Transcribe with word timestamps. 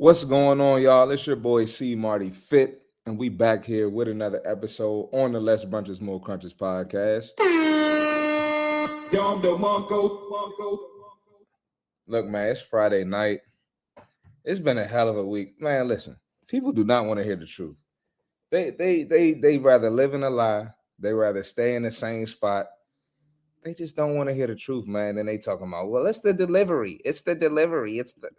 What's 0.00 0.24
going 0.24 0.62
on, 0.62 0.80
y'all? 0.80 1.10
It's 1.10 1.26
your 1.26 1.36
boy 1.36 1.66
C 1.66 1.94
Marty 1.94 2.30
Fit, 2.30 2.80
and 3.04 3.18
we 3.18 3.28
back 3.28 3.66
here 3.66 3.90
with 3.90 4.08
another 4.08 4.40
episode 4.46 5.10
on 5.12 5.32
the 5.32 5.40
Less 5.40 5.66
Brunches 5.66 6.00
More 6.00 6.18
Crunches 6.18 6.54
podcast. 6.54 7.32
Look, 12.06 12.26
man, 12.28 12.48
it's 12.48 12.62
Friday 12.62 13.04
night. 13.04 13.40
It's 14.42 14.58
been 14.58 14.78
a 14.78 14.86
hell 14.86 15.10
of 15.10 15.18
a 15.18 15.26
week, 15.26 15.60
man. 15.60 15.86
Listen, 15.86 16.16
people 16.46 16.72
do 16.72 16.82
not 16.82 17.04
want 17.04 17.18
to 17.18 17.24
hear 17.24 17.36
the 17.36 17.44
truth. 17.44 17.76
They, 18.50 18.70
they, 18.70 19.02
they, 19.02 19.34
they 19.34 19.58
rather 19.58 19.90
live 19.90 20.14
in 20.14 20.22
a 20.22 20.30
lie. 20.30 20.68
They 20.98 21.12
rather 21.12 21.44
stay 21.44 21.74
in 21.74 21.82
the 21.82 21.92
same 21.92 22.24
spot. 22.24 22.68
They 23.62 23.74
just 23.74 23.96
don't 23.96 24.16
want 24.16 24.30
to 24.30 24.34
hear 24.34 24.46
the 24.46 24.56
truth, 24.56 24.86
man. 24.86 25.18
And 25.18 25.28
they 25.28 25.36
talking 25.36 25.68
about, 25.68 25.90
well, 25.90 26.06
it's 26.06 26.20
the 26.20 26.32
delivery. 26.32 27.02
It's 27.04 27.20
the 27.20 27.34
delivery. 27.34 27.98
It's 27.98 28.14
the 28.14 28.30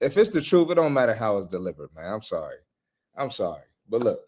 if 0.00 0.16
it's 0.16 0.30
the 0.30 0.40
truth, 0.40 0.70
it 0.70 0.74
don't 0.74 0.92
matter 0.92 1.14
how 1.14 1.38
it's 1.38 1.46
delivered, 1.46 1.90
man. 1.94 2.12
I'm 2.12 2.22
sorry. 2.22 2.56
I'm 3.16 3.30
sorry. 3.30 3.62
But 3.88 4.02
look, 4.02 4.20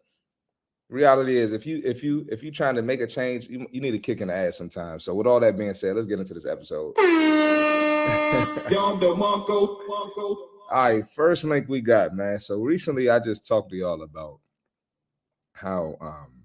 reality 0.89 1.37
is 1.37 1.53
if 1.53 1.67
you 1.67 1.83
if 1.85 2.03
you 2.03 2.27
if 2.31 2.43
you 2.43 2.51
trying 2.51 2.75
to 2.77 2.83
make 2.83 3.01
a 3.01 3.07
change, 3.07 3.49
you, 3.49 3.67
you 3.71 3.81
need 3.81 3.95
a 3.95 3.99
kick 3.99 4.21
in 4.21 4.29
the 4.29 4.35
ass 4.35 4.57
sometimes. 4.57 5.05
So 5.05 5.15
with 5.15 5.27
all 5.27 5.41
that 5.41 5.59
being 5.59 5.75
said, 5.75 5.97
let's 5.97 6.07
get 6.07 6.19
into 6.19 6.35
this 6.35 6.47
episode. 6.47 6.95
all 10.71 10.83
right, 10.83 11.07
first 11.09 11.45
link 11.45 11.69
we 11.69 11.81
got, 11.81 12.15
man. 12.15 12.39
So 12.41 12.61
recently 12.61 13.11
I 13.11 13.19
just 13.19 13.47
talked 13.47 13.71
to 13.71 13.77
y'all 13.77 14.03
about 14.03 14.41
how 15.53 15.97
um 16.01 16.45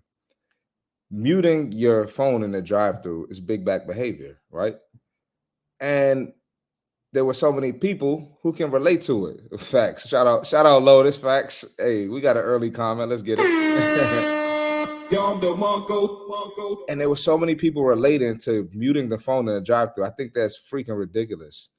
muting 1.12 1.72
your 1.72 2.08
phone 2.08 2.44
in 2.44 2.52
the 2.52 2.62
drive-through 2.62 3.28
is 3.30 3.40
big 3.40 3.64
back 3.64 3.86
behavior, 3.86 4.40
right? 4.50 4.76
And 5.80 6.34
there 7.14 7.24
were 7.24 7.34
so 7.34 7.52
many 7.52 7.72
people 7.72 8.40
who 8.42 8.52
can 8.52 8.72
relate 8.72 9.04
to 9.04 9.28
it. 9.28 9.60
Facts. 9.60 10.10
Shout 10.10 10.26
out, 10.26 10.48
shout 10.48 10.66
out, 10.66 10.82
Lotus. 10.82 11.16
Facts. 11.16 11.64
Hey, 11.78 12.08
we 12.08 12.20
got 12.20 12.38
an 12.38 12.44
early 12.44 12.72
comment. 12.72 13.12
Let's 13.12 13.22
get 13.22 13.38
it. 13.40 13.46
and 16.90 17.00
there 17.00 17.10
were 17.10 17.16
so 17.16 17.38
many 17.38 17.54
people 17.54 17.86
relating 17.86 18.40
to 18.40 18.68
muting 18.74 19.10
the 19.10 19.20
phone 19.20 19.48
in 19.48 19.54
the 19.54 19.62
drive-through. 19.62 20.06
I 20.06 20.10
think 20.10 20.34
that's 20.34 20.60
freaking 20.60 20.98
ridiculous. 20.98 21.70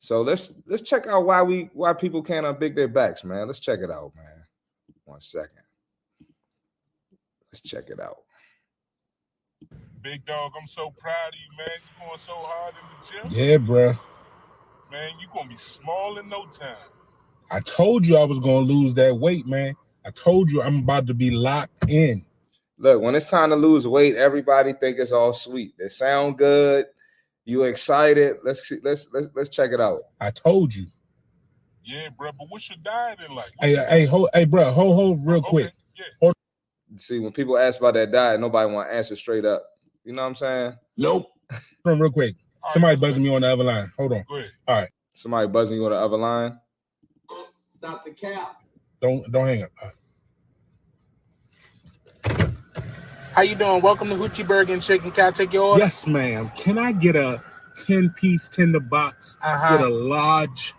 So 0.00 0.22
let's 0.22 0.62
let's 0.66 0.82
check 0.82 1.06
out 1.06 1.26
why 1.26 1.42
we 1.42 1.68
why 1.74 1.92
people 1.92 2.22
can't 2.22 2.46
unbig 2.46 2.74
their 2.74 2.88
backs, 2.88 3.24
man. 3.24 3.46
Let's 3.46 3.60
check 3.60 3.80
it 3.80 3.90
out, 3.90 4.12
man. 4.16 4.44
One 5.04 5.20
second. 5.20 5.64
Let's 7.52 7.60
check 7.62 7.90
it 7.90 8.00
out. 8.00 8.18
Big 10.00 10.24
dog, 10.24 10.52
I'm 10.58 10.68
so 10.68 10.94
proud 10.96 11.28
of 11.28 11.34
you, 11.34 11.58
man. 11.58 11.68
You're 11.98 12.08
going 12.08 12.18
so 12.20 12.32
hard 12.36 12.74
in 12.74 13.28
the 13.28 13.36
gym. 13.36 13.48
Yeah, 13.50 13.56
bro 13.58 13.94
man, 14.90 15.12
you 15.20 15.26
gonna 15.32 15.48
be 15.48 15.56
small 15.56 16.18
in 16.18 16.28
no 16.28 16.46
time. 16.46 16.76
I 17.50 17.60
told 17.60 18.06
you 18.06 18.16
I 18.16 18.24
was 18.24 18.38
gonna 18.38 18.58
lose 18.58 18.94
that 18.94 19.16
weight, 19.16 19.46
man. 19.46 19.74
I 20.04 20.10
told 20.10 20.50
you 20.50 20.62
I'm 20.62 20.80
about 20.80 21.06
to 21.08 21.14
be 21.14 21.30
locked 21.30 21.88
in. 21.88 22.24
Look, 22.78 23.02
when 23.02 23.14
it's 23.14 23.30
time 23.30 23.50
to 23.50 23.56
lose 23.56 23.86
weight, 23.86 24.16
everybody 24.16 24.72
think 24.72 24.98
it's 24.98 25.12
all 25.12 25.32
sweet. 25.32 25.74
They 25.78 25.88
sound 25.88 26.38
good. 26.38 26.86
You 27.44 27.64
excited? 27.64 28.36
Let's 28.44 28.68
see, 28.68 28.78
let's 28.82 29.08
let's 29.12 29.28
let's 29.34 29.48
check 29.48 29.72
it 29.72 29.80
out. 29.80 30.02
I 30.20 30.30
told 30.30 30.74
you. 30.74 30.86
Yeah, 31.82 32.08
bro. 32.16 32.30
But 32.38 32.48
what's 32.50 32.68
your 32.68 32.78
diet 32.82 33.18
in 33.26 33.34
like? 33.34 33.50
hey, 33.60 33.76
hey, 33.88 34.04
hold, 34.04 34.28
hey, 34.34 34.44
bro, 34.44 34.70
hold, 34.72 34.94
hold, 34.94 35.26
real 35.26 35.38
okay. 35.38 35.48
quick. 35.48 35.72
Yeah. 35.96 36.04
Hold. 36.20 36.34
See, 36.96 37.18
when 37.18 37.32
people 37.32 37.58
ask 37.58 37.80
about 37.80 37.94
that 37.94 38.12
diet, 38.12 38.40
nobody 38.40 38.72
want 38.72 38.88
to 38.88 38.94
answer 38.94 39.16
straight 39.16 39.44
up. 39.44 39.64
You 40.04 40.12
know 40.12 40.22
what 40.22 40.28
I'm 40.28 40.34
saying? 40.34 40.72
Nope. 40.96 41.26
real 41.84 42.10
quick. 42.10 42.36
Somebody 42.72 42.96
right, 42.96 43.00
buzzing 43.00 43.22
me 43.22 43.34
on 43.34 43.42
the 43.42 43.52
other 43.52 43.64
line. 43.64 43.90
Hold 43.96 44.12
on. 44.12 44.24
All 44.28 44.44
right. 44.68 44.88
Somebody 45.12 45.48
buzzing 45.48 45.76
you 45.76 45.84
on 45.86 45.92
the 45.92 45.98
other 45.98 46.16
line. 46.16 46.58
Stop 47.70 48.04
the 48.04 48.10
cap. 48.10 48.60
Don't 49.00 49.30
don't 49.30 49.46
hang 49.46 49.62
up. 49.62 49.70
How 53.32 53.42
you 53.42 53.54
doing? 53.54 53.80
Welcome 53.80 54.08
to 54.08 54.16
Hoochie 54.16 54.46
Burger 54.46 54.72
and 54.72 54.82
Chicken. 54.82 55.12
Can 55.12 55.26
I 55.26 55.30
take 55.30 55.52
your 55.52 55.62
order? 55.62 55.84
Yes, 55.84 56.06
ma'am. 56.06 56.50
Can 56.56 56.76
I 56.76 56.90
get 56.90 57.14
a 57.14 57.40
10 57.86 58.10
piece 58.10 58.48
tender 58.48 58.80
box 58.80 59.36
uh-huh. 59.42 59.76
with 59.78 59.86
a 59.86 59.88
large 59.88 60.74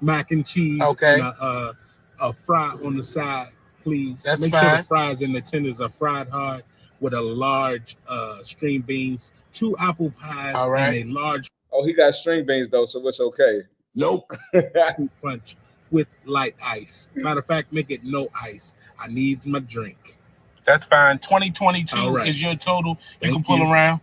mac 0.00 0.30
and 0.30 0.46
cheese 0.46 0.80
okay. 0.80 1.14
and 1.14 1.22
a, 1.22 1.44
a, 1.44 1.76
a 2.20 2.32
fry 2.32 2.70
on 2.82 2.96
the 2.96 3.02
side, 3.02 3.48
please? 3.82 4.22
That's 4.22 4.40
Make 4.40 4.52
fine. 4.52 4.62
sure 4.62 4.76
the 4.78 4.82
fries 4.84 5.20
and 5.20 5.36
the 5.36 5.42
tenders 5.42 5.80
are 5.82 5.90
fried 5.90 6.30
hard 6.30 6.64
with 7.00 7.12
a 7.12 7.20
large 7.20 7.98
uh, 8.08 8.42
string 8.42 8.80
beans, 8.80 9.30
two 9.54 9.76
apple 9.78 10.10
pies, 10.20 10.54
All 10.54 10.70
right. 10.70 11.00
and 11.02 11.10
a 11.10 11.14
large. 11.14 11.50
Oh, 11.72 11.84
he 11.84 11.92
got 11.92 12.14
string 12.14 12.44
beans 12.44 12.68
though, 12.68 12.86
so 12.86 13.06
it's 13.08 13.20
okay. 13.20 13.62
Nope. 13.94 14.30
punch 15.22 15.56
with 15.90 16.08
light 16.24 16.56
ice. 16.62 17.08
Matter 17.14 17.38
of 17.40 17.46
fact, 17.46 17.72
make 17.72 17.90
it 17.90 18.04
no 18.04 18.28
ice. 18.40 18.74
I 18.98 19.06
needs 19.06 19.46
my 19.46 19.60
drink. 19.60 20.18
That's 20.66 20.84
fine. 20.86 21.18
2022 21.18 22.10
right. 22.10 22.28
is 22.28 22.42
your 22.42 22.56
total. 22.56 22.98
You 23.20 23.30
Thank 23.30 23.34
can 23.34 23.44
pull 23.44 23.58
you. 23.58 23.70
around. 23.70 24.00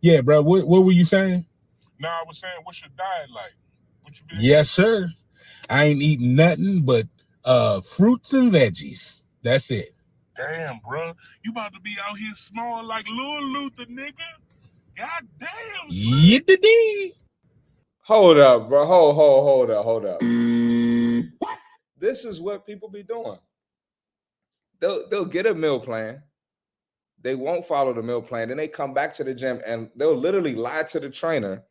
Yeah, 0.00 0.20
bro. 0.20 0.42
What, 0.42 0.68
what 0.68 0.84
were 0.84 0.92
you 0.92 1.04
saying? 1.04 1.44
No, 1.98 2.08
I 2.08 2.22
was 2.26 2.38
saying, 2.38 2.54
what's 2.62 2.80
your 2.80 2.90
diet 2.96 3.30
like? 3.34 3.54
What 4.02 4.18
you 4.20 4.26
been 4.28 4.38
yes, 4.40 4.70
sir. 4.70 5.08
I 5.68 5.86
ain't 5.86 6.02
eating 6.02 6.36
nothing 6.36 6.82
but 6.82 7.06
uh 7.44 7.80
fruits 7.80 8.32
and 8.32 8.52
veggies. 8.52 9.22
That's 9.42 9.70
it. 9.70 9.95
Damn, 10.36 10.80
bro. 10.86 11.14
You 11.44 11.50
about 11.52 11.72
to 11.74 11.80
be 11.80 11.96
out 12.06 12.18
here 12.18 12.34
small 12.34 12.84
like 12.84 13.06
Lil 13.08 13.42
Luther, 13.42 13.86
nigga. 13.86 14.12
God 14.96 15.26
damn. 15.38 15.90
Yiddity. 15.90 17.12
Hold 18.02 18.38
up, 18.38 18.68
bro. 18.68 18.86
Hold, 18.86 19.14
hold, 19.14 19.44
hold 19.44 19.70
up, 19.70 19.84
hold 19.84 20.06
up. 20.06 20.20
This 21.98 22.24
is 22.24 22.40
what 22.40 22.66
people 22.66 22.88
be 22.88 23.02
doing. 23.02 23.38
They'll 24.80 25.08
they'll 25.08 25.24
get 25.24 25.46
a 25.46 25.54
meal 25.54 25.80
plan. 25.80 26.22
They 27.22 27.34
won't 27.34 27.64
follow 27.66 27.92
the 27.92 28.02
meal 28.02 28.22
plan. 28.22 28.48
Then 28.48 28.58
they 28.58 28.68
come 28.68 28.94
back 28.94 29.14
to 29.14 29.24
the 29.24 29.34
gym 29.34 29.60
and 29.66 29.90
they'll 29.96 30.14
literally 30.14 30.54
lie 30.54 30.84
to 30.84 31.00
the 31.00 31.10
trainer 31.10 31.64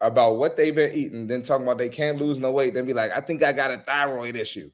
about 0.00 0.36
what 0.36 0.56
they've 0.56 0.74
been 0.74 0.94
eating, 0.94 1.26
then 1.26 1.42
talking 1.42 1.66
about 1.66 1.78
they 1.78 1.88
can't 1.88 2.18
lose 2.18 2.40
no 2.40 2.50
weight, 2.50 2.74
then 2.74 2.86
be 2.86 2.94
like, 2.94 3.12
I 3.16 3.20
think 3.20 3.42
I 3.42 3.52
got 3.52 3.70
a 3.70 3.78
thyroid 3.78 4.34
issue. 4.34 4.70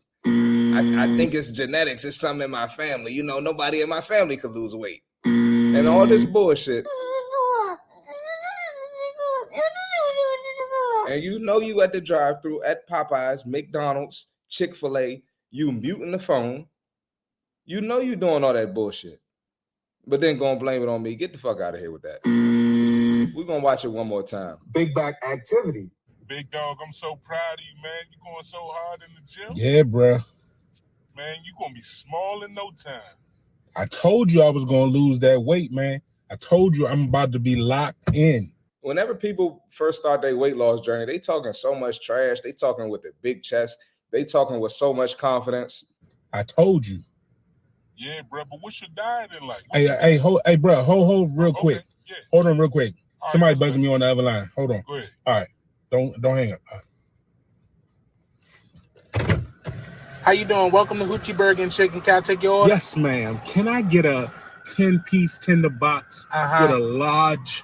I, 0.77 0.81
I, 0.81 0.83
mm. 1.07 1.17
think 1.17 1.33
it's 1.33 1.51
genetics. 1.51 2.05
It's 2.05 2.19
something 2.19 2.45
in 2.45 2.51
my 2.51 2.67
family. 2.67 3.11
You 3.11 3.23
know, 3.23 3.41
nobody 3.41 3.81
in 3.81 3.89
my 3.89 4.03
family 4.03 4.37
could 4.37 4.51
lose 4.51 4.75
weight. 4.75 5.01
And 5.25 5.89
all 5.89 6.07
this 6.07 6.27
mm. 6.27 6.35
bullshit. 6.35 6.87
And 11.09 11.23
you 11.23 11.39
know 11.39 11.61
you 11.61 11.81
at 11.81 11.95
the 11.95 12.01
drive-through 12.03 12.65
at 12.65 12.87
Popeyes, 12.91 13.47
McDonald's, 13.47 14.27
Chick-fil-A, 14.51 15.23
you 15.51 15.73
muting 15.73 16.13
the 16.13 16.19
phone. 16.19 16.67
You 17.65 17.81
know 17.81 18.01
you 18.01 18.15
doing 18.15 18.45
all 18.45 18.53
that 18.53 18.75
bullshit. 18.75 19.23
But 20.07 20.21
then 20.21 20.37
gonna 20.37 20.61
blame 20.61 20.83
it 20.83 20.91
on 20.91 21.03
me. 21.03 21.15
Get 21.15 21.33
the 21.33 21.39
fuck 21.39 21.59
out 21.61 21.75
of 21.75 21.81
here 21.81 21.91
with 21.91 22.03
that. 22.03 22.23
Mm. 22.25 23.35
We're 23.35 23.45
gonna 23.45 23.61
watch 23.61 23.87
it 23.87 23.89
one 23.89 24.09
more 24.09 24.23
time. 24.23 24.59
Big 24.73 24.95
back 24.95 25.15
activity. 25.27 25.91
Big 26.29 26.51
dog, 26.51 26.77
I'm 26.85 26.93
so 26.93 27.19
proud 27.25 27.55
of 27.55 27.61
you, 27.61 27.83
man. 27.83 28.03
You 28.11 28.19
going 28.23 28.45
so 28.45 28.59
hard 28.61 29.01
in 29.01 29.15
the 29.15 29.27
gym. 29.27 29.53
Yeah, 29.55 29.83
bro 29.83 30.19
man, 31.17 31.37
You're 31.45 31.57
gonna 31.59 31.75
be 31.75 31.83
small 31.83 32.45
in 32.45 32.55
no 32.55 32.71
time. 32.71 33.01
I 33.75 33.87
told 33.87 34.31
you 34.31 34.43
I 34.43 34.49
was 34.49 34.65
gonna 34.65 34.85
lose 34.85 35.19
that 35.21 35.41
weight, 35.41 35.73
man. 35.73 36.01
I 36.31 36.37
told 36.37 36.77
you 36.77 36.87
I'm 36.87 37.05
about 37.05 37.33
to 37.33 37.39
be 37.39 37.57
locked 37.57 38.15
in. 38.15 38.53
Whenever 38.81 39.15
people 39.15 39.65
first 39.71 40.01
start 40.01 40.23
their 40.23 40.37
weight 40.37 40.57
loss 40.57 40.81
journey, 40.81 41.05
they 41.07 41.19
talking 41.19 41.53
so 41.53 41.75
much 41.75 42.01
trash. 42.01 42.41
They 42.41 42.53
talking 42.53 42.89
with 42.89 43.05
a 43.05 43.11
big 43.23 43.43
chest. 43.43 43.79
They 44.13 44.25
talking 44.25 44.61
with 44.61 44.73
so 44.73 44.93
much 44.93 45.19
confidence. 45.19 45.85
I 46.33 46.43
told 46.43 46.87
you. 46.87 47.03
Yeah, 47.97 48.21
bro. 48.29 48.45
But 48.45 48.59
what's 48.61 48.81
your 48.81 48.91
diet 48.95 49.31
in 49.39 49.47
like? 49.47 49.63
What's 49.69 49.87
hey, 49.87 49.99
hey, 50.01 50.17
hold, 50.19 50.41
hey, 50.45 50.57
bro, 50.57 50.83
hold, 50.83 51.07
hold, 51.07 51.37
real 51.37 51.49
okay. 51.49 51.61
quick. 51.61 51.85
Yeah. 52.07 52.17
Hold 52.33 52.47
on, 52.47 52.59
real 52.59 52.71
quick. 52.71 52.95
All 53.21 53.33
Somebody 53.33 53.55
right, 53.55 53.61
buzzing 53.61 53.83
me 53.83 53.89
on 53.89 54.01
the 54.01 54.11
other 54.11 54.23
line. 54.23 54.51
Hold 54.55 54.71
on. 54.71 54.85
Go 54.87 54.95
ahead. 54.95 55.11
All 55.27 55.35
right, 55.35 55.49
don't 55.91 56.21
don't 56.21 56.37
hang 56.37 56.53
up. 56.53 56.61
How 60.27 60.33
you 60.33 60.45
doing? 60.45 60.73
Welcome 60.73 60.99
to 60.99 61.05
Hoochie 61.05 61.37
Burger 61.37 61.63
and 61.63 61.71
Chicken. 61.71 62.01
Can 62.01 62.17
I 62.17 62.21
take 62.21 62.43
your 62.43 62.55
order? 62.55 62.73
Yes, 62.73 62.97
ma'am. 62.97 63.41
Can 63.45 63.69
I 63.69 63.81
get 63.81 64.05
a 64.05 64.29
10 64.75 64.99
piece 65.07 65.39
tender 65.39 65.71
box 65.71 66.27
uh-huh. 66.33 66.67
with 66.67 66.71
a 66.73 66.79
large 66.81 67.63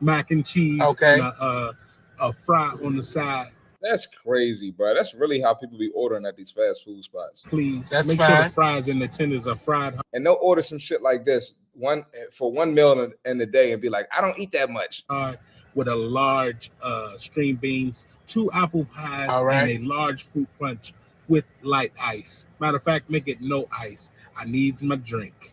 mac 0.00 0.30
and 0.30 0.46
cheese 0.46 0.80
okay. 0.80 1.14
and 1.14 1.22
a, 1.22 1.44
a, 1.44 1.76
a 2.20 2.32
fry 2.32 2.68
on 2.84 2.94
the 2.94 3.02
side? 3.02 3.48
That's 3.80 4.06
crazy, 4.06 4.70
bro. 4.70 4.94
That's 4.94 5.12
really 5.12 5.40
how 5.40 5.54
people 5.54 5.76
be 5.76 5.90
ordering 5.92 6.24
at 6.24 6.36
these 6.36 6.52
fast 6.52 6.84
food 6.84 7.02
spots. 7.02 7.42
Please, 7.48 7.90
That's 7.90 8.06
make 8.06 8.18
fine. 8.18 8.30
sure 8.30 8.44
the 8.44 8.50
fries 8.50 8.86
and 8.86 9.02
the 9.02 9.08
tenders 9.08 9.48
are 9.48 9.56
fried. 9.56 9.98
And 10.12 10.24
they'll 10.24 10.38
order 10.40 10.62
some 10.62 10.78
shit 10.78 11.02
like 11.02 11.24
this 11.24 11.54
one 11.74 12.04
for 12.32 12.52
one 12.52 12.74
meal 12.74 12.92
in, 13.02 13.12
in 13.24 13.38
the 13.38 13.46
day 13.46 13.72
and 13.72 13.82
be 13.82 13.88
like, 13.88 14.06
I 14.16 14.20
don't 14.20 14.38
eat 14.38 14.52
that 14.52 14.70
much. 14.70 15.02
Uh, 15.10 15.34
with 15.74 15.88
a 15.88 15.94
large 15.96 16.70
uh, 16.82 17.16
string 17.16 17.56
beans, 17.56 18.04
two 18.26 18.50
apple 18.52 18.84
pies, 18.84 19.30
right. 19.42 19.62
and 19.62 19.84
a 19.84 19.88
large 19.88 20.22
fruit 20.24 20.46
punch 20.60 20.92
with 21.28 21.44
light 21.62 21.92
ice. 22.00 22.46
Matter 22.60 22.76
of 22.76 22.82
fact, 22.82 23.10
make 23.10 23.28
it 23.28 23.40
no 23.40 23.66
ice. 23.76 24.10
I 24.36 24.44
needs 24.44 24.82
my 24.82 24.96
drink. 24.96 25.52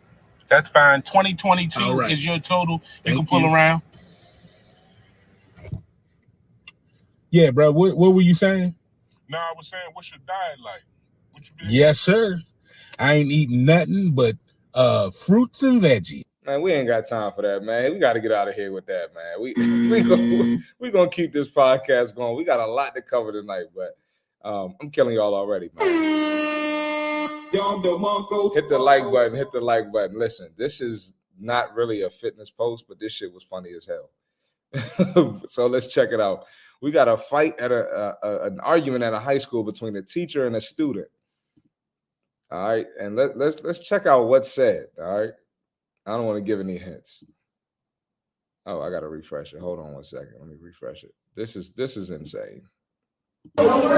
That's 0.50 0.70
fine. 0.70 1.02
2022 1.04 1.94
right. 1.94 2.12
is 2.12 2.26
your 2.26 2.40
total. 2.40 2.76
You 2.76 2.82
Thank 3.04 3.18
can 3.18 3.26
pull 3.28 3.42
you. 3.42 3.54
around. 3.54 3.82
Yeah, 7.30 7.52
bro. 7.52 7.72
What, 7.72 7.96
what 7.96 8.14
were 8.14 8.22
you 8.22 8.34
saying? 8.34 8.76
No, 9.30 9.38
I 9.38 9.54
was 9.56 9.68
saying, 9.68 9.84
what's 9.94 10.10
your 10.10 10.20
diet 10.26 10.60
like? 10.64 10.82
What 11.32 11.48
you 11.48 11.52
been? 11.58 11.68
Yes, 11.70 12.00
sir. 12.00 12.42
I 12.98 13.16
ain't 13.16 13.32
eating 13.32 13.66
nothing 13.66 14.12
but 14.12 14.36
uh 14.74 15.12
fruits 15.12 15.64
and 15.64 15.82
veggies. 15.82 16.24
Man, 16.46 16.62
we 16.62 16.74
ain't 16.74 16.88
got 16.88 17.08
time 17.08 17.32
for 17.36 17.44
that, 17.44 17.64
man. 17.64 17.94
We 17.94 18.00
got 18.00 18.14
to 18.14 18.20
get 18.20 18.32
out 18.32 18.48
of 18.48 18.56
here 18.56 18.72
with 18.72 18.88
that, 18.88 19.14
man. 19.14 19.42
We 19.42 19.54
we 19.90 20.02
gonna, 20.02 20.58
we 20.80 20.92
gonna 20.92 21.10
keep 21.10 21.32
this 21.32 21.50
podcast 21.50 22.16
going. 22.16 22.36
We 22.36 22.44
got 22.44 22.60
a 22.60 22.66
lot 22.66 22.96
to 22.96 23.02
cover 23.02 23.32
tonight, 23.32 23.66
but 23.76 23.98
um, 24.44 24.76
I'm 24.82 24.90
killing 24.90 25.16
y'all 25.16 25.36
already, 25.36 25.70
man. 25.76 25.88
Hit 28.54 28.70
the 28.70 28.78
like 28.78 29.04
button. 29.12 29.36
Hit 29.36 29.52
the 29.52 29.60
like 29.60 29.92
button. 29.92 30.18
Listen, 30.18 30.50
this 30.58 30.82
is 30.82 31.14
not 31.40 31.74
really 31.76 32.04
a 32.04 32.10
fitness 32.10 32.50
post, 32.50 32.86
but 32.88 33.00
this 33.00 33.12
shit 33.14 33.34
was 33.34 33.44
funny 33.44 33.72
as 33.76 33.88
hell. 33.88 35.42
so 35.48 35.68
let's 35.68 35.88
check 35.88 36.10
it 36.12 36.20
out. 36.20 36.46
We 36.82 36.92
got 36.92 37.08
a 37.08 37.18
fight 37.18 37.60
at 37.60 37.72
a, 37.72 37.84
a, 37.84 38.18
a 38.24 38.46
an 38.48 38.60
argument 38.62 39.04
at 39.04 39.14
a 39.14 39.20
high 39.20 39.40
school 39.40 39.64
between 39.64 39.96
a 39.96 40.02
teacher 40.02 40.46
and 40.46 40.56
a 40.56 40.62
student. 40.62 41.08
All 42.52 42.68
right, 42.68 42.88
and 43.00 43.16
let, 43.16 43.38
let's 43.38 43.62
let's 43.64 43.80
check 43.80 44.06
out 44.06 44.28
what's 44.28 44.52
said. 44.52 44.88
All 44.98 45.20
right, 45.20 45.32
I 46.06 46.12
don't 46.12 46.26
want 46.26 46.38
to 46.38 46.44
give 46.44 46.60
any 46.60 46.78
hints. 46.78 47.24
Oh, 48.66 48.82
I 48.82 48.90
gotta 48.90 49.08
refresh 49.08 49.54
it. 49.54 49.60
Hold 49.60 49.80
on 49.80 49.94
one 49.94 50.04
second. 50.04 50.36
Let 50.40 50.48
me 50.48 50.56
refresh 50.60 51.04
it. 51.04 51.14
This 51.36 51.56
is 51.56 51.72
this 51.72 51.98
is 51.98 52.12
insane. 52.12 52.64
Oh, 53.58 53.90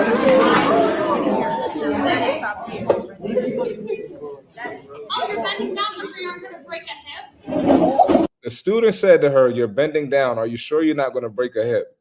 the 8.43 8.49
student 8.49 8.95
said 8.95 9.21
to 9.21 9.29
her, 9.29 9.49
You're 9.49 9.67
bending 9.67 10.09
down. 10.09 10.37
Are 10.37 10.47
you 10.47 10.57
sure 10.57 10.83
you're 10.83 10.95
not 10.95 11.13
going 11.13 11.23
to 11.23 11.29
break 11.29 11.55
a 11.55 11.63
hip? 11.63 11.97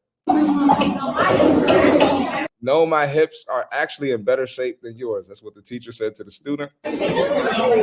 No, 2.63 2.85
my 2.85 3.07
hips 3.07 3.45
are 3.49 3.67
actually 3.71 4.11
in 4.11 4.23
better 4.23 4.45
shape 4.45 4.81
than 4.81 4.95
yours. 4.95 5.27
That's 5.27 5.41
what 5.41 5.55
the 5.55 5.61
teacher 5.63 5.91
said 5.91 6.13
to 6.15 6.23
the 6.23 6.29
student. 6.31 6.71
You 6.85 6.91
want 6.93 7.31
to 7.31 7.37
tell 7.37 7.67
me 7.67 7.81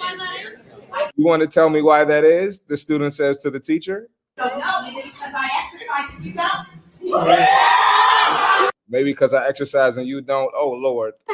why 0.00 0.14
that 0.14 0.34
is? 0.34 0.58
You 1.16 1.24
want 1.26 1.42
to 1.42 1.46
tell 1.46 1.68
me 1.68 1.82
why 1.82 2.04
that 2.04 2.24
is? 2.24 2.60
The 2.60 2.76
student 2.76 3.12
says 3.12 3.36
to 3.38 3.50
the 3.50 3.60
teacher. 3.60 4.08
Don't 4.38 4.58
know, 4.58 4.82
maybe 4.82 5.02
because 5.02 5.34
I 5.34 5.48
exercise 5.66 6.24
you 6.24 6.32
don't. 6.32 6.71
Maybe 8.88 9.10
because 9.12 9.34
I 9.34 9.46
exercise 9.48 9.96
and 9.96 10.06
you 10.06 10.20
don't. 10.20 10.52
Oh, 10.56 10.70
Lord. 10.70 11.14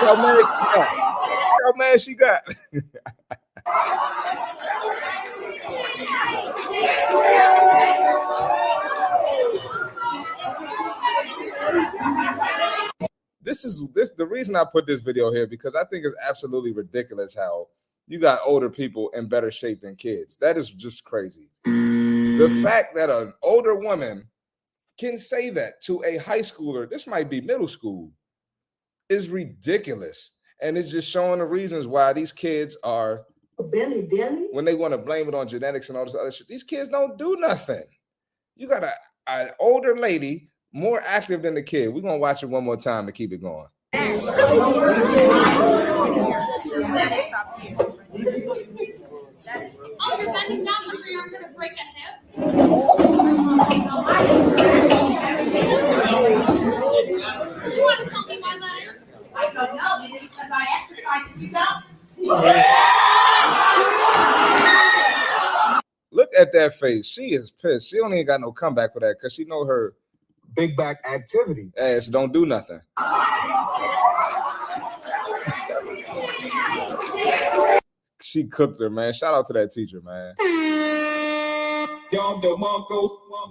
How 0.00 0.14
mad 0.16 0.40
she 0.40 0.54
got? 0.54 0.88
How 1.64 1.72
mad 1.76 2.00
she 2.00 2.14
got? 2.14 2.42
this 13.42 13.64
is 13.64 13.82
this 13.94 14.10
the 14.10 14.26
reason 14.26 14.54
I 14.56 14.64
put 14.70 14.86
this 14.86 15.00
video 15.00 15.32
here 15.32 15.46
because 15.46 15.74
I 15.74 15.84
think 15.84 16.04
it's 16.04 16.14
absolutely 16.28 16.72
ridiculous 16.72 17.34
how 17.34 17.68
you 18.06 18.18
got 18.18 18.40
older 18.44 18.70
people 18.70 19.10
in 19.10 19.26
better 19.26 19.50
shape 19.50 19.80
than 19.80 19.96
kids. 19.96 20.36
That 20.36 20.56
is 20.56 20.70
just 20.70 21.04
crazy. 21.04 21.48
The 22.38 22.46
mm-hmm. 22.46 22.62
fact 22.62 22.94
that 22.94 23.10
an 23.10 23.32
older 23.42 23.74
woman 23.74 24.28
can 24.98 25.18
say 25.18 25.50
that 25.50 25.82
to 25.82 26.04
a 26.04 26.18
high 26.18 26.40
schooler, 26.40 26.88
this 26.88 27.06
might 27.06 27.28
be 27.28 27.40
middle 27.40 27.66
school, 27.66 28.12
is 29.08 29.28
ridiculous. 29.28 30.32
And 30.60 30.78
it's 30.78 30.90
just 30.90 31.10
showing 31.10 31.40
the 31.40 31.44
reasons 31.46 31.86
why 31.86 32.12
these 32.12 32.32
kids 32.32 32.76
are 32.84 33.24
Billy, 33.70 34.06
Billy. 34.08 34.48
when 34.52 34.64
they 34.64 34.74
want 34.74 34.92
to 34.92 34.98
blame 34.98 35.28
it 35.28 35.34
on 35.34 35.48
genetics 35.48 35.88
and 35.88 35.98
all 35.98 36.04
this 36.04 36.14
other 36.14 36.30
shit. 36.30 36.46
These 36.46 36.64
kids 36.64 36.88
don't 36.88 37.18
do 37.18 37.36
nothing. 37.40 37.84
You 38.56 38.68
got 38.68 38.84
a 38.84 38.92
an 39.26 39.50
older 39.60 39.96
lady 39.96 40.50
more 40.72 41.00
active 41.04 41.42
than 41.42 41.54
the 41.54 41.62
kid. 41.62 41.92
We're 41.92 42.02
gonna 42.02 42.18
watch 42.18 42.42
it 42.42 42.46
one 42.46 42.64
more 42.64 42.76
time 42.76 43.06
to 43.06 43.12
keep 43.12 43.32
it 43.32 43.42
going. 43.42 43.66
Look 66.10 66.30
at 66.38 66.52
that 66.52 66.74
face. 66.78 67.06
She 67.08 67.34
is 67.34 67.50
pissed. 67.50 67.88
She 67.88 67.96
don't 67.96 68.12
even 68.12 68.26
got 68.26 68.40
no 68.40 68.52
comeback 68.52 68.92
for 68.92 69.00
that 69.00 69.16
because 69.18 69.32
she 69.32 69.44
know 69.44 69.64
her 69.64 69.94
big 70.54 70.76
back 70.76 71.04
activity. 71.12 71.72
ass 71.76 72.06
don't 72.06 72.32
do 72.32 72.46
nothing. 72.46 72.80
She 78.22 78.44
cooked 78.44 78.80
her, 78.80 78.90
man. 78.90 79.12
Shout 79.12 79.34
out 79.34 79.46
to 79.46 79.52
that 79.54 79.72
teacher, 79.72 80.00
man. 80.02 80.34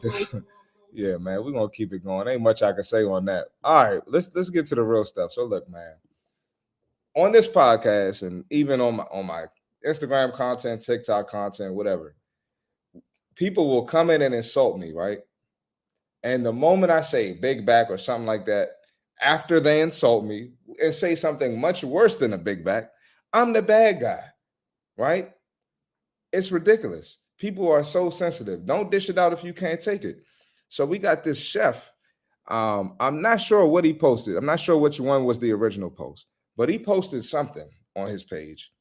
yeah, 0.94 1.18
man. 1.18 1.44
We're 1.44 1.51
gonna 1.51 1.69
keep 1.69 1.94
it 1.94 2.04
going. 2.04 2.27
Ain't 2.27 2.42
much 2.42 2.63
I 2.63 2.74
can 2.74 2.83
say 2.83 3.04
on 3.04 3.25
that. 3.25 3.48
All 3.63 3.83
right, 3.83 4.01
let's 4.07 4.33
let's 4.36 4.50
get 4.50 4.65
to 4.68 4.75
the 4.75 4.83
real 4.83 5.06
stuff. 5.06 5.31
So 5.31 5.45
look, 5.45 5.69
man. 5.69 5.95
On 7.15 7.31
this 7.31 7.48
podcast 7.48 8.25
and 8.25 8.45
even 8.50 8.80
on 8.81 8.98
my 8.98 9.04
on 9.04 9.25
my 9.25 9.45
Instagram 9.86 10.33
content, 10.33 10.81
TikTok 10.81 11.30
content, 11.30 11.74
whatever, 11.74 12.15
people 13.36 13.69
will 13.69 13.86
come 13.86 14.09
in 14.09 14.21
and 14.21 14.36
insult 14.36 14.77
me, 14.77 14.92
right? 14.92 15.19
And 16.24 16.45
the 16.45 16.53
moment 16.53 16.92
I 16.92 17.01
say 17.01 17.33
big 17.33 17.65
back 17.65 17.89
or 17.89 17.98
something 17.98 18.25
like 18.25 18.45
that, 18.48 18.69
after 19.21 19.60
they 19.60 19.81
insult 19.81 20.25
me 20.25 20.51
and 20.81 20.94
say 20.94 21.15
something 21.15 21.60
much 21.60 21.83
worse 21.83 22.18
than 22.18 22.33
a 22.33 22.38
big 22.38 22.65
back, 22.65 22.92
I'm 23.33 23.53
the 23.53 23.62
bad 23.62 24.00
guy, 24.00 24.24
right? 24.98 25.31
It's 26.31 26.51
ridiculous. 26.51 27.18
People 27.38 27.72
are 27.72 27.84
so 27.84 28.10
sensitive. 28.10 28.66
Don't 28.66 28.92
dish 28.92 29.10
it 29.10 29.18
out 29.18 29.34
if 29.34 29.44
you 29.44 29.54
can't 29.54 29.81
take 29.81 30.04
it. 30.04 30.18
So 30.69 30.86
we 30.86 30.98
got 30.98 31.24
this 31.24 31.39
chef. 31.39 31.92
Um, 32.48 32.95
I'm 33.00 33.22
not 33.22 33.42
sure 33.42 33.66
what 33.66 33.86
he 33.86 33.94
posted. 33.94 34.38
I'm 34.38 34.45
not 34.45 34.60
sure 34.60 34.78
which 34.78 35.00
one 35.00 35.25
was 35.25 35.39
the 35.39 35.51
original 35.51 35.89
post, 35.89 36.28
but 36.56 36.69
he 36.69 36.80
posted 36.80 37.24
something 37.24 37.69
on 37.95 38.07
his 38.07 38.24
page. 38.24 38.72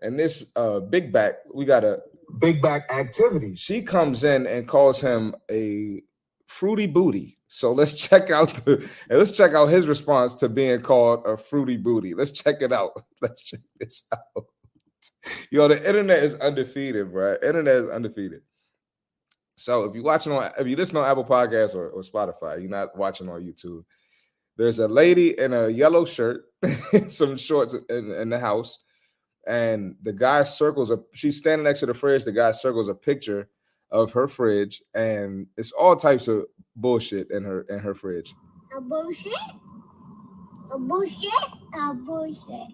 And 0.00 0.18
this 0.18 0.50
uh 0.56 0.80
big 0.80 1.12
back, 1.12 1.34
we 1.54 1.64
got 1.64 1.84
a 1.84 2.00
Big 2.38 2.62
back 2.62 2.90
activity. 2.90 3.54
she 3.54 3.82
comes 3.82 4.24
in 4.24 4.46
and 4.46 4.66
calls 4.66 5.00
him 5.00 5.34
a 5.50 6.02
fruity 6.46 6.86
booty. 6.86 7.38
So 7.46 7.72
let's 7.72 7.94
check 8.08 8.30
out 8.30 8.48
the 8.64 8.88
and 9.10 9.18
let's 9.18 9.32
check 9.32 9.52
out 9.52 9.66
his 9.66 9.86
response 9.86 10.34
to 10.36 10.48
being 10.48 10.80
called 10.80 11.24
a 11.26 11.36
fruity 11.36 11.76
booty. 11.76 12.14
Let's 12.14 12.32
check 12.32 12.62
it 12.62 12.72
out. 12.72 12.92
Let's 13.20 13.42
check 13.42 13.60
this 13.78 14.02
out. 14.12 14.46
Yo, 15.50 15.68
the 15.68 15.86
internet 15.86 16.22
is 16.22 16.34
undefeated, 16.36 17.12
bro. 17.12 17.36
Internet 17.42 17.76
is 17.76 17.88
undefeated. 17.88 18.42
So 19.56 19.84
if 19.84 19.94
you're 19.94 20.04
watching 20.04 20.32
on 20.32 20.50
if 20.58 20.66
you 20.66 20.76
listen 20.76 20.96
on 20.96 21.08
Apple 21.08 21.24
Podcasts 21.24 21.74
or, 21.74 21.88
or 21.88 22.02
Spotify, 22.02 22.60
you're 22.60 22.70
not 22.70 22.96
watching 22.96 23.28
on 23.28 23.42
YouTube. 23.42 23.84
There's 24.56 24.78
a 24.78 24.88
lady 24.88 25.38
in 25.38 25.52
a 25.52 25.68
yellow 25.68 26.04
shirt, 26.04 26.44
some 27.08 27.36
shorts 27.36 27.74
in, 27.88 28.10
in 28.10 28.28
the 28.28 28.38
house, 28.38 28.78
and 29.46 29.96
the 30.02 30.12
guy 30.12 30.42
circles 30.44 30.90
a 30.90 30.98
she's 31.14 31.38
standing 31.38 31.64
next 31.64 31.80
to 31.80 31.86
the 31.86 31.94
fridge. 31.94 32.24
The 32.24 32.32
guy 32.32 32.52
circles 32.52 32.88
a 32.88 32.94
picture 32.94 33.48
of 33.90 34.12
her 34.12 34.26
fridge, 34.28 34.82
and 34.94 35.46
it's 35.56 35.72
all 35.72 35.96
types 35.96 36.28
of 36.28 36.46
bullshit 36.76 37.30
in 37.30 37.44
her 37.44 37.62
in 37.62 37.78
her 37.78 37.94
fridge. 37.94 38.34
A 38.76 38.80
bullshit? 38.80 39.32
A 40.72 40.78
bullshit? 40.78 41.30
A 41.74 41.94
bullshit. 41.94 42.68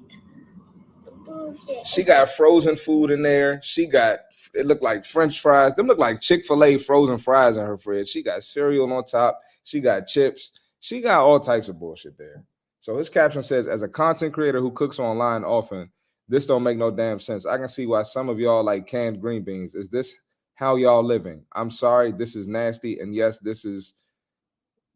Bullshit. 1.28 1.86
She 1.86 2.02
got 2.02 2.30
frozen 2.30 2.76
food 2.76 3.10
in 3.10 3.22
there. 3.22 3.60
She 3.62 3.86
got 3.86 4.20
it 4.54 4.66
looked 4.66 4.82
like 4.82 5.04
French 5.04 5.40
fries. 5.40 5.74
Them 5.74 5.86
look 5.86 5.98
like 5.98 6.20
Chick 6.20 6.44
Fil 6.44 6.64
A 6.64 6.78
frozen 6.78 7.18
fries 7.18 7.56
in 7.56 7.66
her 7.66 7.76
fridge. 7.76 8.08
She 8.08 8.22
got 8.22 8.42
cereal 8.42 8.92
on 8.92 9.04
top. 9.04 9.40
She 9.64 9.80
got 9.80 10.06
chips. 10.06 10.52
She 10.80 11.00
got 11.00 11.22
all 11.22 11.40
types 11.40 11.68
of 11.68 11.78
bullshit 11.78 12.16
there. 12.16 12.44
So 12.80 12.96
his 12.96 13.08
caption 13.08 13.42
says, 13.42 13.66
"As 13.66 13.82
a 13.82 13.88
content 13.88 14.32
creator 14.32 14.60
who 14.60 14.70
cooks 14.70 14.98
online 14.98 15.44
often, 15.44 15.90
this 16.28 16.46
don't 16.46 16.62
make 16.62 16.78
no 16.78 16.90
damn 16.90 17.20
sense. 17.20 17.46
I 17.46 17.56
can 17.56 17.68
see 17.68 17.86
why 17.86 18.02
some 18.02 18.28
of 18.28 18.38
y'all 18.38 18.62
like 18.62 18.86
canned 18.86 19.20
green 19.20 19.42
beans. 19.42 19.74
Is 19.74 19.88
this 19.88 20.14
how 20.54 20.76
y'all 20.76 21.02
living? 21.02 21.44
I'm 21.54 21.70
sorry, 21.70 22.12
this 22.12 22.36
is 22.36 22.48
nasty. 22.48 23.00
And 23.00 23.14
yes, 23.14 23.38
this 23.38 23.64
is 23.64 23.94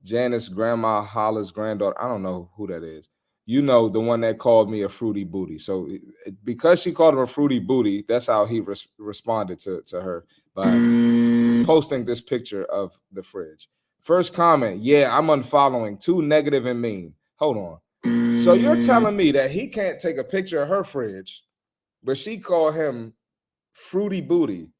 Janice 0.04 0.48
Grandma 0.48 1.02
Holla's 1.04 1.52
granddaughter. 1.52 2.00
I 2.00 2.08
don't 2.08 2.22
know 2.22 2.50
who 2.56 2.66
that 2.66 2.82
is. 2.82 3.08
You 3.52 3.60
know, 3.60 3.90
the 3.90 4.00
one 4.00 4.22
that 4.22 4.38
called 4.38 4.70
me 4.70 4.80
a 4.80 4.88
fruity 4.88 5.24
booty. 5.24 5.58
So 5.58 5.86
because 6.42 6.80
she 6.80 6.90
called 6.90 7.12
him 7.12 7.20
a 7.20 7.26
fruity 7.26 7.58
booty, 7.58 8.02
that's 8.08 8.28
how 8.28 8.46
he 8.46 8.60
res- 8.60 8.88
responded 8.96 9.58
to, 9.58 9.82
to 9.88 10.00
her 10.00 10.24
by 10.54 10.68
mm. 10.68 11.66
posting 11.66 12.06
this 12.06 12.22
picture 12.22 12.64
of 12.64 12.98
the 13.12 13.22
fridge. 13.22 13.68
First 14.00 14.32
comment, 14.32 14.82
yeah, 14.82 15.14
I'm 15.14 15.26
unfollowing. 15.26 16.00
Too 16.00 16.22
negative 16.22 16.64
and 16.64 16.80
mean. 16.80 17.12
Hold 17.36 17.58
on. 17.58 18.38
So 18.40 18.54
you're 18.54 18.76
mm. 18.76 18.86
telling 18.86 19.18
me 19.18 19.32
that 19.32 19.50
he 19.50 19.68
can't 19.68 20.00
take 20.00 20.16
a 20.16 20.24
picture 20.24 20.62
of 20.62 20.70
her 20.70 20.82
fridge, 20.82 21.44
but 22.02 22.16
she 22.16 22.38
called 22.38 22.74
him 22.74 23.12
fruity 23.74 24.22
booty. 24.22 24.70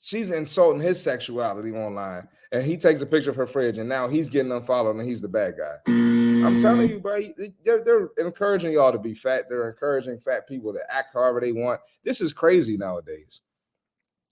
she's 0.00 0.30
insulting 0.30 0.80
his 0.80 1.02
sexuality 1.02 1.72
online, 1.72 2.26
and 2.50 2.64
he 2.64 2.78
takes 2.78 3.02
a 3.02 3.06
picture 3.06 3.30
of 3.30 3.36
her 3.36 3.46
fridge, 3.46 3.76
and 3.76 3.90
now 3.90 4.08
he's 4.08 4.30
getting 4.30 4.52
unfollowed, 4.52 4.96
and 4.96 5.06
he's 5.06 5.20
the 5.20 5.28
bad 5.28 5.54
guy. 5.58 5.76
Mm. 5.86 6.31
I'm 6.44 6.60
telling 6.60 6.88
you, 6.88 7.00
bro, 7.00 7.22
they're, 7.64 7.82
they're 7.82 8.08
encouraging 8.18 8.72
y'all 8.72 8.92
to 8.92 8.98
be 8.98 9.14
fat. 9.14 9.44
They're 9.48 9.68
encouraging 9.68 10.18
fat 10.20 10.48
people 10.48 10.72
to 10.72 10.80
act 10.88 11.14
however 11.14 11.40
they 11.40 11.52
want. 11.52 11.80
This 12.04 12.20
is 12.20 12.32
crazy 12.32 12.76
nowadays. 12.76 13.40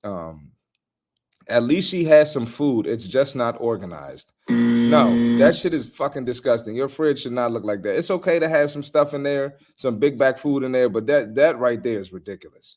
Um, 0.03 0.53
at 1.49 1.63
least 1.63 1.91
she 1.91 2.05
has 2.05 2.33
some 2.33 2.47
food. 2.47 2.87
It's 2.87 3.07
just 3.07 3.35
not 3.37 3.61
organized. 3.61 4.33
No, 4.49 5.39
that 5.39 5.55
shit 5.55 5.75
is 5.75 5.89
fucking 5.89 6.25
disgusting. 6.25 6.75
Your 6.75 6.89
fridge 6.89 7.21
should 7.21 7.33
not 7.33 7.53
look 7.53 7.65
like 7.65 7.83
that. 7.83 7.97
It's 7.97 8.11
okay 8.11 8.39
to 8.39 8.49
have 8.49 8.71
some 8.71 8.83
stuff 8.83 9.15
in 9.15 9.23
there, 9.23 9.57
some 9.77 9.99
big 9.99 10.19
back 10.19 10.39
food 10.39 10.65
in 10.65 10.73
there, 10.73 10.89
but 10.89 11.07
that 11.07 11.35
that 11.37 11.59
right 11.59 11.81
there 11.81 12.01
is 12.01 12.13
ridiculous. 12.13 12.77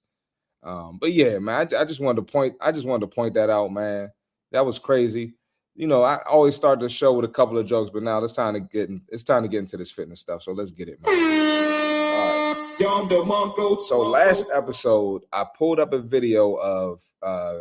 Um, 0.62 0.98
but 1.00 1.12
yeah, 1.12 1.40
man, 1.40 1.68
I, 1.74 1.82
I 1.82 1.86
just 1.86 2.00
wanted 2.00 2.26
to 2.26 2.32
point. 2.32 2.56
I 2.62 2.72
just 2.72 2.86
wanted 2.86 3.10
to 3.10 3.16
point 3.16 3.34
that 3.34 3.50
out, 3.50 3.72
man. 3.72 4.12
That 4.52 4.66
was 4.66 4.80
crazy. 4.80 5.34
You 5.76 5.88
know, 5.88 6.04
I 6.04 6.22
always 6.30 6.56
start 6.56 6.80
the 6.80 6.90
show 6.90 7.14
with 7.14 7.26
a 7.26 7.34
couple 7.34 7.58
of 7.58 7.66
jokes, 7.66 7.90
but 7.92 8.04
now 8.04 8.24
it's 8.24 8.34
time 8.34 8.54
to 8.54 8.60
get 8.60 8.90
in, 8.90 9.02
it's 9.10 9.24
time 9.24 9.42
to 9.42 9.50
get 9.50 9.60
into 9.60 9.78
this 9.78 9.92
fitness 9.92 10.20
stuff. 10.20 10.44
So 10.44 10.52
let's 10.52 10.72
get 10.72 10.88
it, 10.88 11.00
right. 11.04 11.14
So 13.88 14.02
last 14.02 14.46
episode, 14.54 15.24
I 15.32 15.46
pulled 15.58 15.80
up 15.80 15.94
a 15.94 16.00
video 16.00 16.54
of 16.56 17.02
uh 17.22 17.60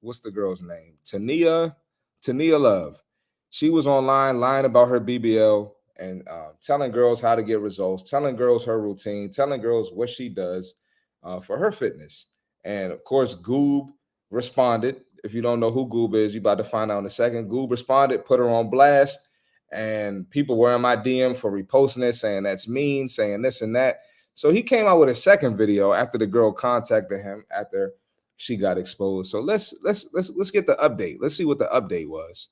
what's 0.00 0.20
the 0.20 0.30
girl's 0.30 0.62
name? 0.62 0.94
Tania, 1.04 1.76
Tania 2.20 2.58
Love. 2.58 3.02
She 3.50 3.70
was 3.70 3.86
online 3.86 4.40
lying 4.40 4.64
about 4.64 4.88
her 4.88 5.00
BBL 5.00 5.70
and 5.98 6.26
uh, 6.28 6.48
telling 6.60 6.90
girls 6.90 7.20
how 7.20 7.34
to 7.34 7.42
get 7.42 7.60
results, 7.60 8.08
telling 8.08 8.36
girls 8.36 8.64
her 8.64 8.80
routine, 8.80 9.30
telling 9.30 9.60
girls 9.60 9.92
what 9.92 10.08
she 10.08 10.28
does 10.28 10.74
uh, 11.22 11.40
for 11.40 11.58
her 11.58 11.70
fitness. 11.70 12.26
And 12.64 12.92
of 12.92 13.04
course, 13.04 13.34
Goob 13.34 13.92
responded. 14.30 15.02
If 15.22 15.34
you 15.34 15.42
don't 15.42 15.60
know 15.60 15.70
who 15.70 15.86
Goob 15.86 16.14
is, 16.14 16.34
you 16.34 16.40
about 16.40 16.58
to 16.58 16.64
find 16.64 16.90
out 16.90 16.98
in 16.98 17.06
a 17.06 17.10
second. 17.10 17.48
Goob 17.50 17.70
responded, 17.70 18.24
put 18.24 18.40
her 18.40 18.48
on 18.48 18.70
blast, 18.70 19.28
and 19.70 20.28
people 20.30 20.56
were 20.58 20.74
in 20.74 20.80
my 20.80 20.96
DM 20.96 21.36
for 21.36 21.50
reposting 21.50 22.02
it, 22.02 22.14
saying 22.14 22.42
that's 22.42 22.68
mean, 22.68 23.08
saying 23.08 23.42
this 23.42 23.62
and 23.62 23.74
that. 23.76 24.00
So 24.34 24.50
he 24.50 24.62
came 24.62 24.86
out 24.86 24.98
with 24.98 25.10
a 25.10 25.14
second 25.14 25.56
video 25.56 25.92
after 25.92 26.18
the 26.18 26.26
girl 26.26 26.52
contacted 26.52 27.20
him 27.20 27.44
after 27.56 27.92
she 28.36 28.56
got 28.56 28.78
exposed. 28.78 29.30
So 29.30 29.40
let's 29.40 29.74
let's 29.82 30.08
let's 30.12 30.32
let's 30.36 30.50
get 30.50 30.66
the 30.66 30.74
update. 30.76 31.18
Let's 31.20 31.36
see 31.36 31.44
what 31.44 31.58
the 31.58 31.68
update 31.72 32.08
was. 32.08 32.48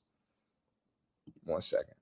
One 1.43 1.61
second. 1.61 1.95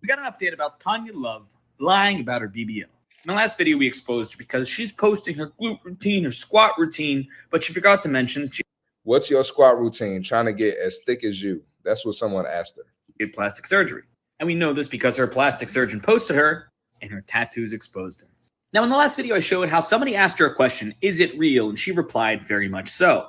We 0.00 0.08
got 0.08 0.18
an 0.18 0.24
update 0.24 0.54
about 0.54 0.80
Tanya 0.80 1.12
Love 1.14 1.46
lying 1.78 2.20
about 2.20 2.40
her 2.40 2.48
BBL. 2.48 2.84
In 3.22 3.26
the 3.26 3.34
last 3.34 3.58
video, 3.58 3.76
we 3.76 3.86
exposed 3.86 4.32
her 4.32 4.38
because 4.38 4.66
she's 4.66 4.90
posting 4.90 5.34
her 5.36 5.52
glute 5.60 5.78
routine, 5.84 6.24
her 6.24 6.32
squat 6.32 6.72
routine, 6.78 7.28
but 7.50 7.62
she 7.62 7.72
forgot 7.72 8.02
to 8.04 8.08
mention 8.08 8.42
that 8.42 8.54
she 8.54 8.62
What's 9.02 9.30
your 9.30 9.44
squat 9.44 9.78
routine? 9.78 10.22
Trying 10.22 10.46
to 10.46 10.52
get 10.52 10.76
as 10.78 10.98
thick 11.06 11.24
as 11.24 11.42
you. 11.42 11.62
That's 11.84 12.04
what 12.04 12.14
someone 12.14 12.46
asked 12.46 12.76
her. 12.76 12.84
had 13.18 13.32
plastic 13.32 13.66
surgery. 13.66 14.02
And 14.38 14.46
we 14.46 14.54
know 14.54 14.72
this 14.72 14.88
because 14.88 15.16
her 15.16 15.26
plastic 15.26 15.68
surgeon 15.68 16.00
posted 16.00 16.36
her 16.36 16.72
and 17.02 17.10
her 17.10 17.22
tattoos 17.22 17.72
exposed 17.72 18.20
her. 18.20 18.26
Now, 18.72 18.84
in 18.84 18.90
the 18.90 18.96
last 18.96 19.16
video, 19.16 19.34
I 19.34 19.40
showed 19.40 19.68
how 19.68 19.80
somebody 19.80 20.14
asked 20.14 20.38
her 20.38 20.46
a 20.46 20.54
question, 20.54 20.94
Is 21.00 21.20
it 21.20 21.36
real? 21.38 21.70
And 21.70 21.78
she 21.78 21.92
replied, 21.92 22.46
Very 22.46 22.68
much 22.68 22.88
so. 22.88 23.28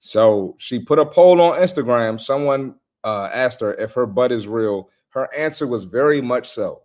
So 0.00 0.56
she 0.58 0.78
put 0.78 0.98
a 0.98 1.06
poll 1.06 1.40
on 1.40 1.60
Instagram. 1.60 2.18
Someone 2.18 2.74
uh, 3.04 3.28
asked 3.32 3.60
her 3.60 3.74
if 3.74 3.92
her 3.92 4.06
butt 4.06 4.32
is 4.32 4.48
real. 4.48 4.88
Her 5.10 5.28
answer 5.36 5.66
was 5.66 5.84
very 5.84 6.20
much 6.20 6.48
so. 6.48 6.82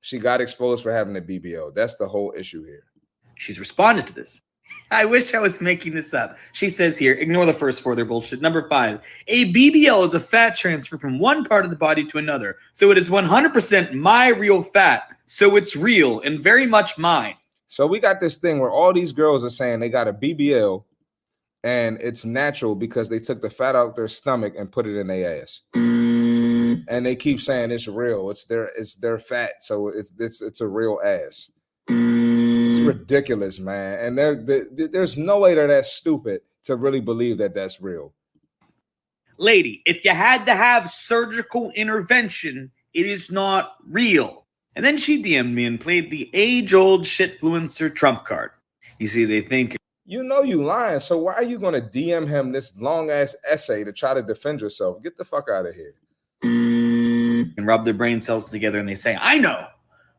She 0.00 0.18
got 0.18 0.40
exposed 0.40 0.82
for 0.82 0.92
having 0.92 1.16
a 1.16 1.20
BBL. 1.20 1.74
That's 1.74 1.96
the 1.96 2.08
whole 2.08 2.34
issue 2.36 2.64
here. 2.64 2.84
She's 3.36 3.58
responded 3.58 4.06
to 4.08 4.14
this. 4.14 4.40
I 4.90 5.04
wish 5.04 5.34
I 5.34 5.40
was 5.40 5.60
making 5.60 5.94
this 5.94 6.14
up. 6.14 6.36
She 6.52 6.70
says 6.70 6.96
here, 6.96 7.14
ignore 7.14 7.44
the 7.44 7.52
first 7.52 7.82
four, 7.82 7.94
they're 7.94 8.04
bullshit. 8.04 8.40
Number 8.40 8.68
five, 8.68 9.00
a 9.26 9.52
BBL 9.52 10.04
is 10.04 10.14
a 10.14 10.20
fat 10.20 10.56
transfer 10.56 10.96
from 10.96 11.18
one 11.18 11.44
part 11.44 11.64
of 11.64 11.70
the 11.70 11.76
body 11.76 12.04
to 12.06 12.18
another. 12.18 12.56
So 12.72 12.90
it 12.90 12.98
is 12.98 13.10
100% 13.10 13.92
my 13.94 14.28
real 14.28 14.62
fat. 14.62 15.08
So 15.26 15.56
it's 15.56 15.74
real 15.74 16.20
and 16.20 16.40
very 16.40 16.66
much 16.66 16.98
mine. 16.98 17.34
So 17.68 17.86
we 17.86 17.98
got 17.98 18.20
this 18.20 18.36
thing 18.36 18.60
where 18.60 18.70
all 18.70 18.92
these 18.92 19.12
girls 19.12 19.44
are 19.44 19.50
saying 19.50 19.80
they 19.80 19.88
got 19.88 20.06
a 20.06 20.12
BBL 20.12 20.84
and 21.64 21.98
it's 22.00 22.24
natural 22.24 22.76
because 22.76 23.08
they 23.08 23.18
took 23.18 23.42
the 23.42 23.50
fat 23.50 23.74
out 23.74 23.96
their 23.96 24.06
stomach 24.06 24.54
and 24.56 24.70
put 24.70 24.86
it 24.86 24.96
in 24.96 25.08
their 25.08 25.42
ass. 25.42 25.62
And 25.74 27.04
they 27.04 27.16
keep 27.16 27.40
saying 27.40 27.72
it's 27.72 27.88
real. 27.88 28.30
It's 28.30 28.44
their 28.44 28.70
it's 28.78 28.94
their 28.94 29.18
fat, 29.18 29.64
so 29.64 29.88
it's 29.88 30.12
it's 30.20 30.40
it's 30.40 30.60
a 30.60 30.68
real 30.68 31.00
ass. 31.04 31.50
Mm. 32.86 32.98
ridiculous, 32.98 33.58
man. 33.58 34.04
And 34.04 34.18
there, 34.18 34.36
there 34.36 34.64
there's 34.88 35.16
no 35.16 35.38
way 35.38 35.54
they're 35.54 35.66
that 35.66 35.86
stupid 35.86 36.40
to 36.64 36.76
really 36.76 37.00
believe 37.00 37.38
that 37.38 37.54
that's 37.54 37.80
real. 37.80 38.12
Lady, 39.38 39.82
if 39.86 40.04
you 40.04 40.12
had 40.12 40.46
to 40.46 40.54
have 40.54 40.90
surgical 40.90 41.70
intervention, 41.72 42.70
it 42.94 43.06
is 43.06 43.30
not 43.30 43.74
real. 43.86 44.46
And 44.74 44.84
then 44.84 44.98
she 44.98 45.22
DM'd 45.22 45.54
me 45.54 45.64
and 45.66 45.80
played 45.80 46.10
the 46.10 46.30
age 46.34 46.74
old 46.74 47.04
shitfluencer 47.04 47.94
trump 47.94 48.24
card. 48.24 48.50
You 48.98 49.06
see, 49.08 49.24
they 49.24 49.42
think 49.42 49.76
You 50.06 50.22
know 50.22 50.42
you 50.42 50.64
lying, 50.64 51.00
so 51.00 51.18
why 51.18 51.34
are 51.34 51.42
you 51.42 51.58
gonna 51.58 51.80
DM 51.80 52.26
him 52.28 52.52
this 52.52 52.78
long 52.80 53.10
ass 53.10 53.34
essay 53.48 53.84
to 53.84 53.92
try 53.92 54.14
to 54.14 54.22
defend 54.22 54.60
yourself? 54.60 55.02
Get 55.02 55.16
the 55.18 55.24
fuck 55.24 55.48
out 55.50 55.66
of 55.66 55.74
here. 55.74 55.94
and 56.42 57.66
rub 57.66 57.84
their 57.84 57.94
brain 57.94 58.20
cells 58.20 58.50
together 58.50 58.78
and 58.78 58.88
they 58.88 58.94
say, 58.94 59.16
I 59.20 59.38
know. 59.38 59.66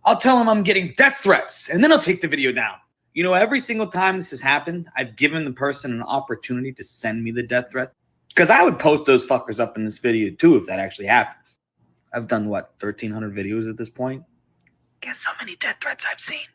I'll 0.07 0.15
tell 0.15 0.39
him 0.39 0.47
I'm 0.47 0.63
getting 0.63 0.93
death 0.95 1.17
threats 1.17 1.69
and 1.69 1.83
then 1.83 1.91
I'll 1.91 1.99
take 1.99 2.21
the 2.21 2.29
video 2.29 2.53
down. 2.53 2.75
You 3.13 3.23
know, 3.23 3.33
every 3.33 3.59
single 3.59 3.87
time 3.87 4.15
this 4.15 4.29
has 4.29 4.39
happened, 4.39 4.87
I've 4.95 5.17
given 5.17 5.43
the 5.43 5.51
person 5.51 5.91
an 5.91 6.01
opportunity 6.01 6.71
to 6.71 6.83
send 6.83 7.21
me 7.21 7.31
the 7.31 7.43
death 7.43 7.65
threat 7.71 7.91
because 8.29 8.49
I 8.49 8.63
would 8.63 8.79
post 8.79 9.05
those 9.05 9.27
fuckers 9.27 9.59
up 9.59 9.75
in 9.77 9.83
this 9.83 9.99
video 9.99 10.33
too 10.33 10.55
if 10.55 10.65
that 10.67 10.79
actually 10.79 11.07
happened. 11.07 11.43
I've 12.13 12.25
done 12.25 12.47
what, 12.47 12.71
1,300 12.79 13.35
videos 13.35 13.69
at 13.69 13.75
this 13.75 13.89
point? 13.89 14.23
Guess 15.01 15.25
how 15.25 15.33
many 15.41 15.57
death 15.57 15.75
threats 15.81 16.05
I've 16.09 16.21
seen? 16.21 16.47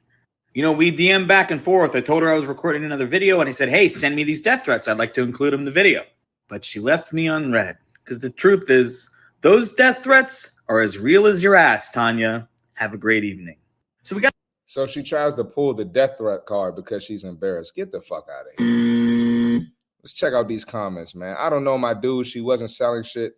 You 0.55 0.63
know, 0.63 0.73
we 0.73 0.91
DM 0.91 1.29
back 1.29 1.51
and 1.51 1.61
forth. 1.61 1.95
I 1.95 2.01
told 2.01 2.23
her 2.23 2.33
I 2.33 2.37
was 2.37 2.47
recording 2.47 2.87
another 2.87 3.07
video 3.07 3.41
and 3.41 3.51
I 3.51 3.53
said, 3.53 3.69
hey, 3.69 3.91
send 3.91 4.17
me 4.17 4.25
these 4.25 4.41
death 4.41 4.65
threats. 4.65 4.89
I'd 4.89 4.97
like 4.97 5.13
to 5.13 5.23
include 5.23 5.53
them 5.53 5.61
in 5.61 5.67
the 5.67 5.71
video. 5.71 6.05
But 6.49 6.65
she 6.65 6.81
left 6.81 7.13
me 7.13 7.29
unread 7.29 7.77
because 8.03 8.19
the 8.19 8.31
truth 8.31 8.71
is, 8.71 9.11
those 9.43 9.75
death 9.75 10.03
threats 10.03 10.59
are 10.69 10.81
as 10.81 10.99
real 10.99 11.27
as 11.27 11.43
your 11.43 11.55
ass, 11.55 11.91
Tanya. 11.91 12.49
Have 12.83 12.95
a 12.95 12.99
great 12.99 13.23
evening. 13.23 13.55
So 14.03 14.17
we 14.17 14.23
got 14.23 14.33
So 14.67 14.87
she 14.87 15.05
tries 15.05 15.37
to 15.37 15.45
pull 15.45 15.73
the 15.73 15.85
death 15.85 16.19
threat 16.19 16.47
card 16.47 16.75
because 16.75 17.05
she's 17.05 17.23
embarrassed. 17.23 17.77
Get 17.77 17.93
the 17.93 18.01
fuck 18.01 18.27
out 18.29 18.47
of 18.47 18.59
here. 18.59 19.69
Let's 20.03 20.15
check 20.15 20.33
out 20.33 20.49
these 20.49 20.65
comments, 20.65 21.15
man. 21.15 21.37
I 21.39 21.49
don't 21.49 21.63
know, 21.63 21.79
my 21.79 21.95
dude. 21.95 22.27
She 22.27 22.41
wasn't 22.41 22.71
selling 22.71 23.05
shit. 23.05 23.35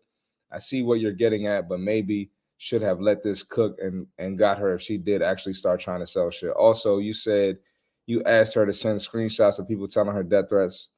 I 0.51 0.61
see 0.61 0.83
what 0.83 1.01
you're 1.01 1.13
getting 1.13 1.47
at, 1.47 1.69
but 1.69 1.79
maybe 1.79 2.31
should 2.57 2.81
have 2.81 3.03
let 3.03 3.23
this 3.23 3.43
cook 3.43 3.79
and 3.83 4.07
and 4.17 4.39
got 4.39 4.57
her 4.57 4.77
if 4.77 4.81
she 4.81 4.97
did 4.97 5.21
actually 5.21 5.53
start 5.53 5.79
trying 5.79 6.01
to 6.01 6.07
sell 6.07 6.31
shit. 6.31 6.53
Also, 6.53 6.97
you 6.97 7.13
said 7.13 7.59
you 8.07 8.23
asked 8.25 8.55
her 8.55 8.65
to 8.65 8.73
send 8.73 8.99
screenshots 8.99 9.59
of 9.59 9.69
people 9.69 9.87
telling 9.87 10.15
her 10.15 10.23
death 10.23 10.49
threats. 10.49 10.89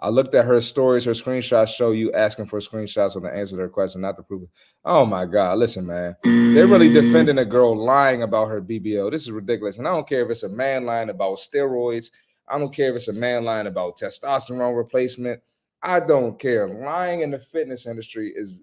I 0.00 0.10
looked 0.10 0.34
at 0.34 0.44
her 0.44 0.60
stories. 0.60 1.04
Her 1.04 1.12
screenshots 1.12 1.74
show 1.74 1.90
you 1.90 2.12
asking 2.12 2.46
for 2.46 2.60
screenshots 2.60 3.16
on 3.16 3.22
the 3.22 3.34
answer 3.34 3.56
to 3.56 3.62
her 3.62 3.68
question, 3.68 4.00
not 4.00 4.16
to 4.16 4.22
prove 4.22 4.44
it. 4.44 4.48
Oh 4.84 5.04
my 5.04 5.26
God. 5.26 5.58
Listen, 5.58 5.86
man. 5.86 6.14
They're 6.22 6.68
really 6.68 6.88
mm. 6.88 6.94
defending 6.94 7.38
a 7.38 7.44
girl 7.44 7.76
lying 7.76 8.22
about 8.22 8.48
her 8.48 8.62
BBL. 8.62 9.10
This 9.10 9.22
is 9.22 9.32
ridiculous. 9.32 9.78
And 9.78 9.88
I 9.88 9.90
don't 9.90 10.08
care 10.08 10.24
if 10.24 10.30
it's 10.30 10.44
a 10.44 10.48
man 10.48 10.84
lying 10.84 11.10
about 11.10 11.38
steroids. 11.38 12.10
I 12.46 12.58
don't 12.58 12.72
care 12.72 12.90
if 12.90 12.96
it's 12.96 13.08
a 13.08 13.12
man 13.12 13.44
lying 13.44 13.66
about 13.66 13.98
testosterone 13.98 14.76
replacement. 14.76 15.40
I 15.82 16.00
don't 16.00 16.38
care. 16.38 16.68
Lying 16.68 17.20
in 17.20 17.32
the 17.32 17.38
fitness 17.38 17.86
industry 17.86 18.32
is 18.34 18.62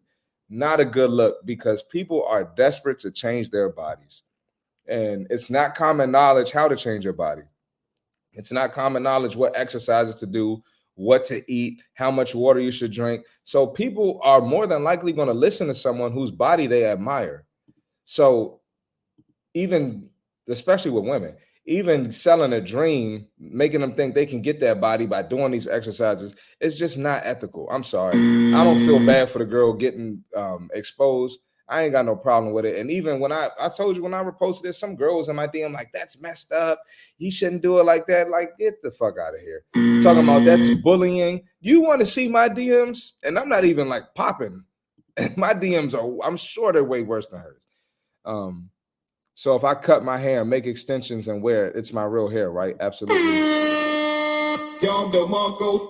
not 0.49 0.79
a 0.79 0.85
good 0.85 1.11
look 1.11 1.45
because 1.45 1.83
people 1.83 2.25
are 2.27 2.51
desperate 2.55 2.99
to 2.99 3.11
change 3.11 3.49
their 3.49 3.69
bodies. 3.69 4.23
And 4.87 5.27
it's 5.29 5.49
not 5.49 5.75
common 5.75 6.11
knowledge 6.11 6.51
how 6.51 6.67
to 6.67 6.75
change 6.75 7.03
your 7.03 7.13
body. 7.13 7.41
It's 8.33 8.51
not 8.51 8.73
common 8.73 9.03
knowledge 9.03 9.35
what 9.35 9.57
exercises 9.57 10.15
to 10.15 10.27
do, 10.27 10.61
what 10.95 11.23
to 11.25 11.43
eat, 11.51 11.81
how 11.93 12.09
much 12.09 12.33
water 12.33 12.59
you 12.59 12.71
should 12.71 12.91
drink. 12.91 13.25
So 13.43 13.67
people 13.67 14.19
are 14.23 14.41
more 14.41 14.65
than 14.65 14.83
likely 14.83 15.13
going 15.13 15.27
to 15.27 15.33
listen 15.33 15.67
to 15.67 15.75
someone 15.75 16.11
whose 16.11 16.31
body 16.31 16.67
they 16.67 16.85
admire. 16.85 17.45
So 18.05 18.61
even 19.53 20.09
especially 20.47 20.91
with 20.91 21.05
women, 21.05 21.35
even 21.65 22.11
selling 22.11 22.53
a 22.53 22.61
dream, 22.61 23.27
making 23.39 23.81
them 23.81 23.95
think 23.95 24.13
they 24.13 24.25
can 24.25 24.41
get 24.41 24.59
that 24.59 24.79
body 24.79 25.05
by 25.07 25.23
doing 25.23 25.51
these 25.51 25.67
exercises, 25.67 26.35
it's 26.59 26.77
just 26.77 26.97
not 26.97 27.21
ethical. 27.23 27.67
I'm 27.71 27.83
sorry. 27.83 28.17
I 28.53 28.63
don't 28.63 28.85
feel 28.85 29.03
bad 29.03 29.29
for 29.29 29.39
the 29.39 29.45
girl 29.45 29.73
getting 29.73 30.23
um, 30.35 30.69
exposed. 30.73 31.39
I 31.67 31.83
ain't 31.83 31.93
got 31.93 32.05
no 32.05 32.15
problem 32.15 32.53
with 32.53 32.65
it. 32.65 32.77
And 32.77 32.91
even 32.91 33.19
when 33.19 33.31
I 33.31 33.49
I 33.59 33.69
told 33.69 33.95
you 33.95 34.03
when 34.03 34.13
I 34.13 34.23
reposted 34.23 34.63
this, 34.63 34.79
some 34.79 34.95
girls 34.95 35.29
in 35.29 35.35
my 35.35 35.47
DM 35.47 35.73
like 35.73 35.89
that's 35.93 36.21
messed 36.21 36.51
up. 36.51 36.79
You 37.17 37.31
shouldn't 37.31 37.61
do 37.61 37.79
it 37.79 37.85
like 37.85 38.05
that. 38.07 38.29
Like 38.29 38.57
get 38.59 38.81
the 38.83 38.91
fuck 38.91 39.15
out 39.19 39.33
of 39.33 39.41
here. 39.41 39.63
Talking 40.01 40.23
about 40.23 40.45
that's 40.45 40.69
bullying. 40.75 41.43
You 41.61 41.81
want 41.81 42.01
to 42.01 42.05
see 42.05 42.27
my 42.27 42.49
DMs? 42.49 43.13
And 43.23 43.39
I'm 43.39 43.49
not 43.49 43.65
even 43.65 43.89
like 43.89 44.03
popping. 44.15 44.63
my 45.37 45.53
DMs 45.53 45.93
are 45.93 46.25
I'm 46.25 46.37
sure 46.37 46.71
they're 46.71 46.83
way 46.83 47.01
worse 47.01 47.27
than 47.27 47.39
hers. 47.39 47.63
Um, 48.25 48.69
so 49.33 49.55
if 49.55 49.63
I 49.63 49.75
cut 49.75 50.03
my 50.03 50.17
hair, 50.17 50.45
make 50.45 50.65
extensions, 50.65 51.27
and 51.27 51.41
wear 51.41 51.67
it, 51.67 51.75
it's 51.75 51.91
my 51.91 52.03
real 52.03 52.29
hair, 52.29 52.51
right? 52.51 52.75
Absolutely. 52.79 53.17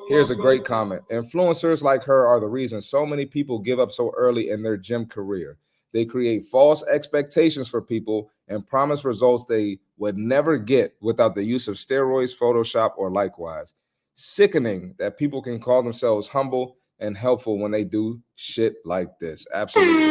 Here's 0.09 0.29
a 0.29 0.35
great 0.35 0.63
comment. 0.63 1.03
Influencers 1.11 1.81
like 1.81 2.03
her 2.03 2.27
are 2.27 2.39
the 2.39 2.47
reason 2.47 2.81
so 2.81 3.05
many 3.05 3.25
people 3.25 3.59
give 3.59 3.79
up 3.79 3.91
so 3.91 4.11
early 4.15 4.49
in 4.49 4.63
their 4.63 4.77
gym 4.77 5.05
career. 5.05 5.57
They 5.95 6.03
create 6.03 6.43
false 6.43 6.85
expectations 6.87 7.69
for 7.69 7.81
people 7.81 8.29
and 8.49 8.67
promise 8.67 9.05
results 9.05 9.45
they 9.45 9.79
would 9.97 10.17
never 10.17 10.57
get 10.57 10.93
without 10.99 11.35
the 11.35 11.43
use 11.43 11.69
of 11.69 11.75
steroids, 11.75 12.37
Photoshop, 12.37 12.91
or 12.97 13.09
likewise. 13.09 13.73
Sickening 14.13 14.93
that 14.99 15.17
people 15.17 15.41
can 15.41 15.57
call 15.57 15.81
themselves 15.81 16.27
humble 16.27 16.75
and 16.99 17.17
helpful 17.17 17.57
when 17.57 17.71
they 17.71 17.85
do 17.85 18.19
shit 18.35 18.75
like 18.83 19.07
this. 19.21 19.47
Absolutely. 19.53 20.03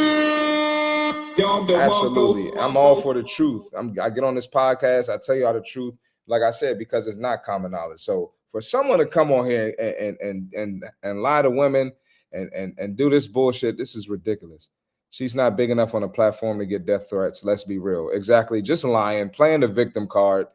Absolutely. 1.38 2.58
I'm 2.58 2.78
all 2.78 2.96
for 2.96 3.12
the 3.12 3.22
truth. 3.22 3.68
I'm, 3.76 3.94
I 4.00 4.08
get 4.08 4.24
on 4.24 4.36
this 4.36 4.48
podcast. 4.48 5.12
I 5.12 5.18
tell 5.22 5.34
you 5.34 5.46
all 5.46 5.52
the 5.52 5.60
truth. 5.60 5.94
Like 6.26 6.40
I 6.40 6.50
said, 6.50 6.78
because 6.78 7.06
it's 7.06 7.18
not 7.18 7.42
common 7.42 7.72
knowledge. 7.72 8.00
So 8.00 8.32
for 8.48 8.62
someone 8.62 9.00
to 9.00 9.06
come 9.06 9.30
on 9.30 9.44
here 9.44 9.74
and 9.78 9.94
and 9.96 10.16
and 10.22 10.54
and, 10.54 10.84
and 11.02 11.20
lie 11.20 11.42
to 11.42 11.50
women 11.50 11.92
and, 12.32 12.50
and 12.54 12.72
and 12.78 12.96
do 12.96 13.10
this 13.10 13.26
bullshit, 13.26 13.76
this 13.76 13.94
is 13.94 14.08
ridiculous. 14.08 14.70
She's 15.14 15.37
not 15.37 15.56
big 15.56 15.71
enough 15.71 15.94
on 15.94 16.02
a 16.02 16.09
platform 16.09 16.59
to 16.59 16.66
get 16.66 16.87
death 16.87 17.09
threats. 17.09 17.44
Let's 17.44 17.62
be 17.62 17.78
real. 17.78 18.11
Exactly. 18.12 18.61
Just 18.61 18.83
lying, 18.83 19.30
playing 19.30 19.61
the 19.61 19.68
victim 19.68 20.09
card. 20.09 20.49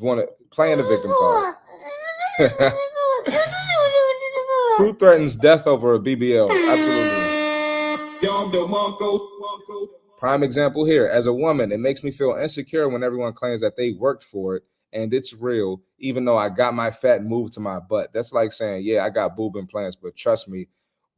Want 0.00 0.18
to 0.18 0.26
playing 0.50 0.78
the 0.78 0.82
victim 0.82 1.12
card. 1.16 1.54
Who 4.78 4.94
threatens 4.94 5.36
death 5.36 5.68
over 5.68 5.94
a 5.94 6.00
BBL? 6.00 6.50
Absolutely. 6.50 8.18
Prime 10.18 10.42
example 10.42 10.84
here. 10.84 11.06
As 11.06 11.28
a 11.28 11.32
woman, 11.32 11.70
it 11.70 11.78
makes 11.78 12.02
me 12.02 12.10
feel 12.10 12.32
insecure 12.32 12.88
when 12.88 13.04
everyone 13.04 13.32
claims 13.32 13.60
that 13.60 13.76
they 13.76 13.92
worked 13.92 14.24
for 14.24 14.56
it 14.56 14.64
and 14.92 15.14
it's 15.14 15.34
real, 15.34 15.82
even 16.00 16.24
though 16.24 16.36
I 16.36 16.48
got 16.48 16.74
my 16.74 16.90
fat 16.90 17.22
moved 17.22 17.52
to 17.52 17.60
my 17.60 17.78
butt. 17.78 18.12
That's 18.12 18.32
like 18.32 18.50
saying, 18.50 18.82
Yeah, 18.84 19.04
I 19.04 19.10
got 19.10 19.36
boob 19.36 19.54
implants, 19.54 19.94
but 19.94 20.16
trust 20.16 20.48
me, 20.48 20.66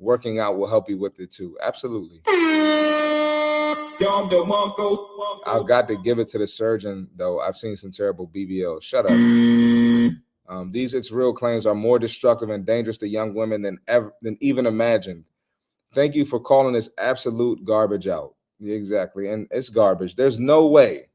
working 0.03 0.41
out 0.41 0.59
will 0.59 0.69
help 0.69 0.89
you 0.89 0.99
with 0.99 1.21
it 1.21 1.31
too. 1.31 1.57
Absolutely. 1.63 2.21
I've 5.47 5.67
got 5.67 5.87
to 5.89 5.97
give 6.03 6.19
it 6.19 6.27
to 6.29 6.39
the 6.39 6.47
surgeon, 6.47 7.09
though. 7.15 7.41
I've 7.41 7.57
seen 7.57 7.77
some 7.77 7.93
terrible 7.93 8.27
BBL. 8.27 8.83
Shut 8.83 9.07
up. 9.07 9.13
Um, 9.13 10.71
these 10.71 10.93
it's 10.93 11.13
real 11.13 11.33
claims 11.33 11.67
are 11.67 11.75
more 11.75 11.99
destructive 11.99 12.51
and 12.51 12.67
dangerous 12.67 12.99
to 12.99 13.09
young 13.09 13.35
women 13.35 13.63
than 13.63 13.79
ever 13.87 14.13
than 14.23 14.37
even 14.41 14.67
imagined. 14.67 15.25
Thank 15.95 16.15
you 16.15 16.25
for 16.25 16.41
calling 16.41 16.75
this 16.75 16.91
absolute 16.99 17.65
garbage 17.65 18.09
out. 18.09 18.35
Exactly, 18.61 19.29
and 19.29 19.47
it's 19.51 19.69
garbage. 19.69 20.17
There's 20.17 20.39
no 20.39 20.67
way 20.67 21.07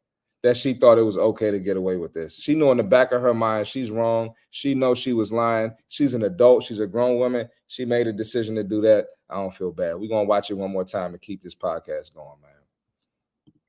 that 0.43 0.57
she 0.57 0.73
thought 0.73 0.97
it 0.97 1.03
was 1.03 1.17
okay 1.17 1.51
to 1.51 1.59
get 1.59 1.77
away 1.77 1.97
with 1.97 2.13
this. 2.13 2.35
She 2.35 2.55
knew 2.55 2.71
in 2.71 2.77
the 2.77 2.83
back 2.83 3.11
of 3.11 3.21
her 3.21 3.33
mind 3.33 3.67
she's 3.67 3.91
wrong. 3.91 4.33
She 4.51 4.75
knows 4.75 4.99
she 4.99 5.13
was 5.13 5.31
lying. 5.31 5.73
She's 5.89 6.13
an 6.13 6.23
adult. 6.23 6.63
She's 6.63 6.79
a 6.79 6.87
grown 6.87 7.17
woman. 7.17 7.49
She 7.67 7.85
made 7.85 8.07
a 8.07 8.13
decision 8.13 8.55
to 8.55 8.63
do 8.63 8.81
that. 8.81 9.07
I 9.29 9.35
don't 9.35 9.53
feel 9.53 9.71
bad. 9.71 9.95
We're 9.95 10.09
gonna 10.09 10.23
watch 10.23 10.51
it 10.51 10.55
one 10.55 10.71
more 10.71 10.85
time 10.85 11.13
and 11.13 11.21
keep 11.21 11.41
this 11.43 11.55
podcast 11.55 12.13
going, 12.13 12.39
man. 12.41 12.51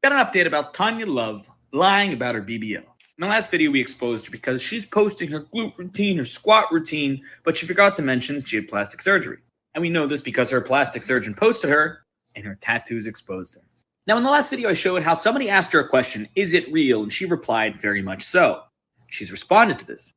Got 0.02 0.12
an 0.12 0.24
update 0.24 0.46
about 0.46 0.74
Tanya 0.74 1.06
Love 1.06 1.50
lying 1.72 2.12
about 2.12 2.34
her 2.34 2.42
BBL. 2.42 2.76
In 2.76 3.22
the 3.22 3.26
last 3.26 3.50
video, 3.50 3.72
we 3.72 3.80
exposed 3.80 4.26
her 4.26 4.30
because 4.30 4.62
she's 4.62 4.86
posting 4.86 5.28
her 5.30 5.40
glute 5.40 5.76
routine, 5.76 6.18
her 6.18 6.24
squat 6.24 6.70
routine, 6.70 7.20
but 7.42 7.56
she 7.56 7.66
forgot 7.66 7.96
to 7.96 8.02
mention 8.02 8.42
she 8.44 8.56
had 8.56 8.68
plastic 8.68 9.02
surgery. 9.02 9.38
And 9.74 9.82
we 9.82 9.90
know 9.90 10.06
this 10.06 10.22
because 10.22 10.50
her 10.50 10.60
plastic 10.60 11.02
surgeon 11.02 11.34
posted 11.34 11.70
her 11.70 12.04
and 12.36 12.44
her 12.44 12.56
tattoos 12.60 13.08
exposed 13.08 13.56
her. 13.56 13.62
Now, 14.08 14.16
in 14.16 14.22
the 14.22 14.30
last 14.30 14.48
video, 14.48 14.70
I 14.70 14.74
showed 14.74 15.02
how 15.02 15.12
somebody 15.12 15.50
asked 15.50 15.70
her 15.72 15.80
a 15.80 15.88
question, 15.88 16.26
Is 16.34 16.54
it 16.54 16.72
real? 16.72 17.02
And 17.02 17.12
she 17.12 17.26
replied, 17.26 17.78
Very 17.78 18.00
much 18.00 18.22
so. 18.22 18.62
She's 19.08 19.30
responded 19.30 19.78
to 19.80 19.86
this. 19.86 20.10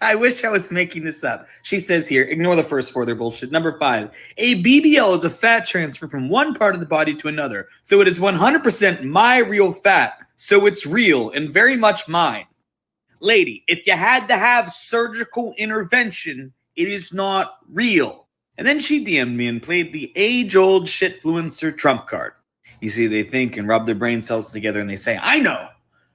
I 0.00 0.16
wish 0.16 0.42
I 0.42 0.48
was 0.48 0.72
making 0.72 1.04
this 1.04 1.22
up. 1.22 1.46
She 1.62 1.78
says 1.78 2.08
here, 2.08 2.24
ignore 2.24 2.56
the 2.56 2.62
first 2.62 2.92
four, 2.92 3.06
they're 3.06 3.14
bullshit. 3.14 3.52
Number 3.52 3.78
five, 3.78 4.10
a 4.36 4.62
BBL 4.62 5.14
is 5.14 5.24
a 5.24 5.30
fat 5.30 5.64
transfer 5.64 6.06
from 6.06 6.28
one 6.28 6.54
part 6.54 6.74
of 6.74 6.80
the 6.80 6.86
body 6.86 7.14
to 7.14 7.28
another. 7.28 7.68
So 7.82 8.02
it 8.02 8.08
is 8.08 8.18
100% 8.18 9.04
my 9.04 9.38
real 9.38 9.72
fat. 9.72 10.18
So 10.36 10.66
it's 10.66 10.84
real 10.84 11.30
and 11.30 11.54
very 11.54 11.76
much 11.76 12.08
mine. 12.08 12.44
Lady, 13.20 13.64
if 13.68 13.86
you 13.86 13.94
had 13.94 14.26
to 14.26 14.36
have 14.36 14.72
surgical 14.72 15.54
intervention, 15.56 16.52
it 16.74 16.88
is 16.88 17.14
not 17.14 17.58
real. 17.72 18.26
And 18.58 18.66
then 18.66 18.80
she 18.80 19.02
DM'd 19.02 19.36
me 19.36 19.46
and 19.46 19.62
played 19.62 19.92
the 19.92 20.12
age 20.14 20.56
old 20.56 20.86
shitfluencer 20.86 21.78
trump 21.78 22.06
card. 22.06 22.32
You 22.80 22.90
see, 22.90 23.06
they 23.06 23.22
think 23.22 23.56
and 23.56 23.66
rub 23.66 23.86
their 23.86 23.94
brain 23.94 24.20
cells 24.20 24.50
together 24.50 24.80
and 24.80 24.88
they 24.88 24.96
say, 24.96 25.18
I 25.20 25.38
know. 25.38 25.68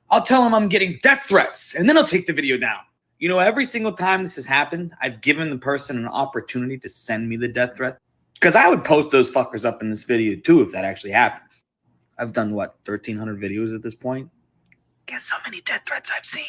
I'll 0.10 0.21
tell 0.21 0.43
them 0.43 0.54
I'm 0.54 0.67
getting 0.67 1.00
death 1.02 1.24
threats 1.24 1.76
and 1.76 1.88
then 1.88 1.97
I'll 1.97 2.08
take 2.08 2.28
the 2.28 2.34
video 2.34 2.58
down. 2.58 2.80
You 3.19 3.30
know, 3.30 3.39
every 3.39 3.65
single 3.65 3.93
time 3.93 4.24
this 4.24 4.36
has 4.36 4.45
happened, 4.45 4.93
I've 5.02 5.21
given 5.21 5.50
the 5.50 5.58
person 5.58 5.97
an 5.97 6.08
opportunity 6.08 6.78
to 6.80 6.89
send 6.89 7.30
me 7.30 7.38
the 7.38 7.47
death 7.47 7.78
threat. 7.78 7.97
Because 8.34 8.56
I 8.56 8.67
would 8.67 8.84
post 8.84 9.12
those 9.12 9.32
fuckers 9.32 9.65
up 9.65 9.82
in 9.82 9.89
this 9.89 10.04
video 10.04 10.39
too 10.39 10.62
if 10.62 10.71
that 10.71 10.84
actually 10.84 11.12
happened. 11.12 11.50
I've 12.17 12.34
done 12.34 12.54
what, 12.54 12.78
1,300 12.86 13.39
videos 13.39 13.74
at 13.74 13.82
this 13.82 13.95
point? 13.95 14.30
Guess 15.08 15.30
how 15.30 15.38
many 15.43 15.62
death 15.62 15.82
threats 15.88 16.12
I've 16.15 16.26
seen? 16.26 16.45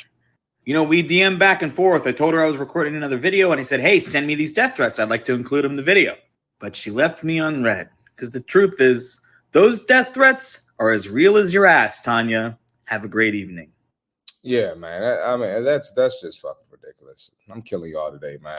You 0.64 0.74
know, 0.74 0.82
we 0.82 1.02
DM 1.02 1.38
back 1.38 1.62
and 1.62 1.72
forth. 1.72 2.06
I 2.06 2.12
told 2.12 2.34
her 2.34 2.42
I 2.42 2.46
was 2.46 2.56
recording 2.56 2.94
another 2.94 3.16
video 3.16 3.52
and 3.52 3.60
I 3.60 3.64
said, 3.64 3.80
hey, 3.80 3.98
send 3.98 4.26
me 4.26 4.34
these 4.34 4.52
death 4.52 4.76
threats. 4.76 4.98
I'd 4.98 5.08
like 5.08 5.24
to 5.24 5.34
include 5.34 5.64
them 5.64 5.72
in 5.72 5.76
the 5.76 5.82
video. 5.82 6.14
But 6.58 6.76
she 6.76 6.90
left 6.90 7.24
me 7.24 7.38
unread 7.38 7.88
because 8.14 8.30
the 8.30 8.40
truth 8.40 8.80
is, 8.80 9.21
those 9.52 9.84
death 9.84 10.12
threats 10.14 10.70
are 10.78 10.90
as 10.90 11.08
real 11.08 11.36
as 11.36 11.54
your 11.54 11.66
ass, 11.66 12.02
Tanya. 12.02 12.58
Have 12.84 13.04
a 13.04 13.08
great 13.08 13.34
evening. 13.34 13.70
Yeah, 14.42 14.74
man. 14.74 15.02
I, 15.02 15.32
I 15.32 15.36
mean, 15.36 15.64
that's 15.64 15.92
that's 15.92 16.20
just 16.20 16.40
fucking 16.40 16.66
ridiculous. 16.70 17.30
I'm 17.50 17.62
killing 17.62 17.92
y'all 17.92 18.10
today, 18.10 18.38
man. 18.42 18.56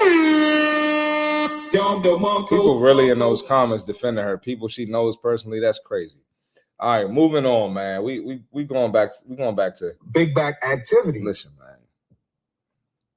People 2.48 2.80
really 2.80 3.10
in 3.10 3.20
those 3.20 3.42
comments 3.42 3.84
defending 3.84 4.24
her. 4.24 4.38
People 4.38 4.68
she 4.68 4.86
knows 4.86 5.18
personally. 5.18 5.60
That's 5.60 5.80
crazy. 5.80 6.24
All 6.80 7.04
right, 7.04 7.10
moving 7.10 7.46
on, 7.46 7.74
man. 7.74 8.04
We 8.04 8.20
we 8.22 8.42
we 8.52 8.64
going 8.64 8.92
back. 8.92 9.10
We 9.28 9.36
going 9.36 9.56
back 9.56 9.76
to 9.76 9.92
Big 10.12 10.34
back 10.34 10.64
activity. 10.64 11.22
listen, 11.24 11.52
man. 11.60 11.78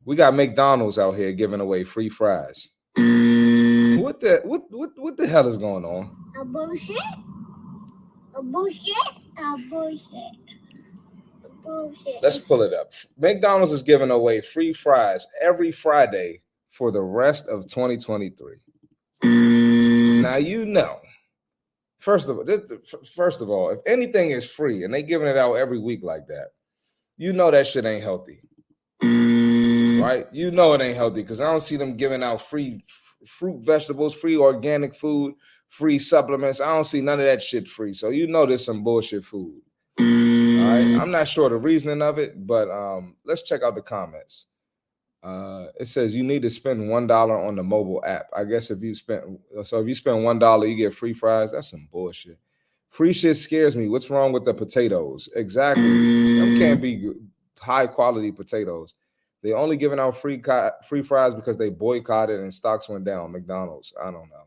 We 0.04 0.16
got 0.16 0.34
McDonald's 0.34 0.98
out 0.98 1.16
here 1.16 1.32
giving 1.32 1.60
away 1.60 1.84
free 1.84 2.08
fries. 2.08 2.68
What 2.96 4.20
the 4.20 4.40
what 4.44 4.62
what 4.70 4.90
what 4.96 5.16
the 5.16 5.26
hell 5.26 5.46
is 5.46 5.56
going 5.56 5.84
on? 5.84 6.14
A 6.40 6.44
bullshit. 6.44 6.96
Bullshit. 8.42 8.94
A 9.38 9.56
bullshit. 9.68 10.10
Bullshit. 11.62 12.22
Let's 12.22 12.38
pull 12.38 12.62
it 12.62 12.72
up. 12.72 12.92
McDonald's 13.18 13.72
is 13.72 13.82
giving 13.82 14.10
away 14.10 14.40
free 14.40 14.72
fries 14.72 15.26
every 15.42 15.72
Friday 15.72 16.42
for 16.68 16.90
the 16.90 17.02
rest 17.02 17.48
of 17.48 17.66
2023. 17.66 18.56
Now 19.22 20.36
you 20.36 20.66
know. 20.66 21.00
First 21.98 22.28
of 22.28 22.38
all, 22.38 22.44
first 23.16 23.40
of 23.40 23.50
all, 23.50 23.70
if 23.70 23.80
anything 23.86 24.30
is 24.30 24.48
free 24.48 24.84
and 24.84 24.94
they 24.94 25.02
giving 25.02 25.26
it 25.26 25.36
out 25.36 25.54
every 25.54 25.78
week 25.78 26.04
like 26.04 26.28
that, 26.28 26.48
you 27.16 27.32
know 27.32 27.50
that 27.50 27.66
shit 27.66 27.84
ain't 27.84 28.04
healthy, 28.04 28.42
right? 29.02 30.26
You 30.32 30.50
know 30.52 30.74
it 30.74 30.80
ain't 30.82 30.96
healthy 30.96 31.22
because 31.22 31.40
I 31.40 31.50
don't 31.50 31.62
see 31.62 31.76
them 31.76 31.96
giving 31.96 32.22
out 32.22 32.42
free 32.42 32.84
f- 32.88 33.28
fruit, 33.28 33.64
vegetables, 33.64 34.14
free 34.14 34.36
organic 34.36 34.94
food, 34.94 35.34
free 35.68 35.98
supplements. 35.98 36.60
I 36.60 36.74
don't 36.74 36.84
see 36.84 37.00
none 37.00 37.18
of 37.20 37.26
that 37.26 37.42
shit 37.42 37.68
free. 37.68 37.94
So 37.94 38.10
you 38.10 38.26
know 38.26 38.46
there's 38.46 38.64
some 38.64 38.84
bullshit 38.84 39.24
food. 39.24 39.60
All 39.98 40.04
right. 40.04 40.98
I'm 41.00 41.10
not 41.10 41.28
sure 41.28 41.48
the 41.48 41.56
reasoning 41.56 42.02
of 42.02 42.18
it, 42.18 42.46
but 42.46 42.70
um, 42.70 43.16
let's 43.24 43.42
check 43.42 43.62
out 43.62 43.74
the 43.74 43.82
comments. 43.82 44.46
Uh, 45.22 45.66
it 45.80 45.88
says 45.88 46.14
you 46.14 46.22
need 46.22 46.42
to 46.42 46.50
spend 46.50 46.88
one 46.88 47.06
dollar 47.06 47.36
on 47.36 47.56
the 47.56 47.62
mobile 47.62 48.02
app. 48.06 48.26
I 48.36 48.44
guess 48.44 48.70
if 48.70 48.80
you 48.80 48.94
spend 48.94 49.38
so 49.64 49.80
if 49.80 49.88
you 49.88 49.94
spend 49.94 50.22
one 50.22 50.38
dollar, 50.38 50.66
you 50.66 50.76
get 50.76 50.94
free 50.94 51.12
fries. 51.14 51.52
That's 51.52 51.70
some 51.70 51.88
bullshit. 51.90 52.38
Free 52.90 53.12
shit 53.12 53.36
scares 53.36 53.74
me. 53.74 53.88
What's 53.88 54.08
wrong 54.08 54.32
with 54.32 54.44
the 54.44 54.54
potatoes? 54.54 55.28
Exactly. 55.34 56.38
Them 56.38 56.56
can't 56.56 56.80
be 56.80 57.12
high 57.58 57.86
quality 57.86 58.30
potatoes. 58.30 58.94
They 59.42 59.52
only 59.52 59.76
giving 59.76 59.98
out 59.98 60.16
free 60.16 60.38
co- 60.38 60.70
free 60.88 61.02
fries 61.02 61.34
because 61.34 61.58
they 61.58 61.70
boycotted 61.70 62.40
and 62.40 62.54
stocks 62.54 62.88
went 62.88 63.04
down. 63.04 63.32
McDonald's. 63.32 63.92
I 64.00 64.06
don't 64.06 64.30
know. 64.30 64.46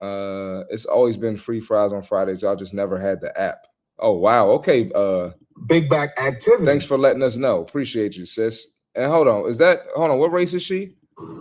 Uh, 0.00 0.64
it's 0.70 0.84
always 0.84 1.16
been 1.16 1.36
free 1.36 1.60
fries 1.60 1.92
on 1.92 2.02
Fridays. 2.02 2.42
Y'all 2.42 2.56
just 2.56 2.74
never 2.74 2.98
had 2.98 3.20
the 3.20 3.38
app. 3.40 3.66
Oh 3.98 4.12
wow. 4.14 4.48
Okay. 4.50 4.90
Uh, 4.94 5.30
Big 5.66 5.88
back 5.88 6.10
activity. 6.18 6.64
thanks 6.64 6.84
for 6.84 6.98
letting 6.98 7.22
us 7.22 7.36
know. 7.36 7.60
Appreciate 7.62 8.16
you, 8.16 8.26
sis. 8.26 8.66
And 8.96 9.10
hold 9.10 9.28
on, 9.28 9.48
is 9.48 9.58
that 9.58 9.80
hold 9.94 10.10
on? 10.10 10.18
What 10.18 10.32
race 10.32 10.52
is 10.54 10.62
she? 10.62 10.96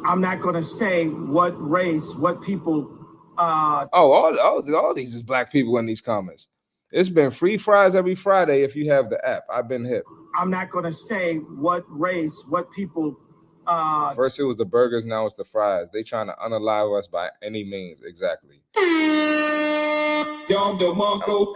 I'm 0.05 0.21
not 0.21 0.41
to 0.55 0.63
say 0.63 1.07
what 1.07 1.51
race, 1.59 2.13
what 2.15 2.41
people. 2.41 2.99
Uh, 3.37 3.87
Oh, 3.93 4.11
all, 4.11 4.39
all 4.39 4.75
all 4.75 4.93
these 4.93 5.15
is 5.15 5.23
black 5.23 5.51
people 5.51 5.77
in 5.79 5.85
these 5.87 6.01
comments. 6.01 6.47
It's 6.91 7.09
been 7.09 7.31
free 7.31 7.57
fries 7.57 7.95
every 7.95 8.13
Friday 8.13 8.61
if 8.61 8.75
you 8.75 8.91
have 8.91 9.09
the 9.09 9.23
app. 9.27 9.43
I've 9.51 9.67
been 9.67 9.83
hip. 9.83 10.03
I'm 10.37 10.51
not 10.51 10.69
to 10.85 10.91
say 10.91 11.37
what 11.37 11.83
race, 11.89 12.43
what 12.49 12.71
people. 12.71 13.19
Uh, 13.67 14.13
First 14.13 14.39
it 14.39 14.43
was 14.43 14.57
the 14.57 14.65
burgers, 14.65 15.05
now 15.05 15.25
it's 15.25 15.35
the 15.35 15.45
fries. 15.45 15.87
They 15.93 16.03
trying 16.03 16.27
to 16.27 16.35
unalive 16.43 16.97
us 16.97 17.07
by 17.07 17.29
any 17.41 17.63
means. 17.63 18.01
Exactly. 18.03 18.61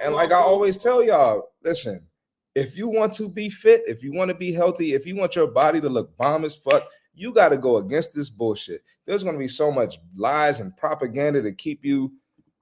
And 0.04 0.14
like 0.16 0.32
I 0.32 0.36
always 0.40 0.78
tell 0.78 1.04
y'all, 1.04 1.52
listen, 1.64 2.02
if 2.56 2.78
you 2.78 2.88
want 2.88 3.14
to 3.14 3.30
be 3.30 3.50
fit, 3.50 3.84
if 3.88 4.04
you 4.04 4.14
want 4.14 4.30
to 4.30 4.36
be 4.36 4.52
healthy, 4.54 4.94
if 4.94 5.06
you 5.06 5.16
want 5.16 5.36
your 5.36 5.48
body 5.48 5.82
to 5.82 5.90
look 5.90 6.16
bomb 6.18 6.46
as 6.46 6.56
fuck, 6.56 6.88
You 7.14 7.34
got 7.34 7.50
to 7.50 7.58
go 7.58 7.78
against 7.78 8.14
this 8.14 8.30
bullshit. 8.30 8.84
There's 9.06 9.24
going 9.24 9.36
to 9.36 9.40
be 9.40 9.48
so 9.48 9.72
much 9.72 10.00
lies 10.16 10.60
and 10.60 10.76
propaganda 10.78 11.42
to 11.42 11.52
keep 11.52 11.84
you 11.84 12.14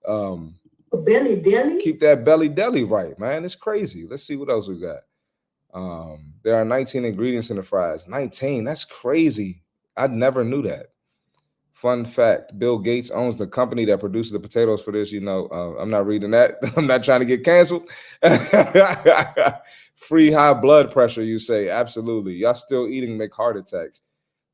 um 0.08 0.55
Billy 1.03 1.41
Dilly. 1.41 1.77
keep 1.81 1.99
that 1.99 2.23
belly 2.23 2.47
deli 2.47 2.84
right, 2.86 3.17
man. 3.19 3.43
It's 3.43 3.55
crazy. 3.55 4.08
Let's 4.10 4.23
see 4.23 4.38
what 4.38 4.49
else 4.49 4.67
we 4.67 4.79
got. 4.79 5.01
Um, 5.75 6.33
there 6.43 6.55
are 6.55 6.65
19 6.65 7.05
ingredients 7.05 7.49
in 7.49 7.57
the 7.57 7.63
fries. 7.63 8.07
19. 8.07 8.63
That's 8.63 8.85
crazy. 8.85 9.61
I 9.97 10.07
never 10.07 10.43
knew 10.43 10.61
that. 10.63 10.88
Fun 11.73 12.05
fact: 12.05 12.57
Bill 12.57 12.79
Gates 12.79 13.11
owns 13.11 13.35
the 13.35 13.45
company 13.45 13.83
that 13.85 13.99
produces 13.99 14.31
the 14.31 14.39
potatoes 14.39 14.81
for 14.81 14.91
this. 14.93 15.11
You 15.11 15.19
know, 15.19 15.47
uh, 15.51 15.81
I'm 15.81 15.89
not 15.89 16.07
reading 16.07 16.31
that. 16.31 16.55
I'm 16.77 16.88
not 16.88 17.03
trying 17.03 17.19
to 17.19 17.25
get 17.25 17.43
canceled. 17.43 17.89
Free 19.95 20.31
high 20.31 20.53
blood 20.53 20.91
pressure, 20.91 21.23
you 21.23 21.38
say? 21.38 21.67
Absolutely. 21.67 22.33
Y'all 22.35 22.53
still 22.53 22.88
eating 22.88 23.17
make 23.17 23.33
heart 23.33 23.57
attacks. 23.57 24.01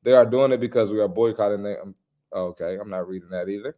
They 0.02 0.14
are 0.14 0.26
doing 0.26 0.52
it 0.52 0.60
because 0.60 0.92
we 0.92 1.00
are 1.00 1.08
boycotting 1.08 1.62
them. 1.62 1.94
Okay, 2.34 2.78
I'm 2.82 2.90
not 2.90 3.08
reading 3.08 3.30
that 3.30 3.50
either. 3.50 3.76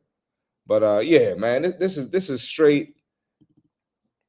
But 0.65 0.84
uh, 0.84 0.99
yeah, 0.99 1.34
man, 1.34 1.63
this, 1.63 1.75
this 1.79 1.97
is 1.97 2.10
this 2.10 2.29
is 2.29 2.41
straight 2.41 2.95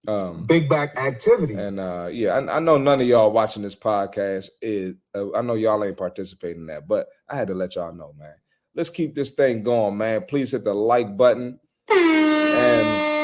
um 0.06 0.44
Big 0.44 0.68
back 0.68 0.98
activity. 0.98 1.54
and 1.54 1.80
uh 1.80 2.08
yeah, 2.10 2.38
I, 2.38 2.56
I 2.56 2.58
know 2.60 2.76
none 2.76 3.00
of 3.00 3.06
y'all 3.06 3.32
watching 3.32 3.62
this 3.62 3.74
podcast 3.74 4.48
is 4.60 4.94
uh, 5.14 5.32
I 5.34 5.42
know 5.42 5.54
y'all 5.54 5.82
ain't 5.84 5.96
participating 5.96 6.62
in 6.62 6.66
that, 6.66 6.86
but 6.86 7.06
I 7.28 7.36
had 7.36 7.48
to 7.48 7.54
let 7.54 7.76
y'all 7.76 7.94
know, 7.94 8.14
man. 8.18 8.34
Let's 8.74 8.90
keep 8.90 9.14
this 9.14 9.30
thing 9.30 9.62
going, 9.62 9.96
man. 9.96 10.24
Please 10.28 10.52
hit 10.52 10.64
the 10.64 10.74
like 10.74 11.16
button. 11.16 11.58
And 11.88 13.14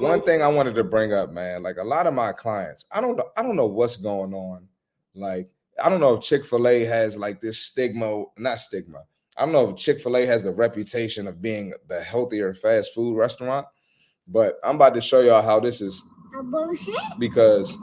one 0.00 0.22
thing 0.22 0.40
I 0.42 0.48
wanted 0.48 0.74
to 0.76 0.84
bring 0.84 1.12
up, 1.12 1.30
man, 1.32 1.62
like 1.62 1.76
a 1.76 1.84
lot 1.84 2.06
of 2.06 2.14
my 2.14 2.32
clients, 2.32 2.86
I 2.90 3.00
don't 3.00 3.16
know, 3.16 3.28
I 3.36 3.42
don't 3.42 3.56
know 3.56 3.66
what's 3.66 3.96
going 3.96 4.32
on. 4.32 4.66
Like, 5.14 5.50
I 5.82 5.90
don't 5.90 6.00
know 6.00 6.14
if 6.14 6.22
Chick-fil-A 6.22 6.84
has 6.84 7.18
like 7.18 7.40
this 7.40 7.58
stigma, 7.58 8.24
not 8.38 8.60
stigma. 8.60 9.02
I 9.36 9.42
don't 9.42 9.52
know 9.52 9.70
if 9.70 9.76
Chick-fil-A 9.76 10.24
has 10.26 10.42
the 10.42 10.52
reputation 10.52 11.26
of 11.26 11.42
being 11.42 11.74
the 11.88 12.00
healthier 12.00 12.54
fast 12.54 12.94
food 12.94 13.16
restaurant, 13.16 13.66
but 14.28 14.58
I'm 14.64 14.76
about 14.76 14.94
to 14.94 15.00
show 15.00 15.20
y'all 15.20 15.42
how 15.42 15.60
this 15.60 15.80
is 15.80 16.02
A 16.38 16.42
bullshit. 16.42 16.94
because 17.18 17.76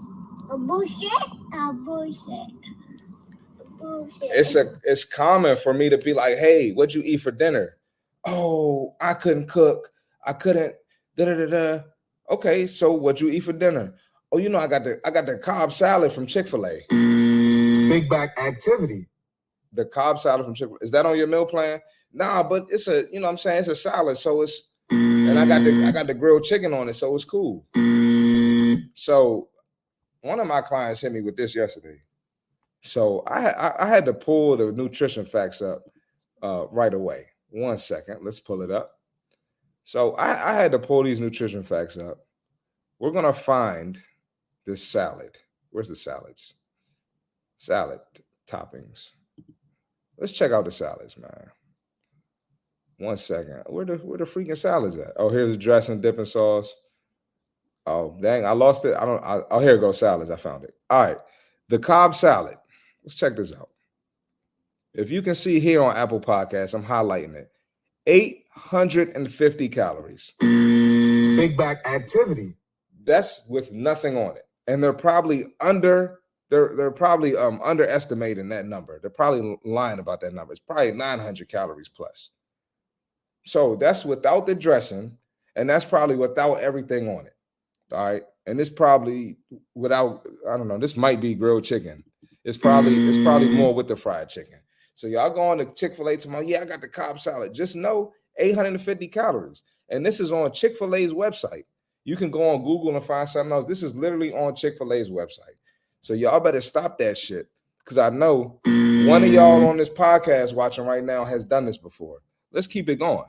A 0.52 0.58
bullshit. 0.58 1.12
A 1.54 1.74
bullshit. 1.74 2.28
A 2.30 3.70
bullshit. 3.78 4.30
it's 4.32 4.56
a 4.56 4.76
it's 4.84 5.06
common 5.06 5.58
for 5.58 5.74
me 5.74 5.90
to 5.90 5.98
be 5.98 6.14
like, 6.14 6.38
hey, 6.38 6.72
what'd 6.72 6.94
you 6.96 7.02
eat 7.04 7.18
for 7.22 7.32
dinner? 7.32 7.78
Oh, 8.26 8.96
I 9.02 9.14
couldn't 9.14 9.48
cook. 9.50 9.92
I 10.26 10.34
couldn't 10.34 10.74
da 11.18 11.26
da 11.26 11.34
da 11.36 11.46
da. 11.46 11.80
Okay, 12.30 12.68
so 12.68 12.92
what'd 12.94 13.20
you 13.22 13.30
eat 13.30 13.42
for 13.42 13.54
dinner? 13.54 13.96
Oh, 14.32 14.38
you 14.38 14.50
know, 14.50 14.58
I 14.60 14.68
got 14.68 14.84
the 14.84 15.00
I 15.06 15.12
got 15.12 15.26
the 15.26 15.38
Cobb 15.38 15.74
salad 15.74 16.12
from 16.12 16.26
Chick-fil-A. 16.26 16.86
Big 17.90 18.10
back 18.10 18.38
activity. 18.40 19.08
The 19.74 19.86
Cobb 19.86 20.20
salad 20.20 20.46
from 20.46 20.56
Chick-fil-A. 20.56 20.84
Is 20.84 20.92
that 20.92 21.06
on 21.06 21.18
your 21.18 21.28
meal 21.28 21.46
plan? 21.46 21.82
Nah, 22.14 22.42
but 22.44 22.66
it's 22.70 22.88
a, 22.88 23.06
you 23.12 23.20
know 23.20 23.26
what 23.28 23.32
I'm 23.34 23.38
saying? 23.38 23.60
It's 23.60 23.68
a 23.68 23.76
salad, 23.76 24.18
so 24.18 24.42
it's 24.42 24.70
and 25.34 25.40
I 25.40 25.46
got 25.48 25.64
the 25.64 25.86
I 25.86 25.92
got 25.92 26.06
the 26.06 26.14
grilled 26.14 26.44
chicken 26.44 26.74
on 26.76 26.88
it, 26.90 26.94
so 26.94 27.16
it's 27.16 27.26
cool. 27.26 27.66
So 28.94 29.50
one 30.22 30.40
of 30.40 30.46
my 30.46 30.62
clients 30.62 31.02
hit 31.02 31.12
me 31.12 31.22
with 31.22 31.36
this 31.36 31.56
yesterday. 31.56 32.02
So 32.82 33.22
I 33.22 33.50
I, 33.50 33.86
I 33.86 33.88
had 33.88 34.06
to 34.06 34.14
pull 34.14 34.58
the 34.58 34.72
nutrition 34.72 35.26
facts 35.26 35.60
up 35.62 35.86
uh, 36.44 36.68
right 36.68 36.94
away. 36.94 37.26
One 37.50 37.80
second, 37.80 38.20
let's 38.22 38.40
pull 38.40 38.62
it 38.62 38.70
up. 38.70 39.00
So 39.84 40.14
I, 40.14 40.52
I 40.52 40.54
had 40.54 40.72
to 40.74 40.80
pull 40.80 41.04
these 41.04 41.20
nutrition 41.20 41.64
facts 41.64 41.98
up. 41.98 42.20
We're 43.00 43.12
gonna 43.12 43.34
find 43.34 44.00
this 44.66 44.84
salad. 44.84 45.36
Where's 45.72 45.90
the 45.90 45.96
salads? 45.96 46.54
Salad 47.58 48.02
toppings. 48.46 49.10
Let's 50.20 50.34
check 50.34 50.52
out 50.52 50.66
the 50.66 50.72
salads, 50.72 51.18
man. 51.18 51.50
One 52.98 53.18
second. 53.18 53.64
Where 53.68 53.86
the 53.86 53.96
where 53.98 54.18
the 54.18 54.26
freaking 54.26 54.58
salads 54.58 54.98
at? 54.98 55.14
Oh, 55.18 55.30
here's 55.30 55.52
the 55.52 55.58
dressing, 55.58 56.02
dipping 56.02 56.26
sauce. 56.26 56.74
Oh, 57.86 58.18
dang, 58.22 58.46
I 58.46 58.52
lost 58.52 58.86
it. 58.86 58.96
I 58.96 59.06
don't 59.06 59.24
I, 59.24 59.42
oh 59.52 59.60
here 59.60 59.76
it 59.76 59.80
goes. 59.80 60.00
Salads. 60.00 60.32
I 60.32 60.36
found 60.36 60.64
it. 60.64 60.74
All 60.90 61.04
right. 61.04 61.18
The 61.70 61.80
Cobb 61.80 62.16
salad. 62.16 62.58
Let's 63.04 63.16
check 63.16 63.36
this 63.36 63.54
out. 63.54 63.70
If 64.94 65.12
you 65.12 65.22
can 65.22 65.36
see 65.36 65.60
here 65.60 65.82
on 65.84 65.98
Apple 65.98 66.22
Podcasts, 66.22 66.74
I'm 66.74 66.84
highlighting 66.84 67.34
it. 67.34 67.52
850 68.06 69.70
calories. 69.70 70.32
Big 70.40 71.58
back 71.58 71.86
activity. 71.88 72.56
That's 73.04 73.44
with 73.50 73.72
nothing 73.72 74.18
on 74.18 74.38
it. 74.38 74.44
And 74.68 74.84
they're 74.84 74.94
probably 74.94 75.46
under 75.60 76.20
they're 76.50 76.76
they're 76.76 76.92
probably 76.92 77.36
um 77.36 77.60
underestimating 77.64 78.50
that 78.50 78.66
number. 78.66 79.00
They're 79.00 79.10
probably 79.10 79.58
lying 79.66 80.00
about 80.00 80.22
that 80.22 80.34
number. 80.34 80.54
It's 80.54 80.60
probably 80.62 80.92
900 80.92 81.50
calories 81.50 81.90
plus. 81.90 82.30
So 83.46 83.76
that's 83.76 84.06
without 84.06 84.46
the 84.46 84.56
dressing, 84.56 85.18
and 85.56 85.70
that's 85.70 85.86
probably 85.86 86.16
without 86.16 86.60
everything 86.60 87.08
on 87.10 87.26
it. 87.26 87.36
All 87.92 88.06
right. 88.06 88.24
And 88.46 88.60
it's 88.60 88.70
probably 88.70 89.38
without, 89.76 90.28
I 90.50 90.58
don't 90.58 90.68
know, 90.68 90.78
this 90.78 90.98
might 90.98 91.22
be 91.22 91.36
grilled 91.36 91.64
chicken. 91.64 92.04
It's 92.44 92.58
probably 92.58 93.08
it's 93.08 93.18
probably 93.24 93.50
mm. 93.50 93.56
more 93.56 93.74
with 93.74 93.88
the 93.88 93.96
fried 93.96 94.30
chicken. 94.30 94.60
So 94.96 95.08
y'all 95.08 95.30
going 95.30 95.60
to 95.60 95.74
Chick-fil-A 95.74 96.18
tomorrow. 96.18 96.44
Yeah, 96.44 96.62
I 96.62 96.66
got 96.66 96.82
the 96.82 96.88
Cobb 96.88 97.20
salad. 97.20 97.54
Just 97.54 97.76
know 97.76 98.14
850 98.38 99.08
calories. 99.08 99.64
And 99.90 100.06
this 100.06 100.20
is 100.20 100.32
on 100.32 100.52
Chick-fil-A's 100.52 101.14
website. 101.14 101.64
You 102.04 102.18
can 102.18 102.32
go 102.32 102.50
on 102.50 102.64
Google 102.64 102.96
and 102.96 103.04
find 103.04 103.28
something 103.28 103.52
else. 103.52 103.66
This 103.66 103.82
is 103.82 103.96
literally 103.96 104.34
on 104.34 104.56
Chick-fil-A's 104.56 105.10
website. 105.10 105.58
So 106.02 106.14
y'all 106.14 106.40
better 106.40 106.62
stop 106.62 106.98
that 106.98 107.18
shit. 107.18 107.48
Because 107.80 107.98
I 107.98 108.10
know 108.10 108.60
one 108.64 109.24
of 109.24 109.32
y'all 109.32 109.62
mm. 109.62 109.70
on 109.70 109.78
this 109.78 109.90
podcast 109.90 110.54
watching 110.54 110.86
right 110.86 111.04
now 111.04 111.26
has 111.26 111.44
done 111.46 111.66
this 111.66 111.78
before. 111.78 112.20
Let's 112.54 112.68
keep 112.68 112.88
it 112.88 112.96
going. 112.96 113.26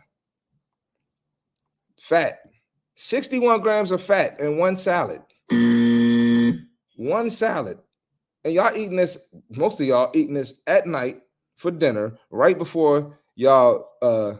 Fat. 1.99 2.39
61 2.97 3.61
grams 3.61 3.91
of 3.91 4.03
fat 4.03 4.39
in 4.39 4.59
one 4.59 4.77
salad. 4.77 5.23
One 6.97 7.31
salad. 7.31 7.79
And 8.45 8.53
y'all 8.53 8.77
eating 8.77 8.97
this, 8.97 9.19
most 9.57 9.81
of 9.81 9.87
y'all 9.87 10.11
eating 10.15 10.35
this 10.35 10.61
at 10.67 10.87
night 10.87 11.23
for 11.57 11.71
dinner, 11.71 12.19
right 12.31 12.57
before 12.57 13.19
y'all 13.37 13.89
uh 14.03 14.35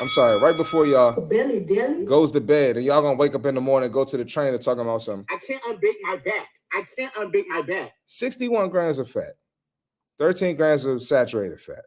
I'm 0.00 0.08
sorry, 0.08 0.40
right 0.40 0.56
before 0.56 0.86
y'all 0.86 1.20
Billy 1.20 1.60
goes 2.06 2.32
to 2.32 2.40
bed 2.40 2.78
and 2.78 2.86
y'all 2.86 3.02
gonna 3.02 3.16
wake 3.16 3.34
up 3.34 3.44
in 3.44 3.54
the 3.54 3.60
morning, 3.60 3.92
go 3.92 4.04
to 4.04 4.16
the 4.16 4.24
train, 4.24 4.46
trainer 4.46 4.58
talking 4.58 4.80
about 4.80 5.02
something. 5.02 5.26
I 5.28 5.38
can't 5.46 5.62
unbig 5.64 5.94
my 6.02 6.16
back. 6.16 6.48
I 6.72 6.84
can't 6.96 7.12
unbig 7.14 7.46
my 7.48 7.60
back. 7.62 7.92
61 8.06 8.70
grams 8.70 8.98
of 8.98 9.10
fat, 9.10 9.34
13 10.18 10.56
grams 10.56 10.86
of 10.86 11.02
saturated 11.02 11.60
fat, 11.60 11.84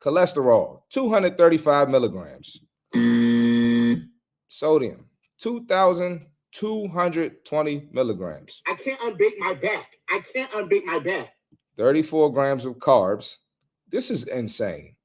cholesterol, 0.00 0.82
235 0.90 1.88
milligrams, 1.88 2.60
sodium, 4.48 5.06
2,220 5.38 7.88
milligrams, 7.92 8.62
I 8.66 8.74
can't 8.74 9.00
unbig 9.00 9.38
my 9.38 9.54
back. 9.54 9.96
I 10.08 10.20
can't 10.34 10.50
unbig 10.52 10.84
my 10.84 10.98
back. 10.98 11.34
34 11.76 12.32
grams 12.32 12.64
of 12.64 12.76
carbs. 12.76 13.36
This 13.88 14.10
is 14.10 14.24
insane. 14.24 14.96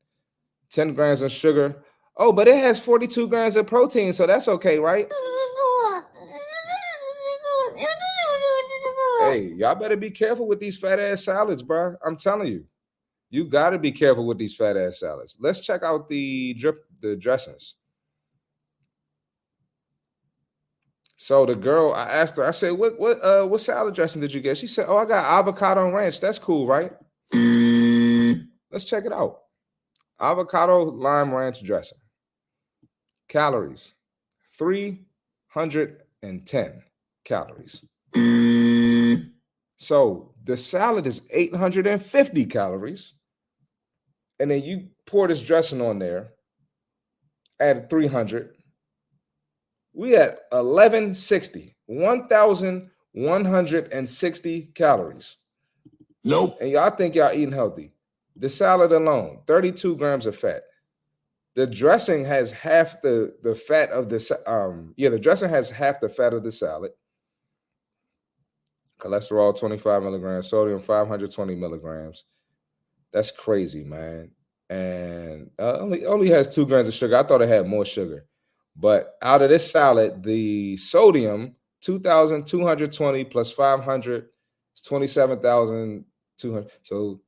10 0.71 0.93
grams 0.93 1.21
of 1.21 1.31
sugar. 1.31 1.83
Oh, 2.17 2.31
but 2.31 2.47
it 2.47 2.57
has 2.57 2.79
42 2.79 3.27
grams 3.27 3.55
of 3.55 3.67
protein, 3.67 4.13
so 4.13 4.25
that's 4.25 4.47
okay, 4.47 4.79
right? 4.79 5.11
Hey, 9.21 9.53
y'all 9.55 9.75
better 9.75 9.95
be 9.95 10.11
careful 10.11 10.47
with 10.47 10.59
these 10.59 10.77
fat 10.77 10.99
ass 10.99 11.23
salads, 11.23 11.63
bro. 11.63 11.95
I'm 12.05 12.15
telling 12.15 12.47
you, 12.47 12.63
you 13.29 13.45
got 13.45 13.71
to 13.71 13.79
be 13.79 13.91
careful 13.91 14.25
with 14.25 14.37
these 14.37 14.55
fat 14.55 14.77
ass 14.77 14.99
salads. 14.99 15.37
Let's 15.39 15.59
check 15.59 15.83
out 15.83 16.09
the 16.09 16.53
drip, 16.55 16.77
the 17.01 17.15
dressings. 17.15 17.75
So 21.17 21.45
the 21.45 21.55
girl, 21.55 21.93
I 21.93 22.09
asked 22.09 22.37
her, 22.37 22.45
I 22.45 22.51
said, 22.51 22.73
"What, 22.73 22.99
what, 22.99 23.23
uh, 23.23 23.45
what 23.45 23.61
salad 23.61 23.95
dressing 23.95 24.21
did 24.21 24.33
you 24.33 24.41
get?" 24.41 24.57
She 24.57 24.67
said, 24.67 24.85
"Oh, 24.87 24.97
I 24.97 25.05
got 25.05 25.25
avocado 25.25 25.85
and 25.85 25.95
ranch. 25.95 26.19
That's 26.19 26.39
cool, 26.39 26.67
right?" 26.67 26.91
Let's 28.71 28.85
check 28.85 29.05
it 29.05 29.13
out. 29.13 29.39
Avocado 30.19 30.83
lime 30.83 31.33
ranch 31.33 31.63
dressing. 31.63 31.97
Calories: 33.27 33.93
three 34.57 35.05
hundred 35.47 36.03
and 36.21 36.45
ten 36.45 36.83
calories. 37.23 37.83
So 39.77 40.33
the 40.43 40.57
salad 40.57 41.07
is 41.07 41.21
850 41.31 42.45
calories. 42.45 43.13
And 44.39 44.51
then 44.51 44.63
you 44.63 44.87
pour 45.05 45.27
this 45.27 45.43
dressing 45.43 45.81
on 45.81 45.99
there, 45.99 46.29
add 47.59 47.89
300. 47.89 48.55
We 49.93 50.15
at 50.17 50.39
1160, 50.51 51.75
1,160 51.85 54.61
calories. 54.75 55.35
Nope. 56.23 56.57
And 56.59 56.71
y'all 56.71 56.89
think 56.91 57.15
y'all 57.15 57.33
eating 57.33 57.53
healthy. 57.53 57.93
The 58.35 58.49
salad 58.49 58.91
alone, 58.91 59.39
32 59.47 59.95
grams 59.95 60.25
of 60.25 60.35
fat. 60.35 60.63
The 61.55 61.65
dressing 61.65 62.25
has 62.25 62.51
half 62.51 63.01
the, 63.01 63.33
the 63.41 63.55
fat 63.55 63.89
of 63.91 64.09
the 64.09 64.41
um 64.45 64.93
yeah, 64.97 65.07
the 65.07 65.19
dressing 65.19 65.49
has 65.49 65.69
half 65.69 66.01
the 66.01 66.09
fat 66.09 66.33
of 66.33 66.43
the 66.43 66.51
salad. 66.51 66.91
Cholesterol 68.99 69.57
25 69.57 70.03
milligrams, 70.03 70.49
sodium 70.49 70.79
520 70.79 71.55
milligrams. 71.55 72.23
That's 73.11 73.31
crazy, 73.31 73.83
man. 73.83 74.31
And 74.69 75.51
uh, 75.59 75.77
only 75.79 76.05
only 76.05 76.29
has 76.29 76.53
two 76.53 76.65
grams 76.65 76.87
of 76.87 76.93
sugar. 76.93 77.15
I 77.17 77.23
thought 77.23 77.41
it 77.41 77.49
had 77.49 77.67
more 77.67 77.85
sugar, 77.85 78.25
but 78.75 79.15
out 79.21 79.41
of 79.41 79.49
this 79.49 79.71
salad, 79.71 80.23
the 80.23 80.75
sodium 80.77 81.55
2,220 81.81 83.23
plus 83.25 83.51
500 83.51 84.25
is 84.75 84.81
27,200. 84.81 86.71
So 86.83 87.21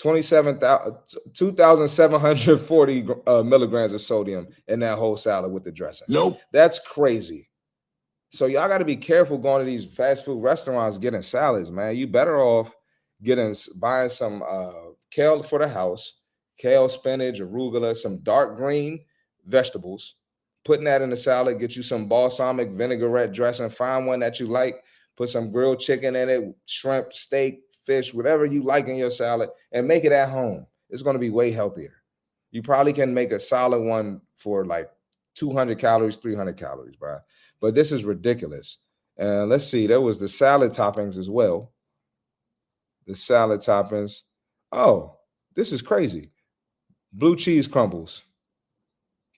27,000 0.00 0.96
2,740 1.34 3.08
uh, 3.26 3.42
milligrams 3.42 3.92
of 3.92 4.00
sodium 4.00 4.46
in 4.68 4.78
that 4.80 4.96
whole 4.96 5.16
salad 5.16 5.50
with 5.50 5.64
the 5.64 5.72
dressing. 5.72 6.06
Nope. 6.08 6.38
That's 6.52 6.78
crazy. 6.78 7.48
So 8.30 8.46
y'all 8.46 8.68
got 8.68 8.78
to 8.78 8.84
be 8.84 8.96
careful 8.96 9.38
going 9.38 9.64
to 9.64 9.70
these 9.70 9.86
fast 9.86 10.24
food 10.24 10.42
restaurants 10.42 10.98
getting 10.98 11.22
salads, 11.22 11.70
man. 11.70 11.96
You 11.96 12.06
better 12.06 12.38
off 12.38 12.74
getting 13.22 13.54
buying 13.76 14.10
some 14.10 14.42
uh, 14.42 14.72
kale 15.10 15.42
for 15.42 15.58
the 15.58 15.68
house, 15.68 16.14
kale, 16.58 16.88
spinach, 16.88 17.40
arugula, 17.40 17.96
some 17.96 18.18
dark 18.18 18.56
green 18.56 19.00
vegetables. 19.46 20.14
Putting 20.64 20.84
that 20.84 21.00
in 21.00 21.10
the 21.10 21.16
salad, 21.16 21.58
get 21.58 21.76
you 21.76 21.82
some 21.82 22.08
balsamic 22.08 22.70
vinaigrette 22.70 23.32
dressing. 23.32 23.70
Find 23.70 24.06
one 24.06 24.20
that 24.20 24.38
you 24.38 24.46
like. 24.46 24.82
Put 25.16 25.30
some 25.30 25.50
grilled 25.50 25.80
chicken 25.80 26.14
in 26.14 26.28
it, 26.28 26.54
shrimp, 26.66 27.12
steak, 27.12 27.60
fish, 27.84 28.12
whatever 28.12 28.44
you 28.44 28.62
like 28.62 28.86
in 28.86 28.96
your 28.96 29.10
salad, 29.10 29.48
and 29.72 29.88
make 29.88 30.04
it 30.04 30.12
at 30.12 30.28
home. 30.28 30.66
It's 30.90 31.02
going 31.02 31.14
to 31.14 31.20
be 31.20 31.30
way 31.30 31.50
healthier. 31.50 31.94
You 32.50 32.62
probably 32.62 32.92
can 32.92 33.14
make 33.14 33.32
a 33.32 33.40
solid 33.40 33.80
one 33.80 34.20
for 34.36 34.64
like 34.64 34.90
200 35.34 35.78
calories, 35.78 36.18
300 36.18 36.56
calories, 36.56 36.96
bro. 36.96 37.18
But 37.60 37.74
this 37.74 37.92
is 37.92 38.04
ridiculous. 38.04 38.78
And 39.16 39.48
let's 39.48 39.66
see, 39.66 39.86
there 39.86 40.00
was 40.00 40.20
the 40.20 40.28
salad 40.28 40.72
toppings 40.72 41.18
as 41.18 41.28
well. 41.28 41.72
The 43.06 43.16
salad 43.16 43.60
toppings. 43.60 44.22
Oh, 44.70 45.16
this 45.54 45.72
is 45.72 45.82
crazy. 45.82 46.30
Blue 47.12 47.36
cheese 47.36 47.66
crumbles, 47.66 48.22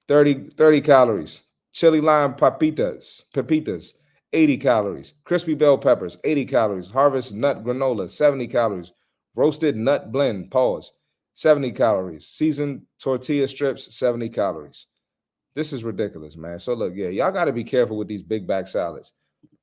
30, 0.09 0.51
30 0.51 0.81
calories. 0.81 1.43
Chili 1.73 2.01
lime 2.01 2.35
papitas, 2.35 3.23
pepitas, 3.33 3.93
80 4.33 4.57
calories. 4.59 5.15
Crispy 5.25 5.55
bell 5.55 5.79
peppers, 5.79 6.19
80 6.25 6.47
calories. 6.47 6.91
Harvest 6.91 7.33
nut 7.33 7.65
granola, 7.65 8.11
70 8.11 8.49
calories. 8.49 8.93
Roasted 9.37 9.77
nut 9.77 10.11
blend, 10.11 10.51
pause, 10.51 10.93
70 11.35 11.71
calories. 11.73 12.27
Seasoned 12.27 12.83
tortilla 12.99 13.47
strips, 13.47 13.97
70 13.97 14.29
calories. 14.31 14.87
This 15.55 15.73
is 15.73 15.83
ridiculous, 15.83 16.37
man. 16.37 16.59
So 16.59 16.75
look, 16.75 16.93
yeah, 16.95 17.09
y'all 17.09 17.33
got 17.33 17.47
to 17.47 17.53
be 17.53 17.65
careful 17.65 17.97
with 17.97 18.09
these 18.09 18.23
big 18.23 18.47
back 18.47 18.67
salads. 18.67 19.13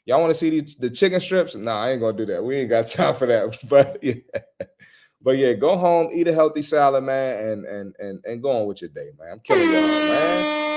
Y'all 0.06 0.22
want 0.22 0.32
to 0.32 0.36
see 0.36 0.50
these, 0.50 0.76
the 0.76 0.90
chicken 0.90 1.20
strips? 1.20 1.56
No, 1.56 1.64
nah, 1.64 1.84
I 1.84 1.92
ain't 1.92 2.02
gonna 2.02 2.16
do 2.16 2.26
that. 2.28 2.44
We 2.44 2.58
ain't 2.58 2.70
got 2.70 2.88
time 2.88 3.16
for 3.16 3.28
that. 3.28 3.58
But 3.70 4.04
yeah, 4.04 4.14
but 5.22 5.38
yeah, 5.38 5.54
go 5.54 5.78
home, 5.78 6.10
eat 6.14 6.28
a 6.28 6.34
healthy 6.34 6.62
salad, 6.62 7.04
man, 7.04 7.44
and 7.44 7.66
and 7.66 7.96
and 8.00 8.26
and 8.26 8.42
go 8.42 8.62
on 8.62 8.68
with 8.68 8.82
your 8.82 8.90
day, 8.90 9.10
man. 9.20 9.34
I'm 9.34 9.40
killing 9.40 9.72
y'all, 9.72 9.82
man. 9.82 10.68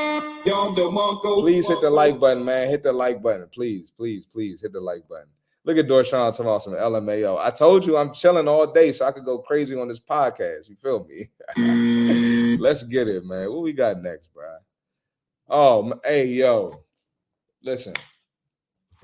Please 1.42 1.68
hit 1.68 1.80
the 1.80 1.90
like 1.90 2.18
button, 2.18 2.44
man. 2.44 2.68
Hit 2.68 2.82
the 2.82 2.92
like 2.92 3.22
button, 3.22 3.46
please, 3.52 3.92
please, 3.96 4.26
please 4.26 4.62
hit 4.62 4.72
the 4.72 4.80
like 4.80 5.06
button. 5.08 5.28
Look 5.64 5.76
at 5.76 5.86
Dorshawn 5.86 6.32
talking 6.32 6.46
about 6.46 6.62
some 6.62 6.72
LMAO. 6.72 7.38
I 7.38 7.50
told 7.50 7.84
you 7.84 7.98
I'm 7.98 8.14
chilling 8.14 8.48
all 8.48 8.66
day 8.66 8.92
so 8.92 9.04
I 9.04 9.12
could 9.12 9.26
go 9.26 9.38
crazy 9.38 9.78
on 9.78 9.88
this 9.88 10.00
podcast. 10.00 10.70
You 10.70 10.76
feel 10.76 11.06
me? 11.06 11.28
Let's 12.58 12.82
get 12.84 13.08
it, 13.08 13.24
man. 13.26 13.52
What 13.52 13.62
we 13.62 13.74
got 13.74 14.02
next, 14.02 14.32
bro? 14.32 14.56
Oh, 15.52 15.92
hey, 16.04 16.26
yo, 16.26 16.84
listen. 17.64 17.94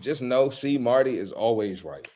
Just 0.00 0.22
know, 0.22 0.48
see, 0.48 0.78
Marty 0.78 1.18
is 1.18 1.32
always 1.32 1.82
right. 1.82 2.06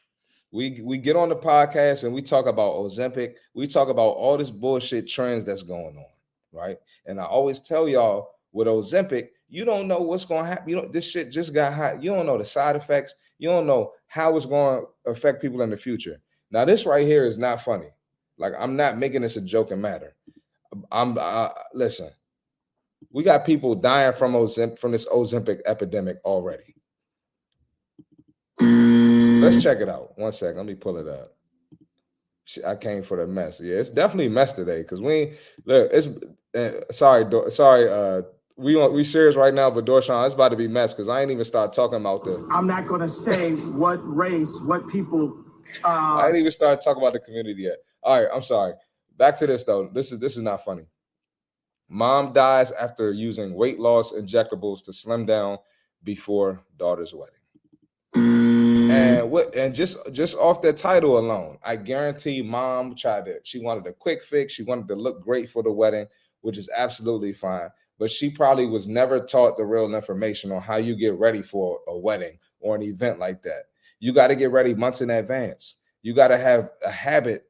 We 0.53 0.81
we 0.85 0.99
get 0.99 1.17
on 1.17 1.31
the 1.31 1.37
podcast 1.37 2.05
and 2.05 2.15
we 2.15 2.23
talk 2.23 2.47
about 2.47 2.75
Ozempic. 2.75 3.35
We 3.55 3.67
talk 3.67 3.89
about 3.89 4.11
all 4.11 4.39
this 4.39 4.51
bullshit 4.51 5.09
trends 5.09 5.45
that's 5.45 5.63
going 5.63 5.97
on, 5.97 6.05
right? 6.53 6.77
And 7.07 7.19
I 7.21 7.25
always 7.25 7.59
tell 7.59 7.89
y'all 7.89 8.29
with 8.53 8.69
Ozempic, 8.69 9.31
you 9.49 9.65
don't 9.65 9.89
know 9.89 9.99
what's 9.99 10.25
going 10.25 10.45
to 10.45 10.49
happen. 10.49 10.69
You 10.69 10.77
know, 10.77 10.89
this 10.89 11.11
shit 11.11 11.33
just 11.33 11.53
got 11.53 11.73
hot. 11.73 12.01
You 12.01 12.15
don't 12.15 12.27
know 12.27 12.39
the 12.39 12.45
side 12.45 12.77
effects. 12.77 13.15
You 13.39 13.49
don't 13.49 13.67
know 13.67 13.93
how 14.07 14.37
it's 14.37 14.47
going 14.47 14.85
to 14.85 15.11
affect 15.11 15.43
people 15.43 15.63
in 15.63 15.71
the 15.71 15.77
future. 15.77 16.21
Now, 16.53 16.65
this 16.65 16.87
right 16.87 17.07
here 17.07 17.25
is 17.27 17.39
not 17.39 17.65
funny. 17.65 17.89
Like 18.39 18.53
I'm 18.57 18.77
not 18.77 18.97
making 18.97 19.23
this 19.23 19.37
a 19.37 19.45
joking 19.45 19.81
matter. 19.81 20.15
I'm 20.93 21.19
uh, 21.19 21.49
listen. 21.75 22.11
We 23.13 23.25
got 23.25 23.47
people 23.47 23.75
dying 23.75 24.13
from 24.13 24.33
Ozemp 24.33 24.79
from 24.79 24.93
this 24.93 25.07
Ozempic 25.07 25.61
epidemic 25.67 26.19
already. 26.25 26.75
Let's 28.61 29.63
check 29.63 29.81
it 29.81 29.89
out. 29.89 30.19
One 30.19 30.33
second. 30.33 30.59
Let 30.59 30.67
me 30.67 30.75
pull 30.75 30.99
it 30.99 31.09
up. 31.09 31.35
I 32.67 32.77
came 32.77 33.03
for 33.03 33.17
the 33.17 33.27
mess. 33.27 33.61
Yeah, 33.61 33.77
it's 33.77 33.91
definitely 33.91 34.29
mess 34.29 34.53
today 34.53 34.83
because 34.83 35.01
we 35.01 35.35
look. 35.65 35.91
It's 35.93 36.09
uh, 36.57 36.93
sorry, 36.93 37.25
Do, 37.25 37.47
sorry. 37.49 37.89
Uh, 37.89 38.23
we 38.57 38.77
we 38.89 39.05
serious 39.05 39.37
right 39.37 39.55
now, 39.55 39.71
but 39.71 39.87
Dorshawn, 39.87 40.27
it's 40.27 40.35
about 40.35 40.51
to 40.51 40.57
be 40.57 40.69
mess 40.69 40.93
because 40.93 41.09
I 41.09 41.23
ain't 41.23 41.31
even 41.31 41.45
start 41.45 41.73
talking 41.73 42.01
about 42.01 42.25
the. 42.25 42.47
I'm 42.53 42.67
not 42.67 42.87
to 42.87 43.09
say 43.09 43.55
what 43.55 43.99
race, 44.03 44.61
what 44.65 44.89
people. 44.89 45.45
Uh, 45.85 45.89
I 45.89 46.29
ain't 46.29 46.37
even 46.37 46.51
start 46.51 46.83
talking 46.83 47.03
about 47.03 47.13
the 47.13 47.21
community 47.21 47.63
yet. 47.63 47.79
All 48.03 48.21
right, 48.21 48.29
I'm 48.33 48.43
sorry. 48.43 48.75
Back 49.17 49.39
to 49.39 49.47
this 49.47 49.65
though. 49.65 49.89
This 49.93 50.13
is 50.13 50.21
this 50.21 50.37
is 50.37 50.43
not 50.43 50.65
funny. 50.65 50.85
Mom 51.93 52.33
dies 52.33 52.71
after 52.71 53.13
using 53.13 53.53
weight 53.53 53.81
loss 53.81 54.13
injectables 54.13 54.81
to 54.85 54.93
slim 54.93 55.27
down 55.27 55.59
before 56.05 56.63
daughter's 56.79 57.13
wedding. 57.13 57.35
And 58.15 59.29
what 59.29 59.53
and 59.57 59.75
just 59.75 60.13
just 60.13 60.37
off 60.37 60.63
that 60.63 60.77
title 60.77 61.19
alone, 61.19 61.59
I 61.65 61.75
guarantee 61.75 62.43
mom 62.43 62.95
tried 62.95 63.25
to 63.25 63.41
she 63.43 63.61
wanted 63.61 63.89
a 63.89 63.93
quick 63.93 64.23
fix. 64.23 64.53
She 64.53 64.63
wanted 64.63 64.87
to 64.89 64.95
look 64.95 65.21
great 65.21 65.51
for 65.51 65.65
the 65.65 65.73
wedding, 65.73 66.07
which 66.43 66.59
is 66.59 66.71
absolutely 66.77 67.33
fine. 67.33 67.71
But 67.99 68.11
she 68.11 68.31
probably 68.31 68.67
was 68.67 68.87
never 68.87 69.19
taught 69.19 69.57
the 69.57 69.65
real 69.65 69.93
information 69.93 70.53
on 70.53 70.63
how 70.63 70.77
you 70.77 70.95
get 70.95 71.19
ready 71.19 71.43
for 71.43 71.81
a 71.89 71.99
wedding 71.99 72.39
or 72.61 72.77
an 72.77 72.83
event 72.83 73.19
like 73.19 73.43
that. 73.43 73.65
You 73.99 74.13
got 74.13 74.29
to 74.29 74.37
get 74.37 74.53
ready 74.53 74.75
months 74.75 75.01
in 75.01 75.11
advance. 75.11 75.77
You 76.03 76.15
got 76.15 76.29
to 76.29 76.39
have 76.39 76.71
a 76.85 76.91
habit 76.91 77.50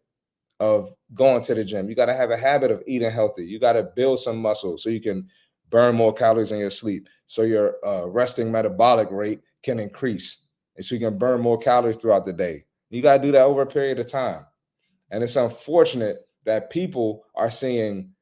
of 0.60 0.92
going 1.14 1.42
to 1.42 1.54
the 1.54 1.64
gym. 1.64 1.88
You 1.88 1.96
got 1.96 2.06
to 2.06 2.14
have 2.14 2.30
a 2.30 2.36
habit 2.36 2.70
of 2.70 2.82
eating 2.86 3.10
healthy. 3.10 3.44
You 3.44 3.58
got 3.58 3.72
to 3.72 3.82
build 3.82 4.20
some 4.20 4.38
muscle 4.38 4.78
so 4.78 4.90
you 4.90 5.00
can 5.00 5.28
burn 5.70 5.96
more 5.96 6.12
calories 6.12 6.52
in 6.52 6.58
your 6.58 6.70
sleep. 6.70 7.08
So 7.26 7.42
your 7.42 7.76
uh, 7.84 8.06
resting 8.06 8.52
metabolic 8.52 9.10
rate 9.10 9.40
can 9.62 9.80
increase 9.80 10.46
and 10.80 10.84
so 10.86 10.94
you 10.94 11.00
can 11.00 11.18
burn 11.18 11.42
more 11.42 11.58
calories 11.58 11.96
throughout 11.96 12.24
the 12.24 12.32
day. 12.32 12.64
You 12.88 13.02
got 13.02 13.18
to 13.18 13.22
do 13.22 13.32
that 13.32 13.44
over 13.44 13.60
a 13.60 13.66
period 13.66 13.98
of 13.98 14.06
time. 14.06 14.46
And 15.10 15.22
it's 15.22 15.36
unfortunate 15.36 16.26
that 16.46 16.70
people 16.70 17.24
are 17.34 17.50
seeing, 17.50 18.12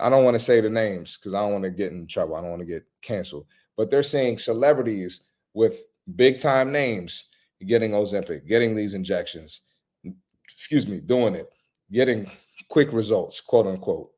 I 0.00 0.10
don't 0.10 0.24
want 0.24 0.34
to 0.34 0.44
say 0.44 0.60
the 0.60 0.68
names 0.68 1.16
because 1.16 1.32
I 1.32 1.38
don't 1.38 1.52
want 1.52 1.62
to 1.62 1.70
get 1.70 1.92
in 1.92 2.08
trouble. 2.08 2.34
I 2.34 2.40
don't 2.40 2.50
want 2.50 2.62
to 2.62 2.66
get 2.66 2.84
canceled, 3.02 3.46
but 3.76 3.88
they're 3.88 4.02
seeing 4.02 4.36
celebrities 4.36 5.26
with 5.54 5.80
big 6.16 6.40
time 6.40 6.72
names 6.72 7.28
getting 7.64 7.92
Ozempic, 7.92 8.48
getting 8.48 8.74
these 8.74 8.94
injections, 8.94 9.60
excuse 10.44 10.88
me, 10.88 10.98
doing 10.98 11.36
it, 11.36 11.48
getting 11.90 12.30
quick 12.68 12.92
results, 12.92 13.40
quote 13.40 13.66
unquote. 13.66 14.10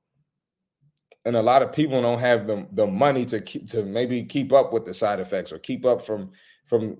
And 1.24 1.37
a 1.37 1.42
lot 1.42 1.62
of 1.62 1.72
people 1.72 2.00
don't 2.00 2.18
have 2.18 2.46
the, 2.46 2.66
the 2.72 2.87
money 2.87 3.26
to 3.26 3.40
keep 3.40 3.68
to 3.70 3.85
maybe 3.85 4.24
keep 4.24 4.52
up 4.52 4.72
with 4.72 4.87
the 4.87 4.94
side 4.94 5.20
effects 5.20 5.52
or 5.52 5.59
keep 5.59 5.85
up 5.85 6.04
from 6.04 6.30
from 6.66 6.98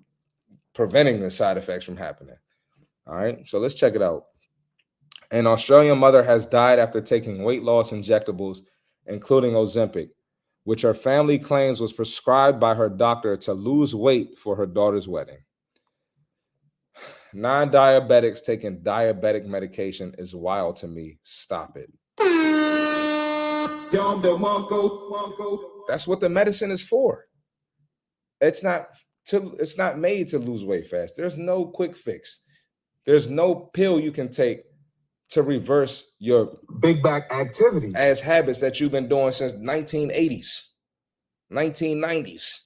preventing 0.75 1.21
the 1.21 1.31
side 1.31 1.57
effects 1.57 1.85
from 1.85 1.97
happening. 1.97 2.37
All 3.07 3.17
right, 3.17 3.47
so 3.47 3.59
let's 3.59 3.75
check 3.75 3.95
it 3.95 4.03
out. 4.03 4.27
An 5.33 5.47
Australian 5.47 5.99
mother 5.99 6.23
has 6.23 6.45
died 6.45 6.79
after 6.79 7.01
taking 7.01 7.43
weight 7.43 7.63
loss 7.63 7.93
injectables, 7.93 8.59
including 9.07 9.53
Ozempic, 9.53 10.11
which 10.65 10.83
her 10.83 10.95
family 10.95 11.39
claims 11.39 11.81
was 11.81 11.93
prescribed 11.93 12.61
by 12.61 12.75
her 12.75 12.89
doctor 12.89 13.37
to 13.39 13.53
lose 13.53 13.95
weight 13.95 14.39
for 14.39 14.55
her 14.57 14.67
daughter's 14.67 15.09
wedding. 15.09 15.39
Non 17.33 17.71
diabetics 17.71 18.43
taking 18.45 18.81
diabetic 18.81 19.47
medication 19.47 20.15
is 20.19 20.35
wild 20.35 20.77
to 20.77 20.89
me. 20.89 21.19
Stop 21.23 21.77
it. 21.77 21.91
That's 25.89 26.07
what 26.07 26.21
the 26.21 26.29
medicine 26.29 26.71
is 26.71 26.83
for. 26.83 27.27
It's 28.41 28.63
not 28.63 28.89
to 29.27 29.55
it's 29.59 29.77
not 29.79 29.99
made 29.99 30.29
to 30.29 30.39
lose 30.39 30.65
weight 30.65 30.87
fast. 30.87 31.17
There's 31.17 31.37
no 31.37 31.67
quick 31.67 31.97
fix. 31.97 32.41
There's 33.07 33.31
no 33.31 33.55
pill 33.55 34.01
you 34.01 34.13
can 34.13 34.29
take 34.29 34.63
to 35.31 35.43
reverse 35.43 36.05
your 36.19 36.59
big 36.81 37.03
back 37.03 37.33
activity 37.33 37.93
as 37.95 38.21
habits 38.21 38.61
that 38.61 38.81
you've 38.81 38.93
been 38.93 39.09
doing 39.09 39.33
since 39.33 39.53
1980s, 39.55 40.63
1990s. 41.53 42.59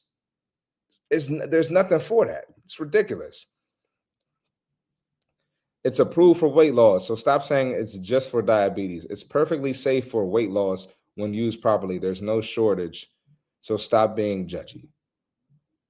It's, 1.10 1.26
there's 1.26 1.70
nothing 1.70 2.00
for 2.00 2.26
that. 2.26 2.44
It's 2.64 2.80
ridiculous. 2.80 3.46
It's 5.84 5.98
approved 5.98 6.40
for 6.40 6.48
weight 6.48 6.74
loss. 6.74 7.06
So 7.06 7.14
stop 7.14 7.42
saying 7.42 7.72
it's 7.72 7.98
just 7.98 8.30
for 8.30 8.40
diabetes. 8.40 9.06
It's 9.10 9.22
perfectly 9.22 9.74
safe 9.74 10.10
for 10.10 10.24
weight 10.24 10.50
loss 10.50 10.88
when 11.14 11.34
used 11.34 11.60
properly. 11.60 11.98
There's 11.98 12.22
no 12.22 12.40
shortage. 12.40 13.10
So 13.60 13.76
stop 13.76 14.16
being 14.16 14.48
judgy. 14.48 14.88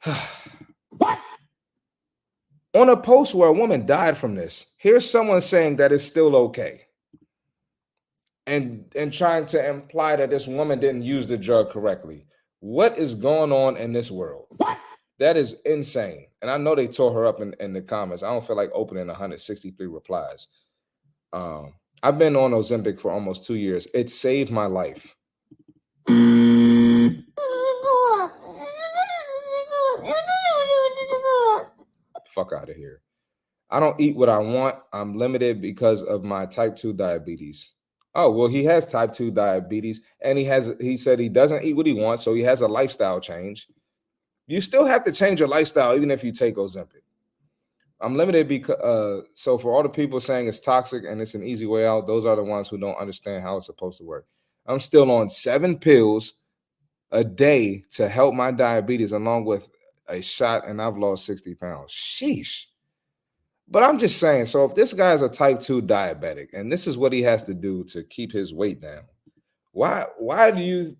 What? 0.96 1.18
On 2.74 2.88
a 2.88 2.96
post 2.96 3.34
where 3.34 3.48
a 3.48 3.52
woman 3.52 3.84
died 3.84 4.16
from 4.16 4.36
this, 4.36 4.66
here's 4.76 5.10
someone 5.10 5.40
saying 5.40 5.76
that 5.76 5.90
it's 5.90 6.04
still 6.04 6.36
okay. 6.36 6.82
And 8.46 8.92
and 8.94 9.12
trying 9.12 9.46
to 9.46 9.68
imply 9.68 10.14
that 10.14 10.30
this 10.30 10.46
woman 10.46 10.78
didn't 10.78 11.02
use 11.02 11.26
the 11.26 11.36
drug 11.36 11.70
correctly. 11.70 12.26
What 12.60 12.96
is 12.96 13.16
going 13.16 13.50
on 13.50 13.76
in 13.76 13.92
this 13.92 14.08
world? 14.08 14.46
What? 14.56 14.78
That 15.18 15.36
is 15.36 15.56
insane. 15.64 16.26
And 16.42 16.50
I 16.50 16.56
know 16.56 16.74
they 16.74 16.88
tore 16.88 17.12
her 17.12 17.26
up 17.26 17.40
in, 17.40 17.54
in 17.60 17.72
the 17.72 17.82
comments. 17.82 18.22
I 18.22 18.30
don't 18.30 18.46
feel 18.46 18.56
like 18.56 18.70
opening 18.72 19.06
163 19.06 19.86
replies. 19.86 20.48
Um, 21.32 21.74
I've 22.02 22.18
been 22.18 22.36
on 22.36 22.50
Ozempic 22.50 23.00
for 23.00 23.10
almost 23.10 23.46
two 23.46 23.54
years. 23.54 23.86
It 23.94 24.10
saved 24.10 24.50
my 24.50 24.66
life. 24.66 25.16
Fuck 32.34 32.52
out 32.52 32.68
of 32.68 32.74
here. 32.74 33.00
I 33.70 33.80
don't 33.80 33.98
eat 34.00 34.16
what 34.16 34.28
I 34.28 34.38
want. 34.38 34.76
I'm 34.92 35.16
limited 35.16 35.62
because 35.62 36.02
of 36.02 36.24
my 36.24 36.46
type 36.46 36.76
2 36.76 36.92
diabetes. 36.92 37.70
Oh, 38.16 38.30
well, 38.30 38.48
he 38.48 38.64
has 38.64 38.86
type 38.86 39.12
2 39.12 39.30
diabetes 39.30 40.00
and 40.20 40.36
he 40.36 40.44
has 40.44 40.72
he 40.80 40.96
said 40.96 41.18
he 41.18 41.28
doesn't 41.28 41.64
eat 41.64 41.74
what 41.74 41.86
he 41.86 41.92
wants, 41.92 42.22
so 42.22 42.34
he 42.34 42.42
has 42.42 42.60
a 42.60 42.68
lifestyle 42.68 43.20
change. 43.20 43.66
You 44.46 44.60
still 44.60 44.84
have 44.84 45.04
to 45.04 45.12
change 45.12 45.40
your 45.40 45.48
lifestyle 45.48 45.96
even 45.96 46.10
if 46.10 46.22
you 46.22 46.32
take 46.32 46.56
Ozempic. 46.56 47.02
I'm 48.00 48.16
limited 48.16 48.48
because 48.48 48.76
uh, 48.76 49.26
so 49.34 49.56
for 49.56 49.72
all 49.72 49.82
the 49.82 49.88
people 49.88 50.20
saying 50.20 50.46
it's 50.46 50.60
toxic 50.60 51.04
and 51.08 51.20
it's 51.20 51.34
an 51.34 51.42
easy 51.42 51.64
way 51.64 51.86
out, 51.86 52.06
those 52.06 52.26
are 52.26 52.36
the 52.36 52.44
ones 52.44 52.68
who 52.68 52.76
don't 52.76 52.98
understand 52.98 53.42
how 53.42 53.56
it's 53.56 53.66
supposed 53.66 53.98
to 53.98 54.04
work. 54.04 54.26
I'm 54.66 54.80
still 54.80 55.10
on 55.10 55.30
seven 55.30 55.78
pills 55.78 56.34
a 57.10 57.22
day 57.22 57.84
to 57.92 58.08
help 58.08 58.34
my 58.34 58.50
diabetes, 58.50 59.12
along 59.12 59.44
with 59.44 59.68
a 60.08 60.20
shot, 60.20 60.66
and 60.66 60.82
I've 60.82 60.98
lost 60.98 61.24
60 61.26 61.54
pounds. 61.54 61.92
Sheesh. 61.92 62.64
But 63.68 63.82
I'm 63.82 63.98
just 63.98 64.18
saying, 64.18 64.46
so 64.46 64.64
if 64.64 64.74
this 64.74 64.92
guy's 64.92 65.22
a 65.22 65.28
type 65.28 65.60
2 65.60 65.82
diabetic 65.82 66.48
and 66.52 66.70
this 66.70 66.86
is 66.86 66.98
what 66.98 67.12
he 67.12 67.22
has 67.22 67.42
to 67.44 67.54
do 67.54 67.84
to 67.84 68.02
keep 68.02 68.32
his 68.32 68.52
weight 68.52 68.80
down, 68.80 69.04
why 69.72 70.04
why 70.18 70.50
do 70.50 70.62
you 70.62 70.96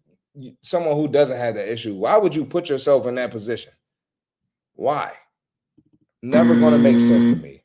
someone 0.62 0.97
who 0.97 1.09
doesn't 1.09 1.37
have 1.38 1.55
that 1.55 1.73
issue, 1.73 1.94
why 1.94 2.16
would 2.16 2.35
you 2.35 2.44
put 2.44 2.68
yourself 2.68 3.07
in 3.07 3.14
that 3.16 3.31
position? 3.31 3.73
Why? 4.75 5.12
Never 6.23 6.55
gonna 6.59 6.79
make 6.79 6.99
sense 6.99 7.25
to 7.25 7.37
me. 7.37 7.62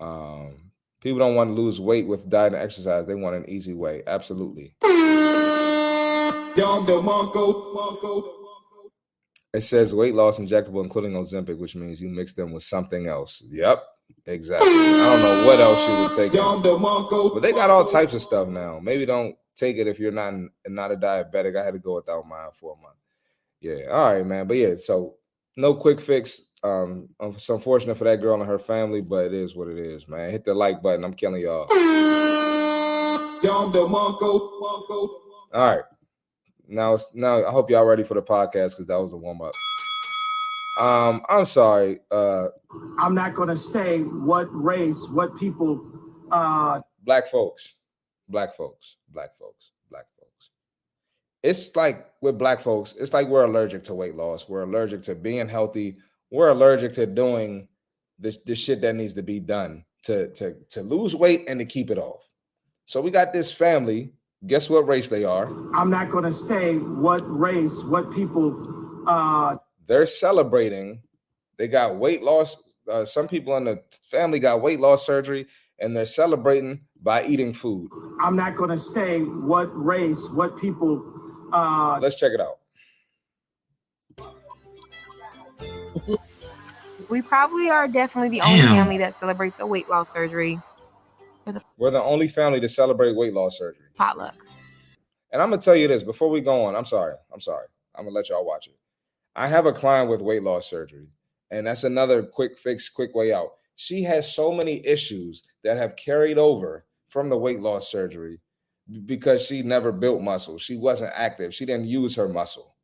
Um, 0.00 0.72
people 1.00 1.20
don't 1.20 1.34
want 1.36 1.54
to 1.54 1.60
lose 1.60 1.80
weight 1.80 2.06
with 2.06 2.28
diet 2.28 2.52
and 2.54 2.62
exercise, 2.62 3.06
they 3.06 3.14
want 3.14 3.36
an 3.36 3.48
easy 3.48 3.72
way. 3.74 4.02
Absolutely. 4.06 4.74
It 9.54 9.60
says 9.62 9.94
weight 9.94 10.14
loss 10.14 10.38
injectable, 10.38 10.82
including 10.82 11.12
Ozempic, 11.12 11.58
which 11.58 11.76
means 11.76 12.00
you 12.00 12.08
mix 12.08 12.32
them 12.32 12.52
with 12.52 12.62
something 12.62 13.06
else. 13.06 13.42
Yep, 13.48 13.82
exactly. 14.26 14.68
I 14.68 14.72
don't 14.72 15.22
know 15.22 15.46
what 15.46 15.60
else 15.60 15.84
she 15.84 15.92
was 15.92 16.16
taking, 16.16 16.40
but 17.34 17.40
they 17.40 17.52
got 17.52 17.70
all 17.70 17.84
types 17.84 18.14
of 18.14 18.22
stuff 18.22 18.48
now. 18.48 18.80
Maybe 18.82 19.06
don't 19.06 19.36
take 19.54 19.76
it 19.76 19.86
if 19.86 19.98
you're 19.98 20.12
not 20.12 20.34
not 20.66 20.92
a 20.92 20.96
diabetic. 20.96 21.60
I 21.60 21.64
had 21.64 21.74
to 21.74 21.80
go 21.80 21.96
without 21.96 22.26
mine 22.26 22.50
for 22.54 22.74
a 22.74 22.82
month. 22.82 22.96
Yeah, 23.60 23.90
all 23.90 24.12
right, 24.12 24.26
man. 24.26 24.46
But 24.46 24.56
yeah, 24.56 24.76
so 24.76 25.14
no 25.56 25.74
quick 25.74 26.00
fix. 26.00 26.42
Um, 26.64 27.08
it's 27.20 27.48
unfortunate 27.48 27.96
for 27.96 28.04
that 28.04 28.20
girl 28.20 28.40
and 28.40 28.48
her 28.48 28.58
family, 28.58 29.00
but 29.00 29.26
it 29.26 29.34
is 29.34 29.56
what 29.56 29.68
it 29.68 29.78
is, 29.78 30.08
man. 30.08 30.30
Hit 30.30 30.44
the 30.44 30.54
like 30.54 30.82
button. 30.82 31.04
I'm 31.04 31.14
killing 31.14 31.42
y'all. 31.42 31.66
All 35.52 35.66
right. 35.66 35.82
Now, 36.68 36.94
it's, 36.94 37.14
now 37.14 37.44
I 37.44 37.50
hope 37.50 37.68
y'all 37.70 37.84
ready 37.84 38.04
for 38.04 38.14
the 38.14 38.22
podcast 38.22 38.70
because 38.70 38.86
that 38.86 39.00
was 39.00 39.10
the 39.10 39.16
warm 39.16 39.42
up. 39.42 39.52
Um, 40.80 41.22
I'm 41.28 41.44
sorry. 41.46 42.00
Uh, 42.10 42.48
I'm 42.98 43.14
not 43.14 43.34
going 43.34 43.48
to 43.48 43.56
say 43.56 44.00
what 44.00 44.48
race, 44.52 45.08
what 45.10 45.36
people. 45.36 45.84
Uh, 46.30 46.80
black 47.02 47.28
folks, 47.28 47.74
black 48.32 48.56
folks, 48.56 48.96
black 49.10 49.36
folks, 49.36 49.70
black 49.90 50.06
folks. 50.18 50.50
It's 51.42 51.76
like 51.76 52.06
with 52.20 52.38
black 52.38 52.60
folks, 52.60 52.94
it's 52.98 53.12
like 53.12 53.28
we're 53.28 53.44
allergic 53.44 53.84
to 53.84 53.94
weight 53.94 54.16
loss. 54.16 54.48
We're 54.48 54.62
allergic 54.62 55.02
to 55.04 55.14
being 55.14 55.48
healthy. 55.48 55.98
We're 56.30 56.48
allergic 56.48 56.94
to 56.94 57.06
doing 57.06 57.68
the, 58.18 58.36
the 58.46 58.54
shit 58.54 58.80
that 58.80 58.94
needs 58.94 59.12
to 59.14 59.22
be 59.22 59.38
done 59.38 59.84
to, 60.04 60.28
to, 60.32 60.56
to 60.70 60.82
lose 60.82 61.14
weight 61.14 61.44
and 61.46 61.60
to 61.60 61.66
keep 61.66 61.90
it 61.90 61.98
off. 61.98 62.28
So 62.86 63.00
we 63.00 63.10
got 63.10 63.32
this 63.32 63.52
family. 63.52 64.12
Guess 64.46 64.68
what 64.68 64.88
race 64.88 65.08
they 65.08 65.24
are? 65.24 65.46
I'm 65.74 65.90
not 65.90 66.10
going 66.10 66.24
to 66.24 66.32
say 66.32 66.76
what 66.76 67.20
race, 67.28 67.84
what 67.84 68.12
people. 68.12 69.04
Uh, 69.06 69.56
They're 69.86 70.06
celebrating. 70.06 71.02
They 71.58 71.68
got 71.68 71.96
weight 71.96 72.22
loss. 72.22 72.56
Uh, 72.90 73.04
some 73.04 73.28
people 73.28 73.56
in 73.56 73.64
the 73.64 73.82
family 74.10 74.40
got 74.40 74.60
weight 74.60 74.80
loss 74.80 75.06
surgery, 75.06 75.46
and 75.82 75.96
they're 75.96 76.06
celebrating 76.06 76.80
by 77.02 77.24
eating 77.24 77.52
food. 77.52 77.90
I'm 78.20 78.36
not 78.36 78.56
going 78.56 78.70
to 78.70 78.78
say 78.78 79.20
what 79.20 79.66
race, 79.74 80.30
what 80.30 80.56
people. 80.56 81.04
Uh, 81.52 81.98
Let's 82.00 82.16
check 82.16 82.32
it 82.32 82.40
out. 82.40 82.58
We 87.10 87.20
probably 87.20 87.68
are 87.68 87.88
definitely 87.88 88.30
the 88.30 88.40
only 88.40 88.62
Damn. 88.62 88.76
family 88.76 88.98
that 88.98 89.12
celebrates 89.18 89.60
a 89.60 89.66
weight 89.66 89.90
loss 89.90 90.10
surgery. 90.10 90.58
We're 91.76 91.90
the 91.90 92.02
only 92.02 92.28
family 92.28 92.60
to 92.60 92.68
celebrate 92.68 93.16
weight 93.16 93.34
loss 93.34 93.58
surgery. 93.58 93.86
Potluck. 93.96 94.36
And 95.32 95.42
I'm 95.42 95.50
gonna 95.50 95.60
tell 95.60 95.74
you 95.74 95.88
this 95.88 96.02
before 96.02 96.30
we 96.30 96.40
go 96.40 96.64
on. 96.64 96.76
I'm 96.76 96.84
sorry. 96.84 97.14
I'm 97.32 97.40
sorry. 97.40 97.66
I'm 97.94 98.04
gonna 98.04 98.14
let 98.14 98.28
y'all 98.28 98.46
watch 98.46 98.68
it. 98.68 98.76
I 99.34 99.48
have 99.48 99.66
a 99.66 99.72
client 99.72 100.08
with 100.08 100.22
weight 100.22 100.42
loss 100.42 100.70
surgery, 100.70 101.08
and 101.50 101.66
that's 101.66 101.84
another 101.84 102.22
quick 102.22 102.58
fix, 102.58 102.88
quick 102.88 103.14
way 103.14 103.32
out. 103.32 103.52
She 103.82 104.04
has 104.04 104.32
so 104.32 104.52
many 104.52 104.80
issues 104.86 105.42
that 105.64 105.76
have 105.76 105.96
carried 105.96 106.38
over 106.38 106.86
from 107.08 107.28
the 107.28 107.36
weight 107.36 107.58
loss 107.58 107.90
surgery 107.90 108.38
because 109.06 109.44
she 109.44 109.62
never 109.62 109.90
built 109.90 110.22
muscle. 110.22 110.56
She 110.56 110.76
wasn't 110.76 111.12
active. 111.16 111.52
She 111.52 111.66
didn't 111.66 111.88
use 111.88 112.14
her 112.14 112.28
muscle. 112.28 112.76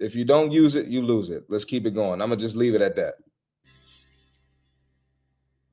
If 0.00 0.16
you 0.16 0.24
don't 0.24 0.50
use 0.50 0.74
it, 0.74 0.88
you 0.88 1.02
lose 1.02 1.30
it. 1.30 1.44
Let's 1.48 1.64
keep 1.64 1.86
it 1.86 1.94
going. 1.94 2.20
I'm 2.20 2.30
gonna 2.30 2.40
just 2.40 2.56
leave 2.56 2.74
it 2.74 2.82
at 2.82 2.96
that. 2.96 3.14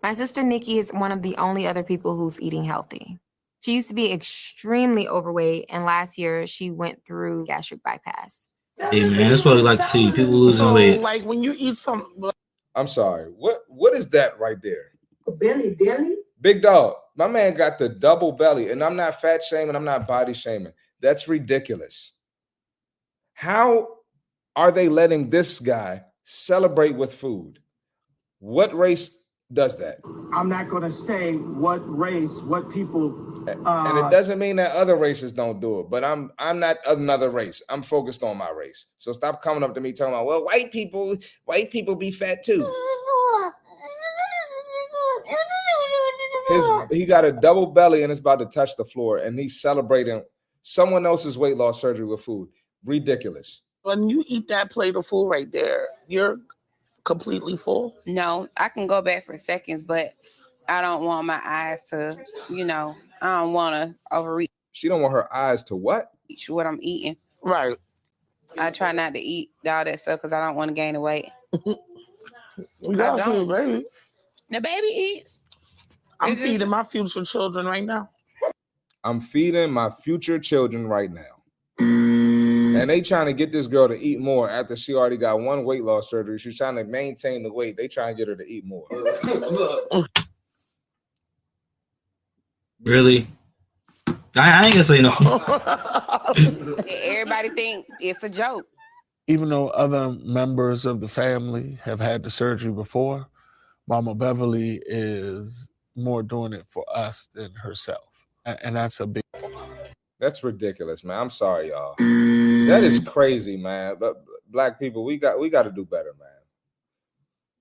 My 0.04 0.14
sister 0.14 0.44
Nikki 0.44 0.78
is 0.78 0.92
one 0.92 1.12
of 1.12 1.24
the 1.24 1.36
only 1.38 1.66
other 1.66 1.82
people 1.82 2.16
who's 2.16 2.40
eating 2.40 2.64
healthy. 2.64 3.18
She 3.62 3.74
used 3.74 3.88
to 3.88 3.96
be 3.96 4.12
extremely 4.12 5.08
overweight, 5.08 5.66
and 5.70 5.86
last 5.86 6.20
year 6.20 6.46
she 6.46 6.70
went 6.70 7.04
through 7.04 7.48
gastric 7.48 7.82
bypass. 7.82 8.48
Hey 8.78 9.10
man, 9.10 9.32
that's 9.32 9.44
what 9.44 9.56
we 9.56 9.64
like 9.64 9.80
to 9.80 9.86
see. 9.86 10.12
People 10.12 10.36
losing 10.36 10.72
weight. 10.72 11.02
Like 11.02 11.24
when 11.24 11.42
you 11.42 11.56
eat 11.58 11.78
some, 11.78 12.06
I'm 12.76 12.88
sorry. 12.88 13.26
What 13.26 13.64
what 13.68 13.94
is 13.94 14.08
that 14.10 14.40
right 14.40 14.62
there? 14.62 14.92
Belly, 15.40 15.76
belly. 15.76 16.18
Big 16.42 16.62
dog. 16.62 16.96
My 17.16 17.28
man 17.28 17.54
got 17.54 17.78
the 17.78 17.90
double 17.90 18.32
belly, 18.32 18.72
and 18.72 18.84
I'm 18.84 18.96
not 18.96 19.22
fat 19.22 19.44
shaming. 19.44 19.76
I'm 19.76 19.86
not 19.86 20.08
body 20.08 20.34
shaming. 20.34 20.74
That's 21.00 21.28
ridiculous. 21.28 22.14
How 23.34 23.88
are 24.56 24.72
they 24.72 24.90
letting 24.90 25.30
this 25.30 25.60
guy 25.60 26.04
celebrate 26.24 26.96
with 26.96 27.14
food? 27.14 27.60
What 28.40 28.76
race 28.76 29.23
does 29.54 29.78
that? 29.78 30.00
I'm 30.34 30.50
not 30.50 30.68
going 30.68 30.84
to 30.84 30.92
say 30.92 31.34
what 31.36 31.78
race, 31.88 32.42
what 32.42 32.72
people. 32.72 33.14
and 33.48 33.68
Uh, 33.68 34.04
it 34.06 34.12
doesn't 34.12 34.40
mean 34.40 34.56
that 34.56 34.72
other 34.72 34.96
races 34.96 35.32
don't 35.32 35.60
do 35.60 35.80
it. 35.82 35.90
But 35.90 36.04
I'm 36.04 36.32
I'm 36.40 36.60
not 36.60 36.78
another 36.88 37.30
race. 37.30 37.62
I'm 37.70 37.82
focused 37.84 38.24
on 38.24 38.38
my 38.38 38.50
race. 38.50 38.88
So 38.98 39.14
stop 39.14 39.42
coming 39.42 39.64
up 39.64 39.76
to 39.76 39.82
me 39.82 39.92
talking 39.94 40.14
about 40.14 40.26
well, 40.26 40.44
white 40.46 40.72
people, 40.72 41.16
white 41.46 41.72
people 41.72 41.96
be 41.96 42.12
fat 42.12 42.44
too. 42.44 42.62
His 46.50 46.68
he 46.92 47.06
got 47.06 47.26
a 47.26 47.32
double 47.32 47.68
belly 47.68 48.04
and 48.04 48.12
it's 48.12 48.20
about 48.20 48.40
to 48.40 48.46
touch 48.46 48.76
the 48.76 48.86
floor, 48.86 49.18
and 49.18 49.38
he's 49.38 49.62
celebrating 49.62 50.24
someone 50.62 51.06
else's 51.06 51.38
weight 51.38 51.58
loss 51.58 51.82
surgery 51.82 52.06
with 52.06 52.22
food. 52.22 52.50
Ridiculous. 52.86 53.62
when 53.84 54.10
you 54.10 54.24
eat 54.28 54.48
that 54.48 54.70
plate 54.72 54.96
of 54.96 55.06
food 55.06 55.28
right 55.28 55.52
there, 55.52 55.88
you're 56.08 56.38
completely 57.04 57.58
full. 57.58 57.96
No, 58.06 58.48
I 58.58 58.70
can 58.70 58.88
go 58.88 59.02
back 59.02 59.26
for 59.26 59.38
seconds, 59.38 59.84
but 59.84 60.14
I 60.70 60.82
don't 60.82 61.04
want 61.04 61.26
my 61.28 61.42
eyes 61.44 61.84
to, 61.90 62.18
you 62.50 62.64
know, 62.66 62.96
I 63.22 63.40
don't 63.42 63.54
want 63.54 63.76
to 63.76 63.96
overreach 64.16 64.50
She 64.72 64.88
don't 64.88 65.02
want 65.02 65.14
her 65.14 65.34
eyes 65.34 65.64
to 65.66 65.76
what? 65.76 66.12
what 66.48 66.66
I'm 66.66 66.80
eating. 66.82 67.16
Right. 67.42 67.78
I 68.58 68.72
try 68.72 68.92
not 68.92 69.14
to 69.14 69.20
eat 69.20 69.52
all 69.68 69.84
that 69.84 70.00
stuff 70.00 70.20
because 70.22 70.34
I 70.34 70.46
don't 70.46 70.56
want 70.56 70.70
to 70.70 70.74
gain 70.76 70.94
the 70.94 71.00
weight. 71.02 71.30
You 72.82 72.94
I 72.94 72.96
got 72.96 73.18
to, 73.18 73.24
don't. 73.24 73.48
baby. 73.48 73.86
The 74.52 74.62
baby 74.62 74.88
eats. 74.88 75.40
I'm 76.20 76.34
Is 76.34 76.40
it- 76.40 76.44
feeding 76.44 76.70
my 76.70 76.84
future 76.84 77.24
children 77.26 77.66
right 77.66 77.84
now. 77.84 78.10
I'm 79.04 79.20
feeding 79.22 79.72
my 79.72 79.90
future 79.90 80.38
children 80.38 80.86
right 80.86 81.12
now. 81.12 81.42
Mm-hmm. 82.74 82.82
And 82.82 82.90
they 82.90 83.02
trying 83.02 83.28
to 83.28 83.34
get 83.34 83.52
this 83.52 83.68
girl 83.68 83.88
to 83.88 84.00
eat 84.00 84.20
more 84.20 84.50
after 84.50 84.76
she 84.76 84.96
already 84.96 85.18
got 85.18 85.40
one 85.40 85.64
weight 85.64 85.84
loss 85.84 86.10
surgery. 86.10 86.40
She's 86.40 86.58
trying 86.58 86.76
to 86.78 86.84
maintain 86.84 87.44
the 87.44 87.54
weight. 87.54 87.78
They 87.78 87.88
trying 87.88 88.16
to 88.16 88.18
get 88.18 88.28
her 88.28 88.36
to 88.36 88.48
eat 88.48 88.66
more. 88.66 88.88
Really? 92.86 93.28
I, 94.08 94.16
I 94.36 94.66
ain't 94.66 94.74
gonna 94.74 94.84
say 94.84 95.02
no. 95.02 95.14
Everybody 97.06 97.48
think 97.50 97.86
it's 98.02 98.22
a 98.24 98.30
joke. 98.30 98.68
even 99.28 99.48
though 99.48 99.68
other 99.70 100.12
members 100.22 100.86
of 100.86 101.00
the 101.00 101.08
family 101.08 101.80
have 101.82 102.02
had 102.02 102.24
the 102.24 102.30
surgery 102.30 102.74
before, 102.74 103.26
Mama 103.88 104.14
Beverly 104.16 104.82
is 104.86 105.70
more 105.96 106.24
doing 106.24 106.52
it 106.52 106.66
for 106.68 106.84
us 106.94 107.30
than 107.34 107.54
herself. 107.54 108.04
And 108.46 108.76
that's 108.76 109.00
a 109.00 109.08
big 109.08 109.24
That's 110.20 110.44
ridiculous, 110.44 111.06
man. 111.06 111.20
I'm 111.20 111.30
sorry, 111.30 111.70
y'all. 111.70 111.96
That 112.68 112.84
is 112.84 113.00
mm. 113.00 113.08
crazy, 113.08 113.58
man. 113.58 113.96
But 114.00 114.24
black 114.50 114.80
people, 114.80 115.04
we 115.04 115.18
got 115.18 115.40
we 115.40 115.50
got 115.50 115.64
to 115.64 115.72
do 115.72 115.86
better, 115.86 116.14
man. 116.20 116.30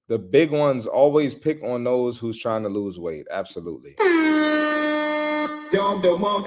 The 0.09 0.19
big 0.19 0.51
ones 0.51 0.87
always 0.87 1.35
pick 1.35 1.63
on 1.63 1.85
those 1.85 2.19
who's 2.19 2.39
trying 2.39 2.63
to 2.65 2.69
lose 2.69 2.99
weight. 2.99 3.27
Absolutely. 3.31 3.97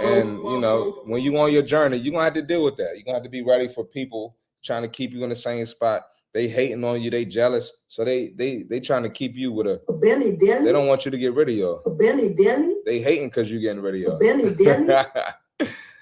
And 0.06 0.38
you 0.38 0.60
know, 0.62 1.01
when 1.06 1.22
you 1.24 1.38
on 1.39 1.51
your 1.51 1.64
journey, 1.64 1.97
you're 1.97 2.12
gonna 2.12 2.26
have 2.26 2.34
to 2.36 2.41
deal 2.41 2.64
with 2.64 2.76
that. 2.78 2.91
You're 2.95 3.03
gonna 3.03 3.18
have 3.18 3.24
to 3.24 3.30
be 3.30 3.41
ready 3.41 3.68
for 3.68 3.84
people 3.84 4.38
trying 4.64 4.84
to 4.84 4.88
keep 4.88 5.12
you 5.12 5.24
in 5.24 5.30
the 5.30 5.36
same 5.36 5.66
spot. 5.66 6.03
They 6.34 6.47
hating 6.49 6.84
on 6.84 7.01
you, 7.01 7.10
they 7.10 7.26
jealous. 7.26 7.72
So 7.88 8.03
they 8.03 8.34
they 8.36 8.64
they 8.64 8.80
trying 8.80 9.03
to 9.03 9.10
keep 9.10 9.36
you 9.36 9.51
with 9.51 9.68
a 9.68 9.82
Benny 10.01 10.36
they 10.36 10.72
don't 10.72 10.88
want 10.88 11.06
you 11.06 11.12
to 11.12 11.18
get 11.18 11.34
rid 11.34 11.49
of 11.49 11.56
you. 11.56 11.82
Benny 11.97 12.34
Denny. 12.34 12.76
They 12.86 12.99
hating 12.99 13.30
because 13.30 13.49
you 13.49 13.60
getting 13.60 13.82
rid 13.82 13.95
of 13.95 14.01
you. 14.01 14.18
Benny 14.20 14.53
Denny. 14.53 14.93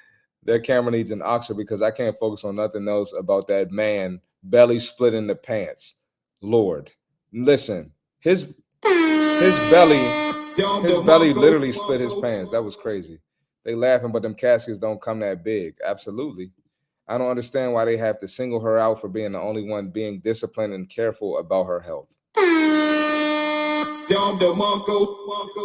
Their 0.46 0.60
camera 0.60 0.92
needs 0.92 1.12
an 1.12 1.22
oxygen 1.22 1.58
because 1.58 1.82
I 1.82 1.92
can't 1.92 2.18
focus 2.18 2.44
on 2.44 2.56
nothing 2.56 2.88
else 2.88 3.14
about 3.14 3.48
that 3.48 3.72
man 3.72 4.22
belly 4.44 4.80
split 4.80 5.14
in 5.14 5.28
the 5.28 5.36
pants. 5.36 5.96
Lord, 6.42 6.92
listen, 7.32 7.94
his 8.20 8.54
his 8.84 9.60
belly 9.70 10.34
his 10.56 11.00
belly 11.00 11.34
literally 11.34 11.72
split 11.72 12.00
his 12.00 12.14
pants. 12.16 12.52
That 12.52 12.64
was 12.64 12.76
crazy. 12.76 13.20
They 13.64 13.76
laughing, 13.76 14.12
but 14.12 14.22
them 14.22 14.36
caskets 14.36 14.80
don't 14.80 15.02
come 15.02 15.20
that 15.20 15.44
big. 15.44 15.76
Absolutely. 15.86 16.52
I 17.08 17.18
don't 17.18 17.30
understand 17.30 17.74
why 17.74 17.86
they 17.86 17.98
have 17.98 18.20
to 18.20 18.28
single 18.28 18.60
her 18.62 18.78
out 18.78 19.02
for 19.02 19.08
being 19.08 19.34
the 19.34 19.40
only 19.40 19.68
one 19.68 19.90
being 19.90 20.20
disciplined 20.20 20.74
and 20.74 20.90
careful 20.90 21.38
about 21.38 21.66
her 21.66 21.80
health. 21.80 22.14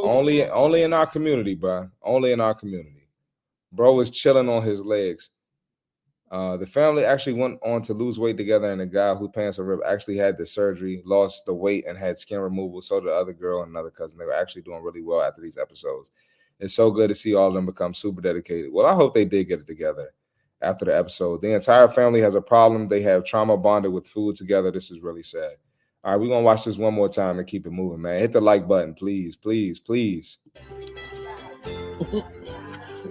Only 0.05 0.49
only 0.49 0.83
in 0.83 0.93
our 0.93 1.07
community, 1.07 1.55
bro. 1.55 1.91
Only 2.03 2.33
in 2.33 2.41
our 2.41 2.55
community. 2.55 2.98
Bro 3.73 3.95
was 3.95 4.11
chilling 4.11 4.49
on 4.49 4.63
his 4.63 4.85
legs. 4.85 5.31
Uh, 6.31 6.59
the 6.59 6.67
family 6.67 7.05
actually 7.05 7.33
went 7.33 7.59
on 7.65 7.81
to 7.83 7.95
lose 7.95 8.19
weight 8.19 8.37
together, 8.37 8.71
and 8.71 8.81
the 8.81 8.87
guy 8.87 9.15
who 9.15 9.29
pants 9.29 9.59
a 9.59 9.65
rib 9.65 9.81
actually 9.87 10.17
had 10.17 10.37
the 10.37 10.45
surgery, 10.45 11.03
lost 11.07 11.47
the 11.47 11.55
weight, 11.55 11.87
and 11.87 11.97
had 11.97 12.19
skin 12.19 12.41
removal. 12.41 12.83
So 12.83 13.01
did 13.01 13.09
the 13.09 13.15
other 13.15 13.33
girl 13.33 13.63
and 13.63 13.71
another 13.71 13.91
cousin. 13.91 14.19
They 14.19 14.27
were 14.27 14.35
actually 14.35 14.63
doing 14.63 14.83
really 14.83 15.03
well 15.03 15.23
after 15.23 15.41
these 15.41 15.57
episodes. 15.57 16.11
It's 16.61 16.75
so 16.75 16.91
good 16.91 17.09
to 17.09 17.15
see 17.15 17.35
all 17.35 17.49
of 17.49 17.55
them 17.55 17.67
become 17.67 17.95
super 17.95 18.21
dedicated. 18.21 18.73
Well, 18.73 18.87
I 18.87 18.95
hope 18.95 19.15
they 19.15 19.25
did 19.25 19.49
get 19.49 19.61
it 19.61 19.67
together 19.67 20.13
after 20.61 20.85
the 20.85 20.97
episode. 20.97 21.41
The 21.41 21.55
entire 21.55 21.89
family 21.89 22.21
has 22.21 22.35
a 22.35 22.43
problem. 22.43 22.89
They 22.89 23.03
have 23.03 23.25
trauma 23.25 23.57
bonded 23.57 23.93
with 23.93 24.09
food 24.09 24.37
together. 24.37 24.71
This 24.71 24.91
is 24.91 25.01
really 25.01 25.23
sad. 25.23 25.53
All 26.05 26.13
right, 26.13 26.21
we're 26.21 26.29
gonna 26.29 26.43
watch 26.43 26.65
this 26.65 26.77
one 26.77 26.95
more 26.95 27.09
time 27.09 27.39
and 27.39 27.47
keep 27.47 27.67
it 27.67 27.71
moving, 27.71 28.03
man. 28.03 28.21
Hit 28.21 28.33
the 28.33 28.41
like 28.41 28.69
button, 28.69 28.95
please, 28.95 29.37
please, 29.37 29.81
please. 29.81 30.39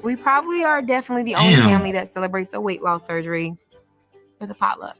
We 0.03 0.15
probably 0.15 0.63
are 0.63 0.81
definitely 0.81 1.23
the 1.23 1.35
only 1.35 1.55
Damn. 1.55 1.69
family 1.69 1.91
that 1.93 2.09
celebrates 2.09 2.53
a 2.53 2.61
weight 2.61 2.81
loss 2.81 3.05
surgery 3.05 3.55
with 4.39 4.51
a 4.51 4.55
potluck. 4.55 4.97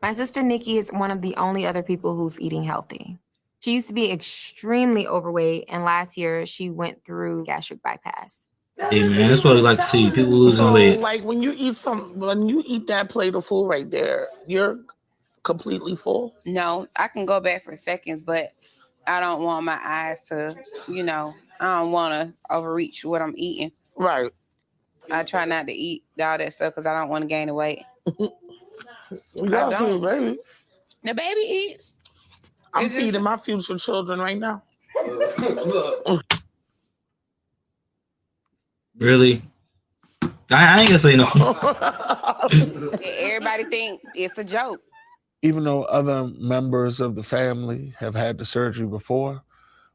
My 0.00 0.12
sister 0.12 0.42
Nikki 0.42 0.78
is 0.78 0.90
one 0.90 1.10
of 1.10 1.22
the 1.22 1.34
only 1.36 1.66
other 1.66 1.82
people 1.82 2.14
who's 2.16 2.38
eating 2.40 2.62
healthy. 2.62 3.18
She 3.60 3.72
used 3.72 3.88
to 3.88 3.92
be 3.92 4.12
extremely 4.12 5.08
overweight, 5.08 5.64
and 5.68 5.82
last 5.84 6.16
year 6.16 6.46
she 6.46 6.70
went 6.70 7.04
through 7.04 7.44
gastric 7.44 7.82
bypass. 7.82 8.46
Hey 8.90 9.02
man, 9.08 9.28
that's 9.28 9.42
what 9.42 9.56
we 9.56 9.60
like 9.60 9.78
to 9.78 9.84
see. 9.84 10.08
People 10.10 10.30
losing 10.34 10.66
So, 10.66 10.72
weight. 10.72 11.00
like 11.00 11.24
when 11.24 11.42
you 11.42 11.52
eat 11.56 11.74
some, 11.74 12.16
when 12.16 12.48
you 12.48 12.62
eat 12.64 12.86
that 12.86 13.08
plate 13.10 13.34
of 13.34 13.44
food 13.44 13.66
right 13.66 13.90
there, 13.90 14.28
you're 14.46 14.78
completely 15.42 15.96
full. 15.96 16.36
No, 16.46 16.86
I 16.94 17.08
can 17.08 17.26
go 17.26 17.40
back 17.40 17.64
for 17.64 17.76
seconds, 17.76 18.22
but 18.22 18.52
I 19.08 19.18
don't 19.18 19.42
want 19.42 19.64
my 19.64 19.80
eyes 19.82 20.22
to, 20.28 20.56
you 20.86 21.02
know, 21.02 21.34
I 21.60 21.78
don't 21.80 21.92
want 21.92 22.14
to 22.14 22.34
overreach 22.54 23.04
what 23.04 23.20
I'm 23.22 23.34
eating. 23.36 23.72
Right. 23.96 24.30
I 25.10 25.22
try 25.24 25.44
not 25.44 25.66
to 25.66 25.72
eat 25.72 26.04
all 26.20 26.38
that 26.38 26.52
stuff 26.54 26.74
because 26.74 26.86
I 26.86 26.98
don't 26.98 27.08
want 27.08 27.22
to 27.22 27.28
gain 27.28 27.48
the 27.48 27.54
weight. 27.54 27.82
You 29.34 29.46
I 29.46 29.48
gotta 29.48 29.76
don't. 29.78 30.02
baby. 30.02 30.38
The 31.02 31.14
baby 31.14 31.40
eats. 31.40 31.94
I'm 32.74 32.84
It's 32.84 32.92
just- 32.94 33.06
feeding 33.06 33.22
my 33.22 33.38
future 33.38 33.78
children 33.78 34.20
right 34.20 34.38
now. 34.38 34.62
Really? 38.98 39.42
I, 40.22 40.28
I 40.50 40.80
ain't 40.80 40.88
gonna 40.88 40.98
say 40.98 41.14
no. 41.16 41.24
Everybody 43.20 43.64
think 43.64 44.00
it's 44.14 44.38
a 44.38 44.44
joke. 44.44 44.80
even 45.42 45.62
though 45.64 45.84
other 45.84 46.28
members 46.38 47.00
of 47.00 47.14
the 47.14 47.22
family 47.22 47.94
have 47.98 48.14
had 48.14 48.38
the 48.38 48.44
surgery 48.44 48.86
before, 48.86 49.40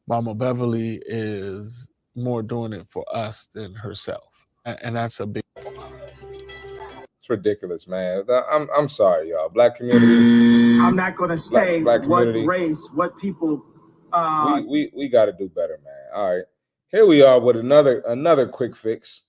Mama 0.08 0.36
Beverly 0.36 1.02
is 1.06 1.90
more 2.16 2.44
doing 2.44 2.74
it 2.74 2.88
for 2.88 3.06
us 3.14 3.48
than 3.54 3.74
herself. 3.74 4.24
A- 4.66 4.86
And 4.86 4.96
that's 4.96 5.20
a 5.20 5.26
big 5.26 5.44
It's 5.56 7.30
ridiculous, 7.30 7.88
man. 7.88 8.26
I'm 8.52 8.68
I'm 8.76 8.90
sorry, 8.90 9.30
y'all. 9.30 9.50
Black 9.50 9.76
community. 9.76 10.78
I'm 10.82 10.96
not 10.96 11.16
going 11.16 11.30
to 11.30 11.38
say 11.38 11.82
black 11.82 12.06
what 12.06 12.26
race, 12.26 12.90
what 12.94 13.18
people. 13.18 13.64
Uh, 14.12 14.62
we 14.62 14.68
we, 14.68 14.92
we 14.96 15.10
got 15.10 15.26
to 15.26 15.32
do 15.32 15.50
better, 15.50 15.80
man. 15.84 15.94
All 16.14 16.36
right, 16.36 16.44
here 16.90 17.06
we 17.06 17.22
are 17.22 17.40
with 17.40 17.56
another 17.56 18.04
another 18.08 18.48
quick 18.48 18.76
fix. 18.76 19.24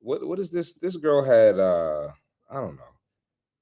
What 0.00 0.26
what 0.26 0.38
is 0.40 0.50
this? 0.50 0.72
This 0.74 0.96
girl 0.96 1.22
had 1.22 1.60
uh 1.60 2.08
I 2.50 2.54
don't 2.54 2.76
know 2.76 2.82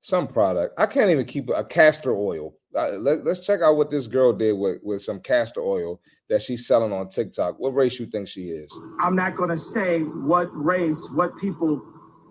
some 0.00 0.26
product. 0.26 0.74
I 0.80 0.86
can't 0.86 1.10
even 1.10 1.26
keep 1.26 1.50
a 1.50 1.62
castor 1.62 2.14
oil. 2.16 2.54
Uh, 2.74 2.92
let, 2.92 3.26
us 3.26 3.40
check 3.40 3.60
out 3.60 3.76
what 3.76 3.90
this 3.90 4.06
girl 4.06 4.32
did 4.32 4.52
with 4.54 4.78
with 4.82 5.02
some 5.02 5.20
castor 5.20 5.60
oil 5.60 6.00
that 6.28 6.42
she's 6.42 6.66
selling 6.66 6.92
on 6.92 7.08
TikTok. 7.08 7.58
What 7.58 7.74
race 7.74 7.98
you 7.98 8.06
think 8.06 8.28
she 8.28 8.50
is? 8.50 8.72
I'm 9.00 9.16
not 9.16 9.34
going 9.34 9.50
to 9.50 9.58
say 9.58 10.00
what 10.00 10.48
race, 10.52 11.08
what 11.14 11.36
people. 11.36 11.82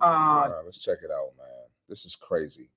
Uh, 0.01 0.05
All 0.05 0.49
right, 0.49 0.65
let's 0.65 0.79
check 0.79 0.99
it 1.03 1.11
out, 1.11 1.31
man. 1.37 1.47
This 1.89 2.05
is 2.05 2.15
crazy. 2.15 2.69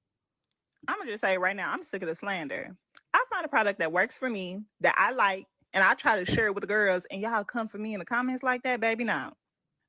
I'm 0.88 0.98
gonna 0.98 1.10
just 1.10 1.20
say 1.20 1.36
right 1.36 1.56
now, 1.56 1.72
I'm 1.72 1.84
sick 1.84 2.02
of 2.02 2.08
the 2.08 2.16
slander. 2.16 2.74
I 3.12 3.24
find 3.30 3.44
a 3.44 3.48
product 3.48 3.80
that 3.80 3.92
works 3.92 4.16
for 4.16 4.30
me 4.30 4.60
that 4.80 4.94
I 4.96 5.12
like, 5.12 5.46
and 5.74 5.84
I 5.84 5.94
try 5.94 6.22
to 6.22 6.30
share 6.30 6.46
it 6.46 6.54
with 6.54 6.62
the 6.62 6.68
girls, 6.68 7.04
and 7.10 7.20
y'all 7.20 7.44
come 7.44 7.68
for 7.68 7.78
me 7.78 7.92
in 7.92 7.98
the 7.98 8.06
comments 8.06 8.42
like 8.42 8.62
that, 8.62 8.80
baby. 8.80 9.04
No. 9.04 9.32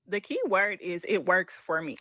The 0.07 0.19
key 0.19 0.39
word 0.47 0.79
is 0.81 1.05
it 1.07 1.25
works 1.25 1.55
for 1.55 1.81
me. 1.81 1.95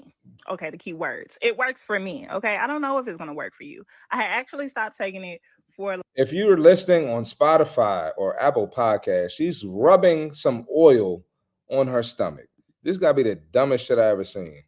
Okay, 0.48 0.70
the 0.70 0.78
key 0.78 0.94
words. 0.94 1.38
It 1.42 1.56
works 1.56 1.82
for 1.82 2.00
me. 2.00 2.26
Okay. 2.32 2.56
I 2.56 2.66
don't 2.66 2.80
know 2.80 2.98
if 2.98 3.06
it's 3.06 3.18
gonna 3.18 3.34
work 3.34 3.54
for 3.54 3.64
you. 3.64 3.84
I 4.10 4.24
actually 4.24 4.68
stopped 4.68 4.96
taking 4.96 5.22
it 5.22 5.40
for 5.74 5.96
If 6.14 6.32
you're 6.32 6.58
listening 6.58 7.10
on 7.10 7.24
Spotify 7.24 8.12
or 8.16 8.40
Apple 8.40 8.68
Podcast, 8.68 9.30
she's 9.30 9.64
rubbing 9.64 10.32
some 10.32 10.66
oil 10.74 11.24
on 11.70 11.86
her 11.88 12.02
stomach. 12.02 12.46
This 12.82 12.96
gotta 12.96 13.14
be 13.14 13.22
the 13.22 13.36
dumbest 13.36 13.86
shit 13.86 13.98
I 13.98 14.08
ever 14.08 14.24
seen. 14.24 14.64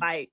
like 0.00 0.30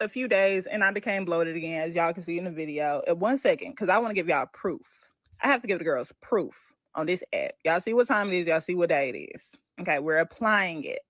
a 0.00 0.08
few 0.08 0.28
days 0.28 0.66
and 0.66 0.82
I 0.82 0.90
became 0.90 1.24
bloated 1.24 1.56
again, 1.56 1.82
as 1.82 1.94
y'all 1.94 2.12
can 2.12 2.24
see 2.24 2.38
in 2.38 2.44
the 2.44 2.50
video. 2.50 3.02
At 3.06 3.18
one 3.18 3.38
second, 3.38 3.72
because 3.72 3.88
I 3.88 3.98
want 3.98 4.10
to 4.10 4.14
give 4.14 4.28
y'all 4.28 4.46
proof. 4.52 5.06
I 5.42 5.48
have 5.48 5.60
to 5.62 5.66
give 5.66 5.78
the 5.78 5.84
girls 5.84 6.12
proof 6.20 6.74
on 6.94 7.06
this 7.06 7.22
app. 7.32 7.52
Y'all 7.64 7.80
see 7.80 7.94
what 7.94 8.08
time 8.08 8.28
it 8.28 8.34
is, 8.34 8.46
y'all 8.46 8.60
see 8.60 8.74
what 8.74 8.88
day 8.88 9.10
it 9.10 9.36
is. 9.36 9.42
Okay, 9.80 9.98
we're 9.98 10.18
applying 10.18 10.84
it. 10.84 11.00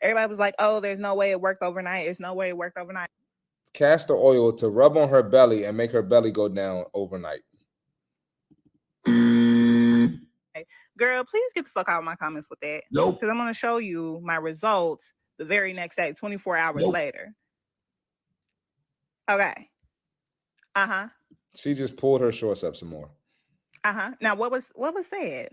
Everybody 0.00 0.28
was 0.28 0.38
like, 0.38 0.54
oh, 0.58 0.80
there's 0.80 0.98
no 0.98 1.14
way 1.14 1.30
it 1.30 1.40
worked 1.40 1.62
overnight. 1.62 2.04
There's 2.06 2.20
no 2.20 2.34
way 2.34 2.48
it 2.48 2.56
worked 2.56 2.78
overnight. 2.78 3.08
Castor 3.72 4.16
oil 4.16 4.52
to 4.54 4.68
rub 4.68 4.96
on 4.96 5.08
her 5.08 5.22
belly 5.22 5.64
and 5.64 5.76
make 5.76 5.92
her 5.92 6.02
belly 6.02 6.30
go 6.30 6.48
down 6.48 6.84
overnight. 6.94 7.40
Girl, 10.98 11.24
please 11.24 11.50
get 11.54 11.64
the 11.64 11.70
fuck 11.70 11.88
out 11.88 12.00
of 12.00 12.04
my 12.04 12.16
comments 12.16 12.48
with 12.50 12.58
that. 12.60 12.82
Nope. 12.90 13.14
Because 13.16 13.30
I'm 13.30 13.38
gonna 13.38 13.54
show 13.54 13.76
you 13.78 14.20
my 14.22 14.34
results 14.36 15.04
the 15.38 15.44
very 15.44 15.72
next 15.72 15.96
day, 15.96 16.12
24 16.12 16.56
hours 16.56 16.82
Nope. 16.82 16.92
later. 16.92 17.32
Okay. 19.30 19.68
Uh-huh. 20.74 21.08
She 21.54 21.74
just 21.74 21.96
pulled 21.96 22.20
her 22.20 22.32
shorts 22.32 22.64
up 22.64 22.74
some 22.74 22.88
more. 22.88 23.08
Uh-huh. 23.84 24.10
Now 24.20 24.34
what 24.34 24.50
was 24.50 24.64
what 24.74 24.92
was 24.94 25.06
said? 25.06 25.50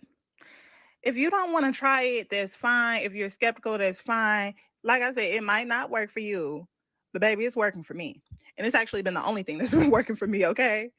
If 1.04 1.16
you 1.16 1.30
don't 1.30 1.52
want 1.54 1.66
to 1.66 1.72
try 1.72 2.02
it, 2.02 2.30
that's 2.32 2.56
fine. 2.56 3.04
If 3.04 3.14
you're 3.14 3.30
skeptical, 3.30 3.78
that's 3.78 4.02
fine. 4.02 4.56
Like 4.84 5.04
I 5.04 5.14
said, 5.14 5.36
it 5.36 5.44
might 5.44 5.68
not 5.68 5.92
work 5.92 6.12
for 6.12 6.20
you, 6.22 6.68
but 7.16 7.22
baby, 7.22 7.46
it's 7.46 7.56
working 7.56 7.82
for 7.82 7.94
me. 7.94 8.22
And 8.58 8.68
it's 8.68 8.76
actually 8.76 9.02
been 9.02 9.14
the 9.14 9.24
only 9.24 9.42
thing 9.42 9.58
that's 9.58 9.72
been 9.72 9.90
working 9.90 10.18
for 10.18 10.28
me, 10.28 10.48
okay? 10.48 10.92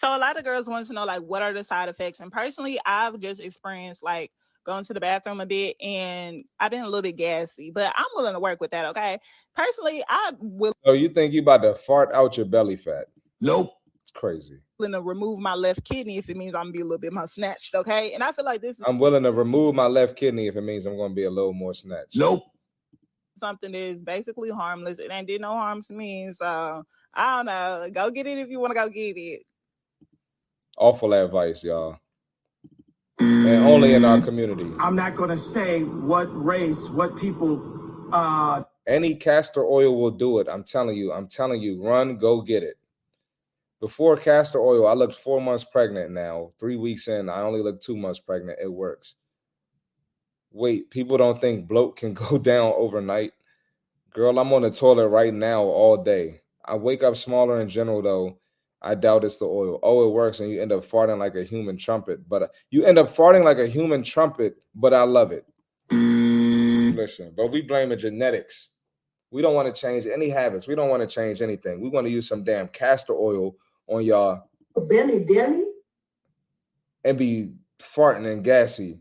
So 0.00 0.08
a 0.08 0.18
lot 0.18 0.36
of 0.36 0.42
girls 0.42 0.66
want 0.66 0.88
to 0.88 0.92
know 0.92 1.04
like 1.04 1.22
what 1.22 1.40
are 1.40 1.52
the 1.52 1.62
side 1.62 1.88
effects? 1.88 2.18
And 2.18 2.32
personally, 2.32 2.80
I've 2.84 3.20
just 3.20 3.40
experienced 3.40 4.02
like 4.02 4.32
going 4.64 4.84
to 4.86 4.92
the 4.92 4.98
bathroom 4.98 5.40
a 5.40 5.46
bit 5.46 5.76
and 5.80 6.42
I've 6.58 6.72
been 6.72 6.82
a 6.82 6.86
little 6.86 7.00
bit 7.00 7.14
gassy, 7.14 7.70
but 7.70 7.92
I'm 7.96 8.06
willing 8.16 8.34
to 8.34 8.40
work 8.40 8.60
with 8.60 8.72
that, 8.72 8.86
okay? 8.86 9.20
Personally, 9.54 10.02
I 10.08 10.32
will 10.40 10.72
So 10.84 10.94
you 10.94 11.10
think 11.10 11.32
you 11.32 11.42
about 11.42 11.62
to 11.62 11.76
fart 11.76 12.12
out 12.12 12.36
your 12.36 12.46
belly 12.46 12.74
fat? 12.74 13.06
Nope. 13.40 13.70
It's 14.02 14.10
crazy. 14.10 14.58
willing 14.80 14.94
to 14.94 15.00
remove 15.00 15.38
my 15.38 15.54
left 15.54 15.84
kidney 15.84 16.18
if 16.18 16.28
it 16.28 16.36
means 16.36 16.56
I'm 16.56 16.62
gonna 16.62 16.72
be 16.72 16.80
a 16.80 16.84
little 16.84 16.98
bit 16.98 17.12
more 17.12 17.28
snatched, 17.28 17.76
okay? 17.76 18.14
And 18.14 18.22
I 18.24 18.32
feel 18.32 18.44
like 18.44 18.62
this 18.62 18.80
is 18.80 18.84
I'm 18.84 18.98
willing 18.98 19.22
to 19.22 19.30
remove 19.30 19.76
my 19.76 19.86
left 19.86 20.16
kidney 20.16 20.48
if 20.48 20.56
it 20.56 20.62
means 20.62 20.86
I'm 20.86 20.96
gonna 20.96 21.14
be 21.14 21.24
a 21.24 21.30
little 21.30 21.52
more 21.52 21.72
snatched. 21.72 22.16
Nope. 22.16 22.42
Something 23.38 23.72
that 23.72 23.78
is 23.78 23.98
basically 23.98 24.50
harmless. 24.50 24.98
It 24.98 25.10
ain't 25.10 25.26
did 25.26 25.40
no 25.40 25.52
harm 25.52 25.82
to 25.84 25.92
me. 25.92 26.32
So 26.38 26.84
I 27.14 27.36
don't 27.36 27.46
know. 27.46 27.88
Go 27.92 28.10
get 28.10 28.26
it 28.26 28.38
if 28.38 28.48
you 28.48 28.60
want 28.60 28.72
to 28.72 28.74
go 28.74 28.88
get 28.88 29.16
it. 29.16 29.42
Awful 30.78 31.14
advice, 31.14 31.64
y'all. 31.64 31.98
And 33.18 33.64
only 33.66 33.94
in 33.94 34.04
our 34.04 34.20
community. 34.20 34.70
I'm 34.78 34.94
not 34.94 35.16
going 35.16 35.30
to 35.30 35.38
say 35.38 35.82
what 35.82 36.26
race, 36.32 36.90
what 36.90 37.16
people. 37.16 38.08
Uh, 38.12 38.62
Any 38.86 39.14
castor 39.14 39.64
oil 39.64 39.98
will 39.98 40.10
do 40.10 40.38
it. 40.38 40.48
I'm 40.50 40.64
telling 40.64 40.96
you. 40.96 41.12
I'm 41.12 41.26
telling 41.26 41.62
you. 41.62 41.82
Run, 41.82 42.18
go 42.18 42.42
get 42.42 42.62
it. 42.62 42.76
Before 43.80 44.16
castor 44.16 44.60
oil, 44.60 44.86
I 44.86 44.94
looked 44.94 45.14
four 45.14 45.40
months 45.40 45.64
pregnant 45.64 46.10
now. 46.10 46.52
Three 46.58 46.76
weeks 46.76 47.08
in, 47.08 47.28
I 47.28 47.40
only 47.42 47.62
look 47.62 47.80
two 47.80 47.96
months 47.96 48.20
pregnant. 48.20 48.58
It 48.62 48.72
works. 48.72 49.14
Wait, 50.56 50.90
people 50.90 51.18
don't 51.18 51.38
think 51.38 51.68
bloat 51.68 51.96
can 51.96 52.14
go 52.28 52.38
down 52.38 52.72
overnight. 52.76 53.32
Girl, 54.10 54.38
I'm 54.38 54.52
on 54.54 54.62
the 54.62 54.70
toilet 54.70 55.08
right 55.08 55.32
now 55.34 55.62
all 55.62 56.02
day. 56.02 56.40
I 56.64 56.76
wake 56.76 57.02
up 57.02 57.14
smaller 57.16 57.60
in 57.60 57.68
general, 57.68 58.00
though. 58.00 58.38
I 58.80 58.94
doubt 58.94 59.24
it's 59.24 59.36
the 59.36 59.44
oil. 59.44 59.78
Oh, 59.82 60.08
it 60.08 60.12
works, 60.12 60.40
and 60.40 60.50
you 60.50 60.62
end 60.62 60.72
up 60.72 60.82
farting 60.82 61.18
like 61.18 61.34
a 61.34 61.44
human 61.44 61.76
trumpet. 61.76 62.26
But 62.26 62.42
uh, 62.44 62.48
you 62.70 62.84
end 62.86 62.96
up 62.96 63.14
farting 63.14 63.44
like 63.44 63.58
a 63.58 63.66
human 63.66 64.02
trumpet, 64.02 64.56
but 64.74 64.94
I 64.94 65.02
love 65.02 65.30
it. 65.30 65.44
Listen, 65.90 67.34
but 67.36 67.48
we 67.48 67.60
blame 67.60 67.90
the 67.90 67.96
genetics. 67.96 68.70
We 69.30 69.42
don't 69.42 69.54
want 69.54 69.74
to 69.74 69.78
change 69.78 70.06
any 70.06 70.30
habits. 70.30 70.66
We 70.66 70.74
don't 70.74 70.88
want 70.88 71.02
to 71.02 71.14
change 71.14 71.42
anything. 71.42 71.82
We 71.82 71.90
want 71.90 72.06
to 72.06 72.10
use 72.10 72.26
some 72.26 72.44
damn 72.44 72.68
castor 72.68 73.12
oil 73.12 73.56
on 73.88 74.04
y'all 74.04 74.48
Benny 74.88 75.24
Benny? 75.24 75.64
and 77.04 77.18
be 77.18 77.52
farting 77.78 78.32
and 78.32 78.42
gassy 78.42 79.00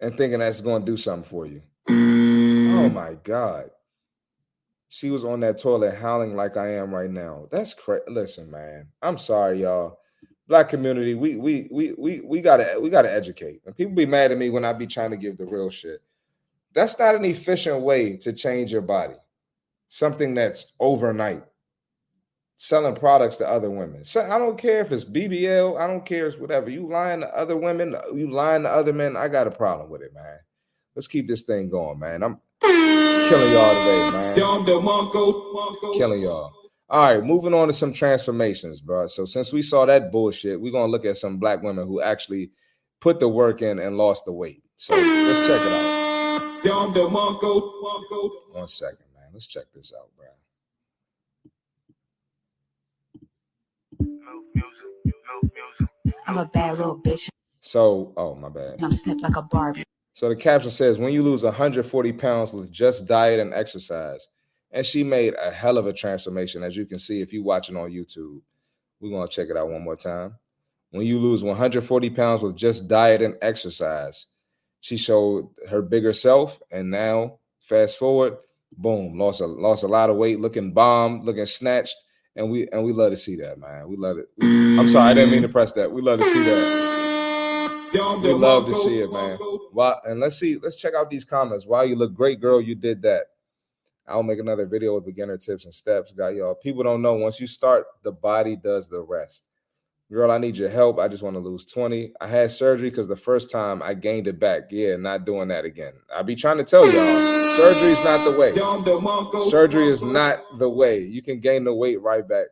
and 0.00 0.16
thinking 0.16 0.40
that's 0.40 0.60
going 0.60 0.84
to 0.84 0.90
do 0.90 0.96
something 0.96 1.28
for 1.28 1.46
you. 1.46 1.62
Oh 1.88 1.92
mm. 1.92 2.92
my 2.92 3.16
God. 3.22 3.70
She 4.88 5.10
was 5.10 5.24
on 5.24 5.40
that 5.40 5.58
toilet 5.58 5.96
howling 5.96 6.36
like 6.36 6.56
I 6.56 6.74
am 6.74 6.94
right 6.94 7.10
now. 7.10 7.48
That's 7.50 7.74
crazy. 7.74 8.04
Listen, 8.08 8.50
man. 8.50 8.88
I'm 9.02 9.18
sorry, 9.18 9.62
y'all. 9.62 9.98
Black 10.48 10.68
community, 10.68 11.14
we 11.14 11.36
we 11.36 11.68
we 11.72 11.92
we 11.98 12.20
we 12.20 12.40
gotta 12.40 12.78
we 12.80 12.88
gotta 12.88 13.12
educate. 13.12 13.62
And 13.66 13.76
people 13.76 13.94
be 13.94 14.06
mad 14.06 14.30
at 14.30 14.38
me 14.38 14.48
when 14.48 14.64
I 14.64 14.72
be 14.72 14.86
trying 14.86 15.10
to 15.10 15.16
give 15.16 15.38
the 15.38 15.44
real 15.44 15.70
shit. 15.70 16.00
That's 16.72 16.98
not 16.98 17.16
an 17.16 17.24
efficient 17.24 17.80
way 17.80 18.16
to 18.18 18.32
change 18.32 18.70
your 18.70 18.82
body. 18.82 19.16
Something 19.88 20.34
that's 20.34 20.72
overnight. 20.78 21.42
Selling 22.58 22.94
products 22.94 23.36
to 23.36 23.48
other 23.48 23.70
women. 23.70 24.02
So 24.04 24.22
I 24.22 24.38
don't 24.38 24.56
care 24.56 24.80
if 24.80 24.90
it's 24.90 25.04
BBL, 25.04 25.78
I 25.78 25.86
don't 25.86 26.06
care 26.06 26.26
if 26.26 26.34
it's 26.34 26.40
whatever. 26.40 26.70
You 26.70 26.88
lying 26.88 27.20
to 27.20 27.28
other 27.36 27.56
women, 27.56 27.94
you 28.14 28.30
lying 28.30 28.62
to 28.62 28.70
other 28.70 28.94
men. 28.94 29.14
I 29.14 29.28
got 29.28 29.46
a 29.46 29.50
problem 29.50 29.90
with 29.90 30.00
it, 30.00 30.14
man. 30.14 30.38
Let's 30.94 31.06
keep 31.06 31.28
this 31.28 31.42
thing 31.42 31.68
going, 31.68 31.98
man. 31.98 32.22
I'm 32.22 32.40
killing 32.62 33.52
y'all 33.52 33.74
today, 33.74 34.10
man. 34.10 34.36
Don't 34.38 34.64
the 34.64 34.72
monko. 34.72 35.98
Killing 35.98 36.22
y'all. 36.22 36.50
All 36.88 37.14
right, 37.14 37.22
moving 37.22 37.52
on 37.52 37.66
to 37.66 37.74
some 37.74 37.92
transformations, 37.92 38.80
bro. 38.80 39.06
So 39.08 39.26
since 39.26 39.52
we 39.52 39.60
saw 39.60 39.84
that 39.84 40.10
bullshit, 40.10 40.58
we're 40.58 40.72
gonna 40.72 40.90
look 40.90 41.04
at 41.04 41.18
some 41.18 41.36
black 41.36 41.62
women 41.62 41.86
who 41.86 42.00
actually 42.00 42.52
put 43.00 43.20
the 43.20 43.28
work 43.28 43.60
in 43.60 43.78
and 43.78 43.98
lost 43.98 44.24
the 44.24 44.32
weight. 44.32 44.62
So 44.78 44.94
let's 44.94 45.46
check 45.46 45.60
it 45.60 45.72
out. 45.72 46.40
One 48.52 48.66
second, 48.66 49.06
man. 49.14 49.28
Let's 49.34 49.46
check 49.46 49.64
this 49.74 49.92
out, 49.98 50.08
bro. 50.16 50.26
I'm 56.26 56.38
a 56.38 56.46
bad 56.46 56.78
little 56.78 56.98
bitch. 56.98 57.28
So, 57.60 58.12
oh 58.16 58.34
my 58.34 58.48
bad. 58.48 58.82
I'm 58.82 58.92
snipped 58.92 59.22
like 59.22 59.36
a 59.36 59.42
Barbie. 59.42 59.84
So 60.14 60.28
the 60.28 60.36
caption 60.36 60.70
says, 60.70 60.98
when 60.98 61.12
you 61.12 61.22
lose 61.22 61.42
140 61.42 62.12
pounds 62.12 62.52
with 62.52 62.70
just 62.70 63.06
diet 63.06 63.38
and 63.38 63.52
exercise. 63.52 64.28
And 64.70 64.84
she 64.84 65.04
made 65.04 65.34
a 65.34 65.50
hell 65.50 65.78
of 65.78 65.86
a 65.86 65.92
transformation, 65.92 66.62
as 66.62 66.76
you 66.76 66.86
can 66.86 66.98
see 66.98 67.20
if 67.20 67.32
you're 67.32 67.44
watching 67.44 67.76
on 67.76 67.90
YouTube. 67.90 68.40
We're 69.00 69.10
gonna 69.10 69.28
check 69.28 69.48
it 69.48 69.56
out 69.56 69.68
one 69.68 69.84
more 69.84 69.96
time. 69.96 70.34
When 70.90 71.06
you 71.06 71.18
lose 71.18 71.42
140 71.42 72.10
pounds 72.10 72.42
with 72.42 72.56
just 72.56 72.88
diet 72.88 73.22
and 73.22 73.36
exercise, 73.42 74.26
she 74.80 74.96
showed 74.96 75.50
her 75.68 75.82
bigger 75.82 76.12
self, 76.12 76.60
and 76.70 76.90
now 76.90 77.38
fast 77.60 77.98
forward, 77.98 78.36
boom, 78.76 79.18
lost 79.18 79.40
a 79.40 79.46
lost 79.46 79.82
a 79.82 79.88
lot 79.88 80.10
of 80.10 80.16
weight, 80.16 80.40
looking 80.40 80.72
bomb, 80.72 81.22
looking 81.24 81.46
snatched, 81.46 81.96
and 82.36 82.50
we 82.50 82.68
and 82.68 82.84
we 82.84 82.92
love 82.92 83.10
to 83.10 83.16
see 83.16 83.36
that, 83.36 83.58
man. 83.58 83.88
We 83.88 83.96
love 83.96 84.18
it. 84.18 84.28
I'm 84.40 84.88
sorry, 84.88 85.10
I 85.10 85.14
didn't 85.14 85.30
mean 85.30 85.42
to 85.42 85.48
press 85.48 85.72
that. 85.72 85.90
We 85.90 86.02
love 86.02 86.20
to 86.20 86.24
see 86.24 86.44
that. 86.44 88.20
We 88.22 88.32
love 88.32 88.66
to 88.66 88.74
see 88.74 89.00
it, 89.00 89.10
man. 89.10 89.38
Wow, 89.72 90.00
and 90.04 90.20
let's 90.20 90.38
see, 90.38 90.58
let's 90.62 90.76
check 90.76 90.94
out 90.94 91.10
these 91.10 91.24
comments. 91.24 91.66
Wow, 91.66 91.82
you 91.82 91.96
look 91.96 92.14
great, 92.14 92.40
girl. 92.40 92.60
You 92.60 92.74
did 92.74 93.02
that. 93.02 93.26
I'll 94.08 94.22
make 94.22 94.38
another 94.38 94.66
video 94.66 94.94
with 94.94 95.04
beginner 95.04 95.36
tips 95.36 95.64
and 95.64 95.74
steps, 95.74 96.12
got 96.12 96.34
y'all. 96.34 96.54
People 96.54 96.82
don't 96.84 97.02
know 97.02 97.14
once 97.14 97.40
you 97.40 97.46
start, 97.46 97.86
the 98.02 98.12
body 98.12 98.54
does 98.54 98.88
the 98.88 99.00
rest. 99.00 99.42
Girl, 100.10 100.30
I 100.30 100.38
need 100.38 100.56
your 100.56 100.68
help. 100.68 101.00
I 101.00 101.08
just 101.08 101.22
want 101.24 101.34
to 101.34 101.40
lose 101.40 101.64
20. 101.64 102.12
I 102.20 102.28
had 102.28 102.52
surgery 102.52 102.90
because 102.90 103.08
the 103.08 103.16
first 103.16 103.50
time 103.50 103.82
I 103.82 103.94
gained 103.94 104.28
it 104.28 104.38
back. 104.38 104.64
Yeah, 104.70 104.94
not 104.96 105.24
doing 105.24 105.48
that 105.48 105.64
again. 105.64 105.94
I 106.14 106.22
be 106.22 106.36
trying 106.36 106.58
to 106.58 106.64
tell 106.64 106.84
y'all, 106.86 107.56
surgery 107.56 107.90
is 107.90 108.04
not 108.04 108.24
the 108.24 108.38
way. 108.38 108.52
Surgery 109.50 109.88
is 109.88 110.02
not 110.02 110.58
the 110.58 110.68
way. 110.68 111.00
You 111.00 111.22
can 111.22 111.40
gain 111.40 111.64
the 111.64 111.74
weight 111.74 112.00
right 112.00 112.26
back. 112.26 112.46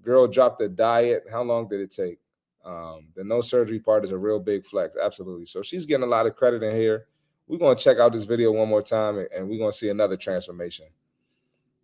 Girl 0.00 0.26
dropped 0.26 0.60
the 0.60 0.68
diet. 0.68 1.24
How 1.30 1.42
long 1.42 1.68
did 1.68 1.80
it 1.80 1.90
take? 1.94 2.18
Um, 2.64 3.08
the 3.16 3.22
no 3.24 3.42
surgery 3.42 3.78
part 3.78 4.04
is 4.04 4.12
a 4.12 4.18
real 4.18 4.38
big 4.40 4.64
flex. 4.64 4.96
Absolutely. 5.00 5.44
So 5.44 5.60
she's 5.62 5.84
getting 5.84 6.04
a 6.04 6.10
lot 6.10 6.26
of 6.26 6.36
credit 6.36 6.62
in 6.62 6.74
here. 6.74 7.06
We're 7.48 7.58
going 7.58 7.76
to 7.76 7.84
check 7.84 7.98
out 7.98 8.12
this 8.14 8.24
video 8.24 8.50
one 8.50 8.68
more 8.68 8.82
time 8.82 9.18
and- 9.18 9.28
and 9.36 9.48
we're 9.48 9.58
going 9.58 9.72
to 9.72 9.76
see 9.76 9.90
another 9.90 10.16
transformation. 10.16 10.86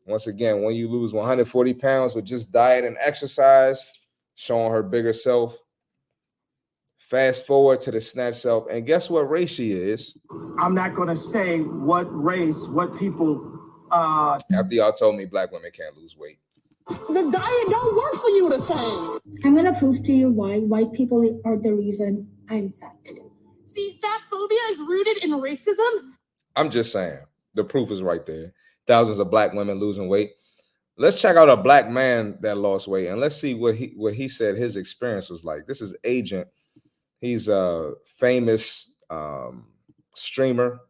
Once 0.07 0.26
again, 0.28 0.62
when 0.62 0.74
you 0.74 0.89
lose 0.89 1.12
140 1.12 1.74
pounds 1.74 2.14
with 2.14 2.24
just 2.24 2.51
diet 2.53 2.84
and 2.86 2.97
exercise, 3.05 3.93
showing 4.39 4.70
her 4.70 4.84
bigger 4.84 5.12
self. 5.12 5.59
Fast 6.99 7.45
forward 7.47 7.80
to 7.82 7.91
the 7.91 8.01
snatch 8.01 8.36
self, 8.36 8.66
and 8.70 8.86
guess 8.86 9.11
what 9.11 9.28
race 9.28 9.51
she 9.51 9.72
is? 9.72 10.16
I'm 10.59 10.74
not 10.74 10.95
going 10.95 11.09
to 11.09 11.16
say 11.16 11.61
what 11.61 12.05
race, 12.05 12.68
what 12.68 12.97
people. 12.97 13.59
Uh, 13.91 14.39
After 14.53 14.74
y'all 14.74 14.93
told 14.93 15.16
me 15.16 15.24
black 15.24 15.51
women 15.51 15.70
can't 15.72 15.97
lose 15.97 16.16
weight. 16.16 16.39
The 16.89 17.30
diet 17.30 17.70
don't 17.70 17.97
work 17.97 18.14
for 18.14 18.28
you 18.28 18.49
the 18.51 18.59
same. 18.59 19.18
I'm 19.45 19.55
gonna 19.57 19.78
prove 19.78 20.03
to 20.05 20.12
you 20.12 20.30
why 20.30 20.59
white 20.59 20.93
people 20.93 21.41
are 21.45 21.57
the 21.59 21.72
reason 21.72 22.28
I'm 22.51 22.72
fat 22.72 22.97
today. 23.05 23.22
See, 23.66 23.99
fat 24.01 24.20
phobia 24.30 24.59
is 24.70 24.78
rooted 24.78 25.18
in 25.24 25.30
racism. 25.32 26.12
I'm 26.57 26.70
just 26.70 26.93
saying, 26.93 27.20
the 27.55 27.64
proof 27.64 27.91
is 27.91 28.03
right 28.03 28.24
there. 28.26 28.53
Thousands 28.86 29.18
of 29.18 29.30
black 29.30 29.53
women 29.53 29.78
losing 29.78 30.09
weight. 30.09 30.32
Let's 31.01 31.20
check 31.20 31.36
out 31.36 31.49
a 31.49 31.57
black 31.57 31.88
man 31.88 32.36
that 32.40 32.59
lost 32.59 32.88
weight 32.88 33.07
and 33.07 33.20
let's 33.20 33.36
see 33.36 33.55
what 33.55 33.76
he 33.76 33.92
what 33.94 34.14
he 34.14 34.28
said 34.28 34.57
his 34.57 34.76
experience 34.76 35.30
was 35.30 35.44
like. 35.44 35.64
This 35.64 35.80
is 35.80 35.94
Agent. 36.03 36.49
He's 37.20 37.49
a 37.49 37.92
famous 38.16 38.90
um, 39.09 39.68
streamer 40.16 40.80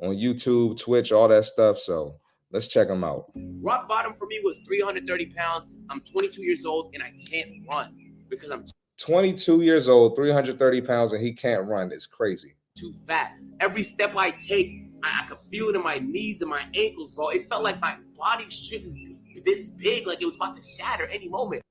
on 0.00 0.16
YouTube, 0.16 0.80
Twitch, 0.80 1.12
all 1.12 1.28
that 1.28 1.44
stuff. 1.44 1.78
So 1.78 2.16
let's 2.50 2.66
check 2.66 2.88
him 2.88 3.04
out. 3.04 3.26
Rock 3.60 3.86
bottom 3.86 4.14
for 4.14 4.26
me 4.26 4.40
was 4.42 4.58
330 4.66 5.26
pounds. 5.26 5.66
I'm 5.90 6.00
22 6.00 6.42
years 6.42 6.64
old 6.64 6.90
and 6.94 7.02
I 7.02 7.12
can't 7.30 7.50
run 7.72 7.94
because 8.28 8.50
I'm 8.50 8.66
22 8.98 9.62
years 9.62 9.88
old, 9.88 10.16
330 10.16 10.80
pounds, 10.80 11.12
and 11.12 11.22
he 11.22 11.32
can't 11.32 11.64
run. 11.66 11.92
It's 11.92 12.06
crazy. 12.06 12.56
too 12.74 12.92
fat. 13.06 13.32
Every 13.60 13.84
step 13.84 14.16
I 14.16 14.32
take, 14.32 14.90
I, 15.04 15.22
I 15.22 15.28
could 15.28 15.38
feel 15.52 15.68
it 15.68 15.76
in 15.76 15.84
my 15.84 15.98
knees 15.98 16.40
and 16.40 16.50
my 16.50 16.64
ankles, 16.74 17.12
bro. 17.12 17.28
It 17.28 17.48
felt 17.48 17.62
like 17.62 17.80
my 17.80 17.96
body 18.16 18.48
shouldn't 18.48 18.94
be 18.94 19.15
this 19.46 19.70
big, 19.70 20.06
like 20.06 20.20
it 20.20 20.26
was 20.26 20.36
about 20.36 20.54
to 20.54 20.62
shatter 20.62 21.08
any 21.10 21.30
moment. 21.30 21.62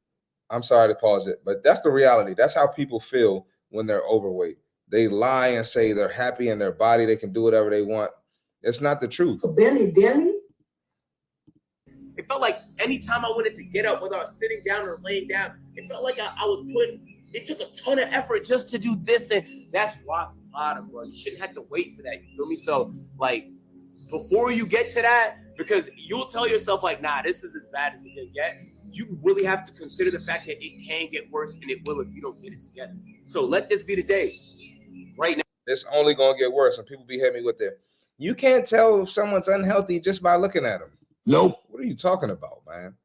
I'm 0.50 0.64
sorry 0.64 0.88
to 0.88 0.96
pause 0.96 1.28
it, 1.28 1.42
but 1.46 1.64
that's 1.64 1.82
the 1.82 1.92
reality. 1.92 2.34
That's 2.36 2.56
how 2.56 2.68
people 2.68 3.00
feel 3.00 3.46
when 3.70 3.86
they're 3.86 4.04
overweight. 4.04 4.58
They 4.90 5.08
lie 5.08 5.50
and 5.50 5.66
say 5.66 5.92
they're 5.94 6.08
happy 6.08 6.50
in 6.50 6.58
their 6.58 6.72
body, 6.72 7.06
they 7.06 7.18
can 7.18 7.34
do 7.34 7.42
whatever 7.42 7.70
they 7.70 7.82
want. 7.82 8.12
It's 8.62 8.82
not 8.82 9.00
the 9.00 9.08
truth. 9.08 9.42
Belly, 9.56 9.92
belly. 9.92 10.34
It 12.18 12.26
felt 12.28 12.42
like 12.42 12.56
anytime 12.80 13.26
I 13.26 13.30
wanted 13.30 13.54
to 13.56 13.64
get 13.64 13.86
up, 13.86 14.02
whether 14.02 14.16
I 14.16 14.20
was 14.20 14.38
sitting 14.40 14.62
down 14.66 14.88
or 14.88 14.98
laying 15.04 15.28
down, 15.28 15.52
it 15.76 15.88
felt 15.88 16.04
like 16.04 16.20
I, 16.20 16.28
I 16.28 16.46
was 16.46 16.72
putting. 16.72 17.22
It 17.34 17.46
took 17.46 17.60
a 17.60 17.66
ton 17.76 18.00
of 18.00 18.08
effort 18.12 18.46
just 18.46 18.70
to 18.70 18.78
do 18.78 18.96
this, 19.02 19.32
and 19.32 19.46
that's 19.74 19.98
rock 20.08 20.34
bottom, 20.54 20.88
bro. 20.88 21.04
You 21.04 21.18
shouldn't 21.18 21.42
have 21.42 21.54
to 21.56 21.66
wait 21.70 21.96
for 21.98 22.04
that. 22.04 22.24
You 22.24 22.38
feel 22.38 22.48
me? 22.48 22.56
So, 22.56 22.96
like, 23.20 23.48
before 24.10 24.52
you 24.52 24.66
get 24.66 24.90
to 24.92 25.02
that, 25.02 25.38
because 25.58 25.90
you'll 25.96 26.28
tell 26.28 26.48
yourself 26.48 26.84
like, 26.84 27.02
nah, 27.02 27.22
this 27.22 27.44
is 27.44 27.56
as 27.56 27.68
bad 27.70 27.94
as 27.94 28.06
it 28.06 28.14
can 28.16 28.32
get. 28.34 28.54
You 28.92 29.18
really 29.22 29.46
have 29.46 29.66
to 29.66 29.74
consider 29.74 30.12
the 30.12 30.20
fact 30.20 30.46
that 30.48 30.64
it 30.64 30.88
can 30.88 31.10
get 31.12 31.32
worse, 31.32 31.56
and 31.56 31.70
it 31.70 31.86
will 31.86 32.00
if 32.02 32.08
you 32.14 32.22
don't 32.22 32.42
get 32.42 32.54
it 32.54 32.62
together. 32.62 32.96
So 33.26 33.44
let 33.44 33.70
this 33.70 33.86
be 33.86 33.96
the 33.96 34.04
day. 34.04 34.40
Right 35.18 35.38
now. 35.38 35.44
It's 35.68 35.86
only 35.94 36.14
gonna 36.14 36.38
get 36.38 36.52
worse. 36.52 36.78
And 36.78 36.86
people 36.86 37.06
be 37.06 37.18
hitting 37.18 37.42
me 37.42 37.42
with 37.44 37.58
their 37.58 37.78
you 38.18 38.34
can't 38.34 38.66
tell 38.66 39.02
if 39.02 39.12
someone's 39.12 39.48
unhealthy 39.48 40.00
just 40.00 40.24
by 40.24 40.36
looking 40.36 40.66
at 40.66 40.80
them. 40.80 40.90
Nope. 41.26 41.58
What 41.68 41.82
are 41.82 41.86
you 41.86 41.96
talking 41.96 42.30
about, 42.30 42.62
man? 42.68 42.96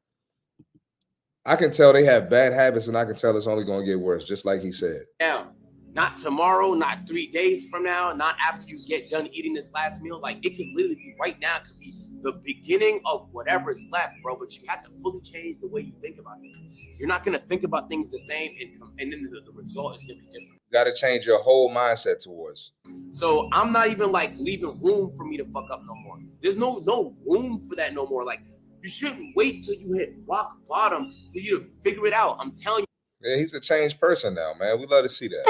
I 1.45 1.55
can 1.55 1.71
tell 1.71 1.91
they 1.91 2.05
have 2.05 2.29
bad 2.29 2.53
habits, 2.53 2.87
and 2.87 2.97
I 2.97 3.03
can 3.03 3.15
tell 3.15 3.35
it's 3.35 3.47
only 3.47 3.65
gonna 3.65 3.85
get 3.85 3.99
worse, 3.99 4.25
just 4.25 4.45
like 4.45 4.61
he 4.61 4.71
said. 4.71 5.05
now, 5.19 5.51
not 5.93 6.15
tomorrow, 6.17 6.73
not 6.73 6.99
three 7.07 7.27
days 7.27 7.67
from 7.67 7.83
now, 7.83 8.13
not 8.13 8.35
after 8.41 8.67
you 8.67 8.79
get 8.87 9.09
done 9.09 9.27
eating 9.33 9.53
this 9.53 9.71
last 9.73 10.01
meal. 10.01 10.21
Like 10.21 10.37
it 10.45 10.55
could 10.55 10.67
literally 10.73 10.95
be 10.95 11.15
right 11.19 11.37
now, 11.39 11.57
it 11.57 11.63
could 11.63 11.79
be 11.79 12.00
the 12.21 12.33
beginning 12.43 13.01
of 13.05 13.27
whatever's 13.31 13.85
left, 13.91 14.13
bro. 14.21 14.35
But 14.35 14.57
you 14.57 14.67
have 14.67 14.83
to 14.83 14.91
fully 15.01 15.21
change 15.21 15.59
the 15.59 15.67
way 15.67 15.81
you 15.81 15.93
think 16.01 16.19
about 16.19 16.37
it. 16.41 16.99
you're 16.99 17.07
not 17.07 17.25
gonna 17.25 17.39
think 17.39 17.63
about 17.63 17.89
things 17.89 18.09
the 18.09 18.19
same, 18.19 18.51
and, 18.59 18.81
and 18.99 19.13
then 19.13 19.29
the, 19.31 19.41
the 19.41 19.51
result 19.51 19.95
is 19.95 20.03
gonna 20.03 20.13
be 20.15 20.39
different. 20.39 20.61
You 20.71 20.79
got 20.79 20.85
to 20.85 20.93
change 20.93 21.25
your 21.25 21.41
whole 21.41 21.69
mindset 21.69 22.23
towards. 22.23 22.71
So 23.11 23.49
I'm 23.51 23.73
not 23.73 23.89
even 23.89 24.09
like 24.09 24.33
leaving 24.37 24.81
room 24.81 25.11
for 25.17 25.25
me 25.25 25.35
to 25.35 25.43
fuck 25.45 25.69
up 25.69 25.81
no 25.85 25.93
more. 25.95 26.17
There's 26.41 26.55
no 26.55 26.81
no 26.85 27.13
room 27.27 27.61
for 27.67 27.75
that 27.75 27.93
no 27.93 28.07
more. 28.07 28.23
Like 28.23 28.39
you 28.81 28.89
shouldn't 28.89 29.35
wait 29.35 29.65
till 29.65 29.75
you 29.75 29.93
hit 29.93 30.09
rock 30.29 30.57
bottom 30.69 31.13
for 31.31 31.39
you 31.39 31.59
to 31.59 31.65
figure 31.83 32.07
it 32.07 32.13
out. 32.13 32.37
I'm 32.39 32.51
telling 32.51 32.81
you. 32.81 32.85
Yeah, 33.29 33.37
he's 33.37 33.53
a 33.53 33.59
changed 33.59 33.99
person 33.99 34.33
now, 34.33 34.53
man. 34.59 34.79
We 34.79 34.87
love 34.87 35.03
to 35.03 35.09
see 35.09 35.27
that. 35.27 35.43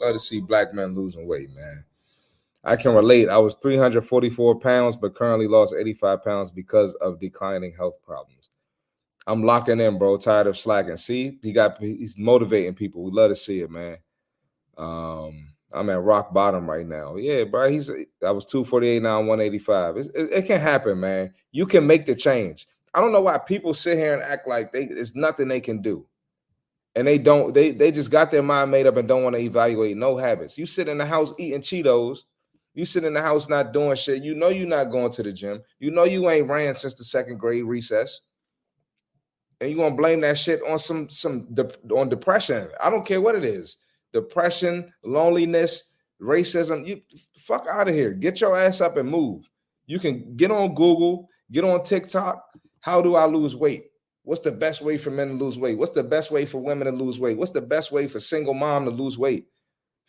Love 0.00 0.12
to 0.12 0.18
see 0.20 0.40
black 0.40 0.74
men 0.74 0.94
losing 0.94 1.26
weight, 1.26 1.50
man. 1.54 1.84
I 2.64 2.76
can 2.76 2.94
relate. 2.94 3.28
I 3.28 3.38
was 3.38 3.56
344 3.56 4.60
pounds, 4.60 4.96
but 4.96 5.14
currently 5.14 5.48
lost 5.48 5.74
85 5.76 6.24
pounds 6.24 6.52
because 6.52 6.94
of 6.94 7.18
declining 7.18 7.74
health 7.76 7.96
problems. 8.04 8.50
I'm 9.26 9.42
locking 9.42 9.80
in, 9.80 9.98
bro. 9.98 10.16
Tired 10.16 10.46
of 10.46 10.58
slacking. 10.58 10.96
See, 10.96 11.38
he 11.42 11.52
got 11.52 11.78
he's 11.78 12.18
motivating 12.18 12.74
people. 12.74 13.02
We 13.02 13.10
love 13.12 13.30
to 13.30 13.36
see 13.36 13.60
it, 13.60 13.70
man. 13.70 13.98
Um, 14.76 15.52
I'm 15.72 15.90
at 15.90 16.02
rock 16.02 16.32
bottom 16.32 16.68
right 16.68 16.86
now. 16.86 17.16
Yeah, 17.16 17.44
bro. 17.44 17.70
He's 17.70 17.90
I 17.90 18.30
was 18.30 18.44
248 18.44 19.02
now, 19.02 19.20
I'm 19.20 19.26
185. 19.26 19.96
It, 19.96 20.10
it 20.14 20.46
can 20.46 20.60
happen, 20.60 21.00
man. 21.00 21.32
You 21.52 21.66
can 21.66 21.86
make 21.86 22.06
the 22.06 22.14
change. 22.14 22.66
I 22.94 23.00
don't 23.00 23.12
know 23.12 23.20
why 23.20 23.38
people 23.38 23.74
sit 23.74 23.96
here 23.96 24.14
and 24.14 24.22
act 24.22 24.46
like 24.46 24.72
they 24.72 24.84
it's 24.84 25.14
nothing 25.14 25.48
they 25.48 25.60
can 25.60 25.82
do. 25.82 26.06
And 26.94 27.06
they 27.06 27.16
don't, 27.16 27.54
they 27.54 27.70
they 27.70 27.90
just 27.90 28.10
got 28.10 28.30
their 28.30 28.42
mind 28.42 28.70
made 28.70 28.86
up 28.86 28.96
and 28.96 29.08
don't 29.08 29.22
want 29.22 29.36
to 29.36 29.42
evaluate 29.42 29.96
no 29.96 30.16
habits. 30.16 30.58
You 30.58 30.66
sit 30.66 30.88
in 30.88 30.98
the 30.98 31.06
house 31.06 31.32
eating 31.38 31.62
Cheetos, 31.62 32.24
you 32.74 32.84
sit 32.84 33.04
in 33.04 33.12
the 33.12 33.22
house 33.22 33.48
not 33.48 33.72
doing 33.72 33.96
shit. 33.96 34.22
You 34.22 34.34
know 34.34 34.48
you're 34.48 34.66
not 34.66 34.90
going 34.90 35.12
to 35.12 35.22
the 35.22 35.32
gym. 35.32 35.62
You 35.78 35.90
know 35.90 36.04
you 36.04 36.28
ain't 36.30 36.48
ran 36.48 36.74
since 36.74 36.94
the 36.94 37.04
second 37.04 37.38
grade 37.38 37.64
recess. 37.64 38.20
And 39.60 39.70
you 39.70 39.76
gonna 39.76 39.94
blame 39.94 40.20
that 40.22 40.38
shit 40.38 40.60
on 40.68 40.78
some 40.78 41.08
some 41.08 41.52
de- 41.54 41.94
on 41.94 42.08
depression. 42.08 42.68
I 42.82 42.90
don't 42.90 43.06
care 43.06 43.20
what 43.20 43.34
it 43.34 43.44
is. 43.44 43.76
Depression, 44.12 44.92
loneliness, 45.04 45.92
racism. 46.20 46.86
You 46.86 47.00
fuck 47.38 47.66
out 47.70 47.88
of 47.88 47.94
here. 47.94 48.12
Get 48.12 48.40
your 48.40 48.58
ass 48.58 48.80
up 48.80 48.96
and 48.96 49.08
move. 49.08 49.48
You 49.86 49.98
can 49.98 50.36
get 50.36 50.50
on 50.50 50.74
Google, 50.74 51.28
get 51.50 51.64
on 51.64 51.84
TikTok. 51.84 52.42
How 52.80 53.00
do 53.00 53.14
I 53.14 53.26
lose 53.26 53.54
weight? 53.54 53.84
What's 54.24 54.40
the 54.40 54.52
best 54.52 54.82
way 54.82 54.98
for 54.98 55.10
men 55.10 55.28
to 55.28 55.34
lose 55.34 55.58
weight? 55.58 55.78
What's 55.78 55.92
the 55.92 56.02
best 56.02 56.30
way 56.30 56.46
for 56.46 56.58
women 56.58 56.86
to 56.86 56.92
lose 56.92 57.18
weight? 57.18 57.36
What's 57.36 57.50
the 57.50 57.60
best 57.60 57.92
way 57.92 58.08
for 58.08 58.20
single 58.20 58.54
mom 58.54 58.84
to 58.84 58.90
lose 58.90 59.18
weight? 59.18 59.46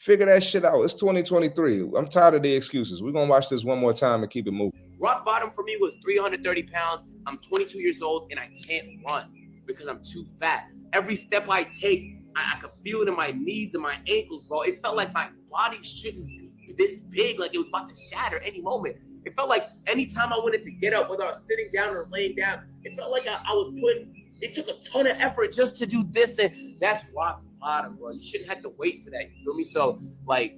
Figure 0.03 0.25
that 0.25 0.43
shit 0.43 0.65
out. 0.65 0.81
It's 0.81 0.95
2023. 0.95 1.91
I'm 1.97 2.07
tired 2.07 2.33
of 2.33 2.41
the 2.43 2.53
excuses. 2.53 3.01
We're 3.01 3.13
gonna 3.13 3.29
watch 3.29 3.47
this 3.47 3.63
one 3.63 3.79
more 3.79 3.93
time 3.93 4.21
and 4.21 4.29
keep 4.29 4.47
it 4.47 4.51
moving. 4.51 4.73
Rock 4.99 5.23
bottom 5.23 5.51
for 5.51 5.63
me 5.63 5.77
was 5.79 5.95
330 6.03 6.63
pounds. 6.63 7.03
I'm 7.25 7.37
22 7.37 7.79
years 7.79 8.01
old 8.01 8.27
and 8.29 8.37
I 8.37 8.49
can't 8.67 8.85
run 9.09 9.31
because 9.65 9.87
I'm 9.87 10.03
too 10.03 10.25
fat. 10.39 10.65
Every 10.91 11.15
step 11.15 11.45
I 11.47 11.63
take, 11.63 12.17
I, 12.35 12.55
I 12.55 12.59
could 12.59 12.71
feel 12.83 13.01
it 13.01 13.07
in 13.07 13.15
my 13.15 13.31
knees 13.31 13.75
and 13.75 13.83
my 13.83 13.95
ankles, 14.07 14.45
bro. 14.49 14.63
It 14.63 14.81
felt 14.81 14.97
like 14.97 15.13
my 15.13 15.29
body 15.49 15.81
shouldn't 15.81 16.27
be 16.27 16.51
this 16.77 17.01
big, 17.01 17.39
like 17.39 17.53
it 17.53 17.59
was 17.59 17.69
about 17.69 17.87
to 17.87 17.95
shatter 17.95 18.39
any 18.39 18.61
moment. 18.61 18.97
It 19.25 19.33
felt 19.35 19.47
like 19.47 19.63
anytime 19.87 20.33
I 20.33 20.37
wanted 20.37 20.63
to 20.63 20.71
get 20.71 20.93
up, 20.93 21.09
whether 21.09 21.23
I 21.23 21.27
was 21.27 21.45
sitting 21.45 21.69
down 21.73 21.95
or 21.95 22.05
laying 22.11 22.35
down, 22.35 22.65
it 22.83 22.93
felt 22.95 23.11
like 23.11 23.25
I, 23.25 23.35
I 23.35 23.53
was 23.53 23.79
putting. 23.79 24.19
It 24.41 24.53
took 24.53 24.67
a 24.67 24.73
ton 24.81 25.07
of 25.07 25.15
effort 25.19 25.53
just 25.53 25.77
to 25.77 25.85
do 25.85 26.03
this, 26.11 26.39
and 26.39 26.75
that's 26.81 27.05
rock 27.15 27.41
bro. 27.63 28.11
You 28.13 28.25
shouldn't 28.25 28.49
have 28.49 28.61
to 28.63 28.71
wait 28.77 29.03
for 29.03 29.09
that. 29.11 29.29
You 29.29 29.43
feel 29.45 29.55
me? 29.55 29.63
So, 29.63 29.99
like, 30.25 30.57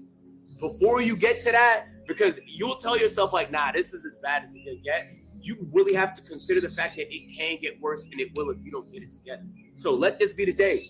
before 0.60 1.02
you 1.02 1.16
get 1.16 1.40
to 1.42 1.52
that, 1.52 1.86
because 2.08 2.40
you'll 2.46 2.78
tell 2.78 2.98
yourself 2.98 3.34
like, 3.34 3.52
nah, 3.52 3.72
this 3.72 3.94
is 3.94 4.06
as 4.06 4.18
bad 4.22 4.44
as 4.44 4.56
it 4.56 4.64
can 4.64 4.82
get. 4.84 5.02
You 5.42 5.68
really 5.72 5.94
have 5.96 6.16
to 6.16 6.22
consider 6.28 6.62
the 6.62 6.70
fact 6.70 6.96
that 6.98 7.14
it 7.14 7.38
can 7.38 7.58
get 7.62 7.80
worse, 7.82 8.06
and 8.12 8.20
it 8.20 8.30
will 8.36 8.50
if 8.50 8.58
you 8.64 8.72
don't 8.72 8.92
get 8.94 9.04
it 9.04 9.12
together. 9.12 9.44
So 9.76 9.94
let 9.94 10.20
this 10.20 10.36
be 10.36 10.46
the 10.46 10.54
day, 10.54 10.88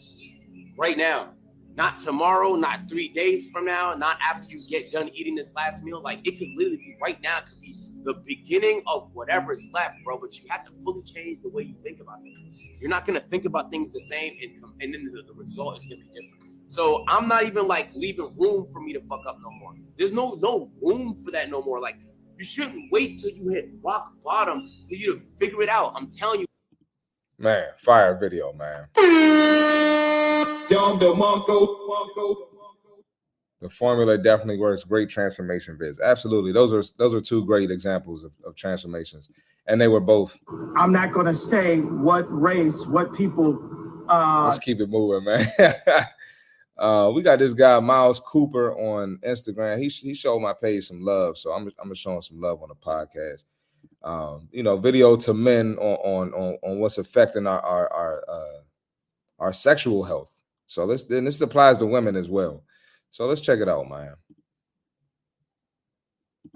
right 0.77 0.97
now, 0.97 1.31
not 1.75 1.99
tomorrow, 1.99 2.55
not 2.55 2.79
three 2.89 3.09
days 3.09 3.51
from 3.51 3.65
now, 3.65 3.93
not 3.95 4.17
after 4.21 4.55
you 4.55 4.61
get 4.69 4.91
done 4.91 5.09
eating 5.13 5.35
this 5.35 5.53
last 5.55 5.83
meal. 5.83 6.01
Like 6.01 6.19
it 6.25 6.39
could 6.39 6.49
literally 6.55 6.77
be 6.77 6.95
right 7.01 7.21
now. 7.21 7.39
It 7.39 7.45
could 7.49 7.61
be 7.61 7.75
the 8.05 8.13
beginning 8.25 8.83
of 8.87 9.09
whatever 9.13 9.53
is 9.53 9.67
left, 9.73 9.95
bro. 10.05 10.17
But 10.19 10.39
you 10.39 10.47
have 10.49 10.65
to 10.65 10.71
fully 10.71 11.03
change 11.03 11.41
the 11.41 11.49
way 11.49 11.63
you 11.63 11.75
think 11.83 11.99
about 11.99 12.21
things. 12.21 12.37
You're 12.79 12.89
not 12.89 13.05
gonna 13.05 13.19
think 13.19 13.45
about 13.45 13.71
things 13.71 13.91
the 13.91 13.99
same, 13.99 14.31
and, 14.41 14.61
com- 14.61 14.75
and 14.79 14.93
then 14.93 15.11
the, 15.11 15.23
the 15.23 15.33
result 15.33 15.77
is 15.79 15.85
gonna 15.85 15.97
be 15.97 16.21
different. 16.21 16.71
So 16.71 17.03
I'm 17.07 17.27
not 17.27 17.43
even 17.43 17.67
like 17.67 17.89
leaving 17.95 18.35
room 18.39 18.67
for 18.71 18.79
me 18.79 18.93
to 18.93 19.01
fuck 19.01 19.25
up 19.27 19.37
no 19.41 19.49
more. 19.51 19.73
There's 19.97 20.11
no 20.11 20.37
no 20.39 20.71
room 20.81 21.15
for 21.23 21.31
that 21.31 21.49
no 21.49 21.61
more. 21.63 21.81
Like 21.81 21.97
you 22.37 22.45
shouldn't 22.45 22.91
wait 22.91 23.19
till 23.19 23.31
you 23.31 23.49
hit 23.49 23.65
rock 23.83 24.13
bottom 24.23 24.71
for 24.87 24.95
you 24.95 25.15
to 25.15 25.25
figure 25.39 25.61
it 25.61 25.69
out. 25.69 25.93
I'm 25.95 26.09
telling 26.09 26.41
you. 26.41 26.45
Man, 27.37 27.67
fire 27.77 28.17
video, 28.17 28.53
man. 28.53 28.87
The 30.69 30.77
formula 33.69 34.17
definitely 34.17 34.57
works. 34.57 34.83
Great 34.83 35.09
transformation 35.09 35.77
vids. 35.81 35.99
Absolutely. 36.01 36.51
Those 36.51 36.73
are 36.73 36.83
those 36.97 37.13
are 37.13 37.21
two 37.21 37.45
great 37.45 37.71
examples 37.71 38.23
of, 38.23 38.33
of 38.45 38.55
transformations. 38.55 39.29
And 39.67 39.81
they 39.81 39.87
were 39.87 40.01
both. 40.01 40.37
I'm 40.77 40.91
not 40.91 41.13
to 41.25 41.33
say 41.33 41.79
what 41.79 42.25
race, 42.29 42.85
what 42.85 43.13
people. 43.13 44.05
Uh, 44.07 44.43
Let's 44.45 44.59
keep 44.59 44.79
it 44.79 44.89
moving, 44.89 45.23
man. 45.25 45.75
uh, 46.77 47.11
we 47.15 47.23
got 47.23 47.39
this 47.39 47.53
guy 47.53 47.79
Miles 47.79 48.19
Cooper 48.19 48.75
on 48.77 49.17
Instagram. 49.25 49.79
He 49.79 49.87
he 49.87 50.13
showed 50.13 50.39
my 50.39 50.53
page 50.53 50.87
some 50.87 51.01
love, 51.01 51.37
so 51.37 51.51
I'm 51.51 51.71
I'm 51.79 51.93
showing 51.95 52.21
some 52.21 52.39
love 52.39 52.61
on 52.61 52.69
the 52.69 52.75
podcast. 52.75 53.45
Um, 54.03 54.49
you 54.51 54.61
know, 54.61 54.77
video 54.77 55.15
to 55.15 55.33
men 55.33 55.77
on 55.79 55.95
on 56.29 56.33
on, 56.33 56.57
on 56.61 56.79
what's 56.79 56.99
affecting 56.99 57.47
our 57.47 57.59
our 57.61 57.91
our, 57.91 58.23
uh, 58.29 58.61
our 59.39 59.53
sexual 59.53 60.03
health. 60.03 60.31
So 60.67 60.85
let's 60.85 61.05
then 61.05 61.25
this 61.25 61.41
applies 61.41 61.79
to 61.79 61.87
women 61.87 62.15
as 62.15 62.29
well. 62.29 62.63
So 63.15 63.25
let's 63.27 63.39
check 63.39 63.59
it 63.59 63.69
out, 63.69 63.89
man. 63.89 64.13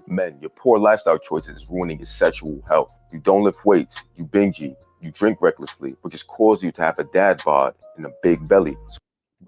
Men, 0.06 0.36
your 0.42 0.50
poor 0.50 0.78
lifestyle 0.78 1.16
choices 1.16 1.56
is 1.56 1.66
ruining 1.70 1.98
your 1.98 2.06
sexual 2.06 2.62
health. 2.68 2.92
You 3.14 3.18
don't 3.20 3.44
lift 3.44 3.64
weights, 3.64 4.04
you 4.18 4.26
binge 4.26 4.60
eat, 4.60 4.76
you 5.00 5.10
drink 5.10 5.38
recklessly, 5.40 5.94
which 6.02 6.12
has 6.12 6.22
caused 6.22 6.62
you 6.62 6.70
to 6.72 6.82
have 6.82 6.98
a 6.98 7.04
dad 7.04 7.40
bod 7.46 7.76
and 7.96 8.04
a 8.04 8.10
big 8.22 8.46
belly. 8.46 8.76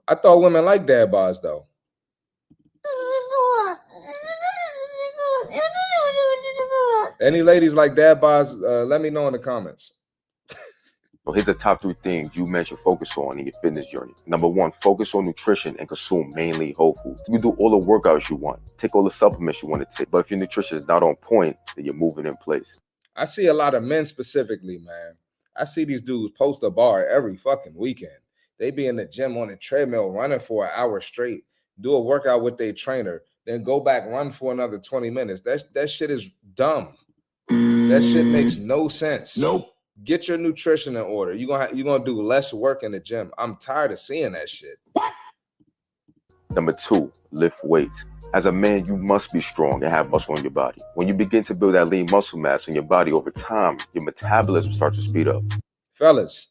I 0.09 0.15
thought 0.15 0.39
women 0.39 0.65
like 0.65 0.87
dad 0.87 1.13
bods 1.13 1.43
though. 1.43 1.67
Any 7.21 7.43
ladies 7.43 7.75
like 7.75 7.95
dad 7.95 8.23
bods? 8.23 8.53
Uh, 8.53 8.87
let 8.87 9.03
me 9.03 9.11
know 9.11 9.27
in 9.27 9.35
the 9.35 9.39
comments. 9.39 9.93
So 11.25 11.31
here's 11.31 11.47
the 11.47 11.55
top 11.55 11.81
three 11.81 11.95
things 12.03 12.35
you 12.35 12.45
men 12.47 12.65
should 12.65 12.81
focus 12.81 13.17
on 13.17 13.39
in 13.39 13.47
your 13.47 13.53
fitness 13.63 13.87
journey. 13.87 14.13
Number 14.27 14.49
one, 14.49 14.73
focus 14.83 15.15
on 15.15 15.23
nutrition 15.25 15.77
and 15.79 15.87
consume 15.87 16.29
mainly 16.35 16.75
whole 16.77 16.95
foods. 16.97 17.23
You 17.29 17.39
do 17.39 17.51
all 17.61 17.79
the 17.79 17.87
workouts 17.87 18.29
you 18.29 18.35
want, 18.35 18.73
take 18.77 18.93
all 18.97 19.05
the 19.05 19.11
supplements 19.11 19.63
you 19.63 19.69
want 19.69 19.89
to 19.89 19.97
take, 19.97 20.11
but 20.11 20.19
if 20.19 20.31
your 20.33 20.41
nutrition 20.41 20.79
is 20.79 20.89
not 20.89 21.05
on 21.05 21.15
point, 21.17 21.57
then 21.77 21.85
you're 21.85 21.95
moving 21.95 22.27
in 22.27 22.35
place. 22.37 22.81
I 23.15 23.27
see 23.27 23.47
a 23.47 23.55
lot 23.55 23.75
of 23.75 23.85
men 23.85 24.05
specifically, 24.05 24.79
man. 24.79 25.15
I 25.57 25.65
see 25.65 25.85
these 25.85 26.01
dudes 26.01 26.35
post 26.37 26.65
a 26.65 26.71
bar 26.71 27.07
every 27.07 27.37
fucking 27.37 27.77
weekend. 27.77 28.19
They 28.59 28.73
be 28.73 28.89
in 28.89 28.97
the 28.97 29.07
gym 29.07 29.37
on 29.37 29.49
the 29.49 29.57
treadmill 29.57 30.11
running 30.11 30.41
for 30.41 30.65
an 30.65 30.73
hour 30.75 31.01
straight, 31.01 31.45
do 31.81 31.95
a 31.95 32.01
workout 32.01 32.43
with 32.43 32.59
their 32.59 32.73
trainer, 32.73 33.23
then 33.47 33.63
go 33.63 33.79
back 33.79 34.07
run 34.07 34.33
for 34.33 34.53
another 34.53 34.79
20 34.79 35.11
minutes. 35.11 35.41
That 35.43 35.73
that 35.75 35.89
shit 35.89 36.11
is 36.11 36.31
dumb. 36.55 36.97
That 37.49 38.03
shit 38.03 38.27
makes 38.27 38.57
no 38.57 38.89
sense. 38.89 39.37
Nope. 39.37 39.73
Get 40.05 40.27
your 40.27 40.39
nutrition 40.39 40.97
in 40.97 41.03
order. 41.03 41.35
You're 41.35 41.49
gonna 41.49 41.69
you're 41.75 41.85
gonna 41.85 42.05
do 42.05 42.21
less 42.21 42.53
work 42.53 42.83
in 42.83 42.93
the 42.93 43.01
gym. 43.01 43.31
I'm 43.39 43.57
tired 43.57 43.93
of 43.93 43.99
seeing 43.99 44.33
that 44.33 44.49
shit. 44.49 44.79
Number 46.55 46.73
two, 46.73 47.13
lift 47.31 47.61
weights. 47.65 48.07
As 48.35 48.47
a 48.47 48.53
man, 48.53 48.85
you 48.87 48.97
must 48.97 49.33
be 49.33 49.41
strong 49.41 49.83
and 49.83 49.93
have 49.93 50.11
muscle 50.11 50.35
on 50.37 50.43
your 50.43 50.51
body. 50.51 50.79
When 50.95 51.09
you 51.09 51.15
begin 51.15 51.43
to 51.45 51.55
build 51.55 51.75
that 51.75 51.89
lean 51.89 52.07
muscle 52.11 52.39
mass 52.39 52.69
in 52.69 52.75
your 52.75 52.85
body 52.85 53.13
over 53.13 53.31
time, 53.31 53.77
your 53.93 54.05
metabolism 54.05 54.73
starts 54.73 54.97
to 54.97 55.03
speed 55.03 55.29
up. 55.29 55.43
Fellas, 55.93 56.49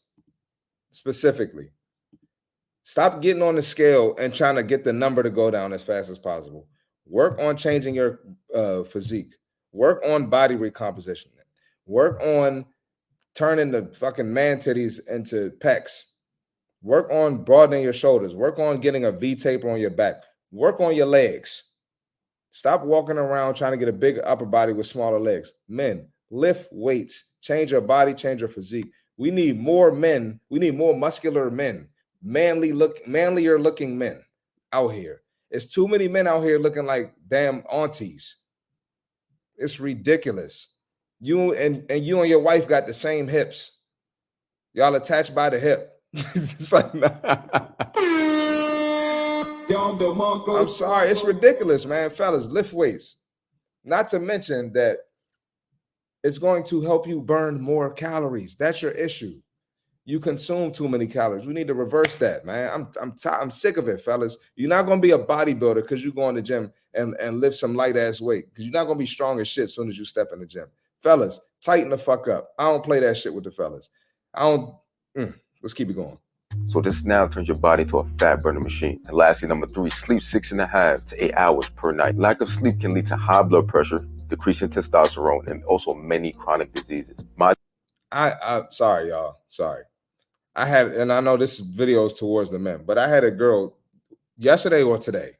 specifically, 0.92 1.70
stop 2.82 3.20
getting 3.20 3.42
on 3.42 3.56
the 3.56 3.62
scale 3.62 4.14
and 4.18 4.34
trying 4.34 4.56
to 4.56 4.62
get 4.62 4.84
the 4.84 4.92
number 4.92 5.22
to 5.22 5.30
go 5.30 5.50
down 5.50 5.72
as 5.72 5.82
fast 5.82 6.10
as 6.10 6.18
possible. 6.18 6.68
Work 7.06 7.38
on 7.40 7.56
changing 7.56 7.94
your 7.94 8.20
uh, 8.54 8.84
physique. 8.84 9.34
Work 9.72 10.02
on 10.06 10.30
body 10.30 10.54
recomposition. 10.54 11.30
Work 11.86 12.20
on 12.20 12.64
turning 13.34 13.70
the 13.70 13.90
fucking 13.94 14.32
man 14.32 14.58
titties 14.58 15.00
into 15.08 15.50
pecs. 15.58 16.04
Work 16.82 17.10
on 17.10 17.44
broadening 17.44 17.82
your 17.82 17.92
shoulders. 17.92 18.34
Work 18.34 18.58
on 18.58 18.80
getting 18.80 19.04
a 19.04 19.12
V 19.12 19.36
taper 19.36 19.70
on 19.70 19.80
your 19.80 19.90
back. 19.90 20.24
Work 20.50 20.80
on 20.80 20.94
your 20.96 21.06
legs. 21.06 21.64
Stop 22.52 22.84
walking 22.84 23.16
around 23.18 23.54
trying 23.54 23.72
to 23.72 23.78
get 23.78 23.88
a 23.88 23.92
bigger 23.92 24.26
upper 24.26 24.44
body 24.44 24.72
with 24.72 24.86
smaller 24.86 25.18
legs. 25.18 25.54
Men, 25.68 26.08
lift 26.30 26.68
weights. 26.72 27.30
Change 27.40 27.70
your 27.70 27.80
body, 27.80 28.14
change 28.14 28.40
your 28.40 28.48
physique. 28.48 28.90
We 29.16 29.30
need 29.30 29.58
more 29.58 29.92
men. 29.92 30.40
We 30.50 30.58
need 30.58 30.76
more 30.76 30.96
muscular 30.96 31.50
men, 31.50 31.88
manly 32.22 32.72
look, 32.72 33.06
manlier 33.06 33.58
looking 33.58 33.96
men 33.96 34.22
out 34.72 34.88
here. 34.88 35.22
It's 35.50 35.66
too 35.66 35.86
many 35.86 36.08
men 36.08 36.26
out 36.26 36.42
here 36.42 36.58
looking 36.58 36.86
like 36.86 37.14
damn 37.28 37.62
aunties. 37.70 38.36
It's 39.56 39.80
ridiculous. 39.80 40.71
You 41.24 41.54
and, 41.54 41.86
and 41.88 42.04
you 42.04 42.20
and 42.20 42.28
your 42.28 42.40
wife 42.40 42.66
got 42.66 42.88
the 42.88 42.92
same 42.92 43.28
hips. 43.28 43.78
Y'all 44.74 44.96
attached 44.96 45.32
by 45.36 45.50
the 45.50 45.58
hip. 45.60 45.92
it's 46.12 46.72
like, 46.72 46.92
nah. 46.92 47.10
I'm 50.58 50.68
sorry, 50.68 51.10
it's 51.10 51.22
ridiculous, 51.22 51.86
man. 51.86 52.10
Fellas, 52.10 52.48
lift 52.48 52.72
weights. 52.72 53.18
Not 53.84 54.08
to 54.08 54.18
mention 54.18 54.72
that 54.72 54.98
it's 56.24 56.38
going 56.38 56.64
to 56.64 56.80
help 56.80 57.06
you 57.06 57.20
burn 57.20 57.60
more 57.60 57.92
calories. 57.92 58.56
That's 58.56 58.82
your 58.82 58.92
issue. 58.92 59.40
You 60.04 60.18
consume 60.18 60.72
too 60.72 60.88
many 60.88 61.06
calories. 61.06 61.46
We 61.46 61.54
need 61.54 61.68
to 61.68 61.74
reverse 61.74 62.16
that, 62.16 62.44
man. 62.44 62.68
I'm 62.74 62.88
I'm 63.00 63.12
ti- 63.12 63.28
I'm 63.28 63.52
sick 63.52 63.76
of 63.76 63.86
it, 63.86 64.00
fellas. 64.00 64.36
You're 64.56 64.68
not 64.68 64.86
gonna 64.86 65.00
be 65.00 65.12
a 65.12 65.18
bodybuilder 65.18 65.82
because 65.82 66.04
you 66.04 66.12
go 66.12 66.28
in 66.28 66.34
the 66.34 66.42
gym 66.42 66.72
and 66.94 67.14
and 67.20 67.40
lift 67.40 67.56
some 67.56 67.76
light 67.76 67.96
ass 67.96 68.20
weight. 68.20 68.46
Because 68.48 68.64
you're 68.64 68.72
not 68.72 68.86
gonna 68.86 68.98
be 68.98 69.06
strong 69.06 69.38
as 69.38 69.46
shit 69.46 69.64
as 69.64 69.74
soon 69.74 69.88
as 69.88 69.96
you 69.96 70.04
step 70.04 70.30
in 70.32 70.40
the 70.40 70.46
gym. 70.46 70.66
Fellas, 71.02 71.40
tighten 71.62 71.90
the 71.90 71.98
fuck 71.98 72.28
up. 72.28 72.50
I 72.58 72.64
don't 72.64 72.84
play 72.84 73.00
that 73.00 73.16
shit 73.16 73.34
with 73.34 73.44
the 73.44 73.50
fellas. 73.50 73.88
I 74.34 74.42
don't. 74.42 74.74
mm, 75.16 75.34
let's 75.62 75.74
keep 75.74 75.90
it 75.90 75.94
going. 75.94 76.18
So 76.66 76.80
this 76.80 77.04
now 77.04 77.26
turns 77.26 77.48
your 77.48 77.58
body 77.58 77.84
to 77.86 77.98
a 77.98 78.04
fat 78.18 78.40
burning 78.40 78.62
machine. 78.62 79.00
And 79.06 79.16
lastly, 79.16 79.48
number 79.48 79.66
three, 79.66 79.90
sleep 79.90 80.22
six 80.22 80.52
and 80.52 80.60
a 80.60 80.66
half 80.66 81.04
to 81.06 81.24
eight 81.24 81.34
hours 81.34 81.68
per 81.70 81.92
night. 81.92 82.16
Lack 82.16 82.40
of 82.40 82.48
sleep 82.48 82.78
can 82.80 82.92
lead 82.94 83.06
to 83.06 83.16
high 83.16 83.42
blood 83.42 83.68
pressure, 83.68 83.98
decreasing 84.28 84.68
testosterone, 84.68 85.50
and 85.50 85.64
also 85.64 85.94
many 85.94 86.32
chronic 86.32 86.72
diseases. 86.72 87.26
My 87.36 87.54
I 88.10 88.32
I 88.32 88.62
sorry, 88.70 89.08
y'all. 89.08 89.38
Sorry. 89.48 89.84
I 90.54 90.66
had, 90.66 90.88
and 90.88 91.10
I 91.10 91.20
know 91.20 91.38
this 91.38 91.58
video 91.60 92.04
is 92.04 92.12
towards 92.12 92.50
the 92.50 92.58
men, 92.58 92.82
but 92.86 92.98
I 92.98 93.08
had 93.08 93.24
a 93.24 93.30
girl 93.30 93.78
yesterday 94.36 94.82
or 94.82 94.98
today, 94.98 95.38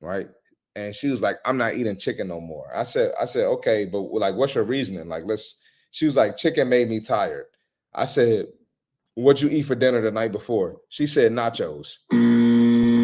right? 0.00 0.28
And 0.74 0.94
she 0.94 1.08
was 1.08 1.20
like, 1.20 1.38
I'm 1.44 1.58
not 1.58 1.74
eating 1.74 1.96
chicken 1.96 2.28
no 2.28 2.40
more. 2.40 2.74
I 2.74 2.84
said, 2.84 3.12
I 3.20 3.26
said, 3.26 3.44
okay, 3.44 3.84
but 3.84 4.00
like, 4.00 4.34
what's 4.34 4.54
your 4.54 4.64
reasoning? 4.64 5.08
Like, 5.08 5.24
let's 5.26 5.56
she 5.90 6.06
was 6.06 6.16
like, 6.16 6.36
chicken 6.36 6.68
made 6.68 6.88
me 6.88 7.00
tired. 7.00 7.46
I 7.94 8.06
said, 8.06 8.46
What'd 9.14 9.42
you 9.42 9.50
eat 9.50 9.64
for 9.64 9.74
dinner 9.74 10.00
the 10.00 10.10
night 10.10 10.32
before? 10.32 10.80
She 10.88 11.06
said 11.06 11.32
nachos. 11.32 11.98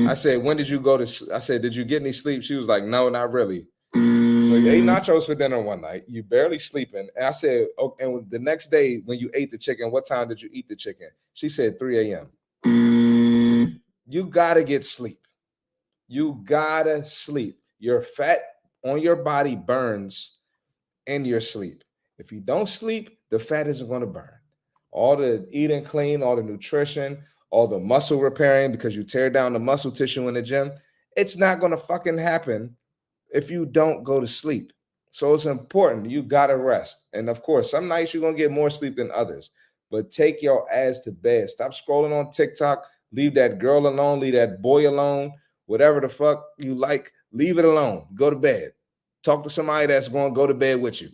I 0.09 0.15
said, 0.15 0.43
When 0.43 0.57
did 0.57 0.69
you 0.69 0.81
go 0.81 0.97
to 0.97 1.35
I 1.35 1.39
said, 1.41 1.61
Did 1.61 1.75
you 1.75 1.85
get 1.85 2.01
any 2.01 2.13
sleep? 2.13 2.43
She 2.43 2.55
was 2.55 2.67
like, 2.67 2.85
No, 2.85 3.11
not 3.11 3.31
really. 3.31 3.69
So 3.95 4.55
you 4.55 4.71
ate 4.71 4.85
nachos 4.85 5.27
for 5.27 5.35
dinner 5.35 5.61
one 5.61 5.83
night. 5.83 6.05
You 6.09 6.23
barely 6.23 6.59
sleeping. 6.59 7.09
And 7.15 7.27
I 7.27 7.33
said, 7.33 7.67
oh, 7.77 7.95
and 8.01 8.31
the 8.31 8.39
next 8.39 8.71
day 8.71 9.03
when 9.05 9.19
you 9.19 9.31
ate 9.35 9.51
the 9.51 9.59
chicken, 9.59 9.91
what 9.91 10.07
time 10.07 10.29
did 10.29 10.41
you 10.41 10.49
eat 10.51 10.69
the 10.69 10.77
chicken? 10.77 11.09
She 11.35 11.51
said 11.51 11.79
3 11.79 12.13
a.m. 12.13 13.81
You 14.09 14.25
gotta 14.25 14.65
get 14.65 14.87
sleep. 14.87 15.21
You 16.09 16.41
gotta 16.45 17.05
sleep. 17.05 17.61
Your 17.79 18.01
fat 18.01 18.39
on 18.85 19.01
your 19.01 19.17
body 19.17 19.55
burns 19.55 20.39
in 21.07 21.25
your 21.25 21.41
sleep. 21.41 21.85
If 22.19 22.33
you 22.33 22.41
don't 22.41 22.69
sleep, 22.69 23.19
the 23.31 23.39
fat 23.39 23.69
isn't 23.69 23.89
gonna 23.89 24.07
burn. 24.07 24.31
All 24.91 25.17
the 25.17 25.47
eating 25.51 25.85
clean, 25.85 26.23
all 26.23 26.35
the 26.35 26.43
nutrition, 26.43 27.23
all 27.51 27.67
the 27.67 27.79
muscle 27.79 28.19
repairing 28.19 28.73
because 28.73 28.97
you 28.97 29.05
tear 29.05 29.31
down 29.31 29.53
the 29.53 29.59
muscle 29.59 29.93
tissue 29.93 30.29
in 30.29 30.35
the 30.35 30.43
gym, 30.43 30.73
it's 31.17 31.37
not 31.37 31.61
gonna 31.61 31.77
fucking 31.77 32.19
happen 32.19 32.75
if 33.33 33.51
you 33.51 33.67
don't 33.67 34.03
go 34.03 34.19
to 34.19 34.27
sleep. 34.27 34.73
So 35.11 35.35
it's 35.35 35.45
important. 35.45 36.11
You 36.11 36.23
gotta 36.23 36.57
rest. 36.57 37.03
And 37.13 37.29
of 37.29 37.43
course, 37.43 37.71
some 37.71 37.87
nights 37.87 38.15
you're 38.15 38.23
gonna 38.23 38.37
get 38.37 38.51
more 38.51 38.71
sleep 38.71 38.97
than 38.97 39.11
others. 39.11 39.51
But 39.91 40.11
take 40.11 40.43
your 40.43 40.71
ass 40.73 41.01
to 41.01 41.13
bed. 41.13 41.51
Stop 41.51 41.73
scrolling 41.73 42.19
on 42.19 42.31
TikTok. 42.31 42.87
Leave 43.13 43.35
that 43.35 43.59
girl 43.59 43.87
alone. 43.87 44.21
Leave 44.21 44.35
that 44.35 44.61
boy 44.61 44.89
alone. 44.89 45.33
Whatever 45.69 46.01
the 46.01 46.09
fuck 46.09 46.47
you 46.59 46.75
like, 46.75 47.13
leave 47.31 47.59
it 47.59 47.65
alone. 47.67 48.07
Go 48.15 48.31
to 48.31 48.37
bed. 48.37 48.73
Talk 49.23 49.45
to 49.45 49.51
somebody 49.51 49.87
that's 49.87 50.09
going 50.09 50.33
to 50.33 50.35
go 50.35 50.47
to 50.47 50.55
bed 50.55 50.81
with 50.81 51.03
you, 51.03 51.11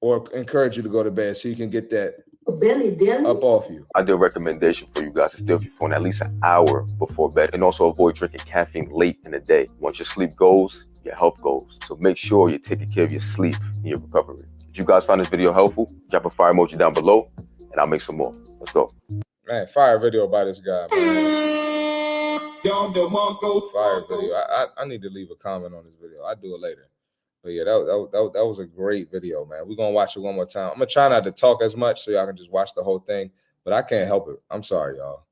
or 0.00 0.28
encourage 0.34 0.76
you 0.76 0.82
to 0.82 0.88
go 0.88 1.04
to 1.04 1.10
bed 1.12 1.36
so 1.36 1.48
you 1.48 1.54
can 1.54 1.70
get 1.70 1.88
that 1.90 2.16
Belly, 2.60 2.96
belly. 2.96 3.26
up 3.26 3.44
off 3.44 3.70
you. 3.70 3.86
I 3.94 4.02
do 4.02 4.14
a 4.14 4.16
recommendation 4.16 4.88
for 4.92 5.04
you 5.04 5.12
guys 5.12 5.32
to 5.32 5.38
stay 5.38 5.52
off 5.52 5.62
your 5.62 5.72
phone 5.80 5.92
at 5.92 6.02
least 6.02 6.22
an 6.22 6.40
hour 6.44 6.84
before 6.98 7.28
bed 7.28 7.50
and 7.52 7.62
also 7.62 7.90
avoid 7.90 8.16
drinking 8.16 8.40
caffeine 8.44 8.88
late 8.90 9.18
in 9.24 9.30
the 9.32 9.38
day. 9.38 9.66
Once 9.78 10.00
your 10.00 10.06
sleep 10.06 10.34
goes, 10.34 10.86
your 11.04 11.14
health 11.14 11.40
goes. 11.40 11.64
So 11.86 11.96
make 12.00 12.16
sure 12.16 12.50
you're 12.50 12.58
taking 12.58 12.88
care 12.88 13.04
of 13.04 13.12
your 13.12 13.20
sleep 13.20 13.54
and 13.76 13.86
your 13.86 14.00
recovery. 14.00 14.38
If 14.68 14.78
you 14.78 14.84
guys 14.84 15.04
found 15.04 15.20
this 15.20 15.28
video 15.28 15.52
helpful, 15.52 15.88
drop 16.10 16.24
a 16.24 16.30
fire 16.30 16.52
emoji 16.52 16.76
down 16.76 16.92
below 16.92 17.30
and 17.60 17.78
I'll 17.78 17.86
make 17.86 18.02
some 18.02 18.16
more. 18.16 18.32
Let's 18.32 18.72
go. 18.72 18.88
Man, 19.46 19.68
fire 19.68 20.00
video 20.00 20.26
by 20.26 20.44
this 20.44 20.58
guy. 20.58 20.88
Man. 20.90 21.67
Fire 23.72 24.04
video. 24.08 24.34
I, 24.34 24.64
I 24.64 24.66
I 24.78 24.84
need 24.86 25.02
to 25.02 25.10
leave 25.10 25.30
a 25.30 25.36
comment 25.36 25.74
on 25.74 25.84
this 25.84 25.94
video. 26.00 26.22
I'll 26.22 26.36
do 26.36 26.54
it 26.54 26.60
later. 26.60 26.88
But 27.42 27.50
yeah, 27.52 27.64
that, 27.64 27.86
that, 27.86 28.08
that, 28.12 28.32
that 28.34 28.46
was 28.46 28.58
a 28.58 28.66
great 28.66 29.10
video, 29.10 29.44
man. 29.44 29.66
We're 29.66 29.76
gonna 29.76 29.92
watch 29.92 30.16
it 30.16 30.20
one 30.20 30.34
more 30.34 30.46
time. 30.46 30.70
I'm 30.72 30.78
gonna 30.78 30.86
try 30.86 31.08
not 31.08 31.24
to 31.24 31.32
talk 31.32 31.62
as 31.62 31.76
much 31.76 32.04
so 32.04 32.10
y'all 32.10 32.26
can 32.26 32.36
just 32.36 32.50
watch 32.50 32.74
the 32.74 32.82
whole 32.82 32.98
thing, 32.98 33.30
but 33.64 33.72
I 33.72 33.82
can't 33.82 34.06
help 34.06 34.28
it. 34.28 34.42
I'm 34.50 34.62
sorry, 34.62 34.96
y'all. 34.96 35.24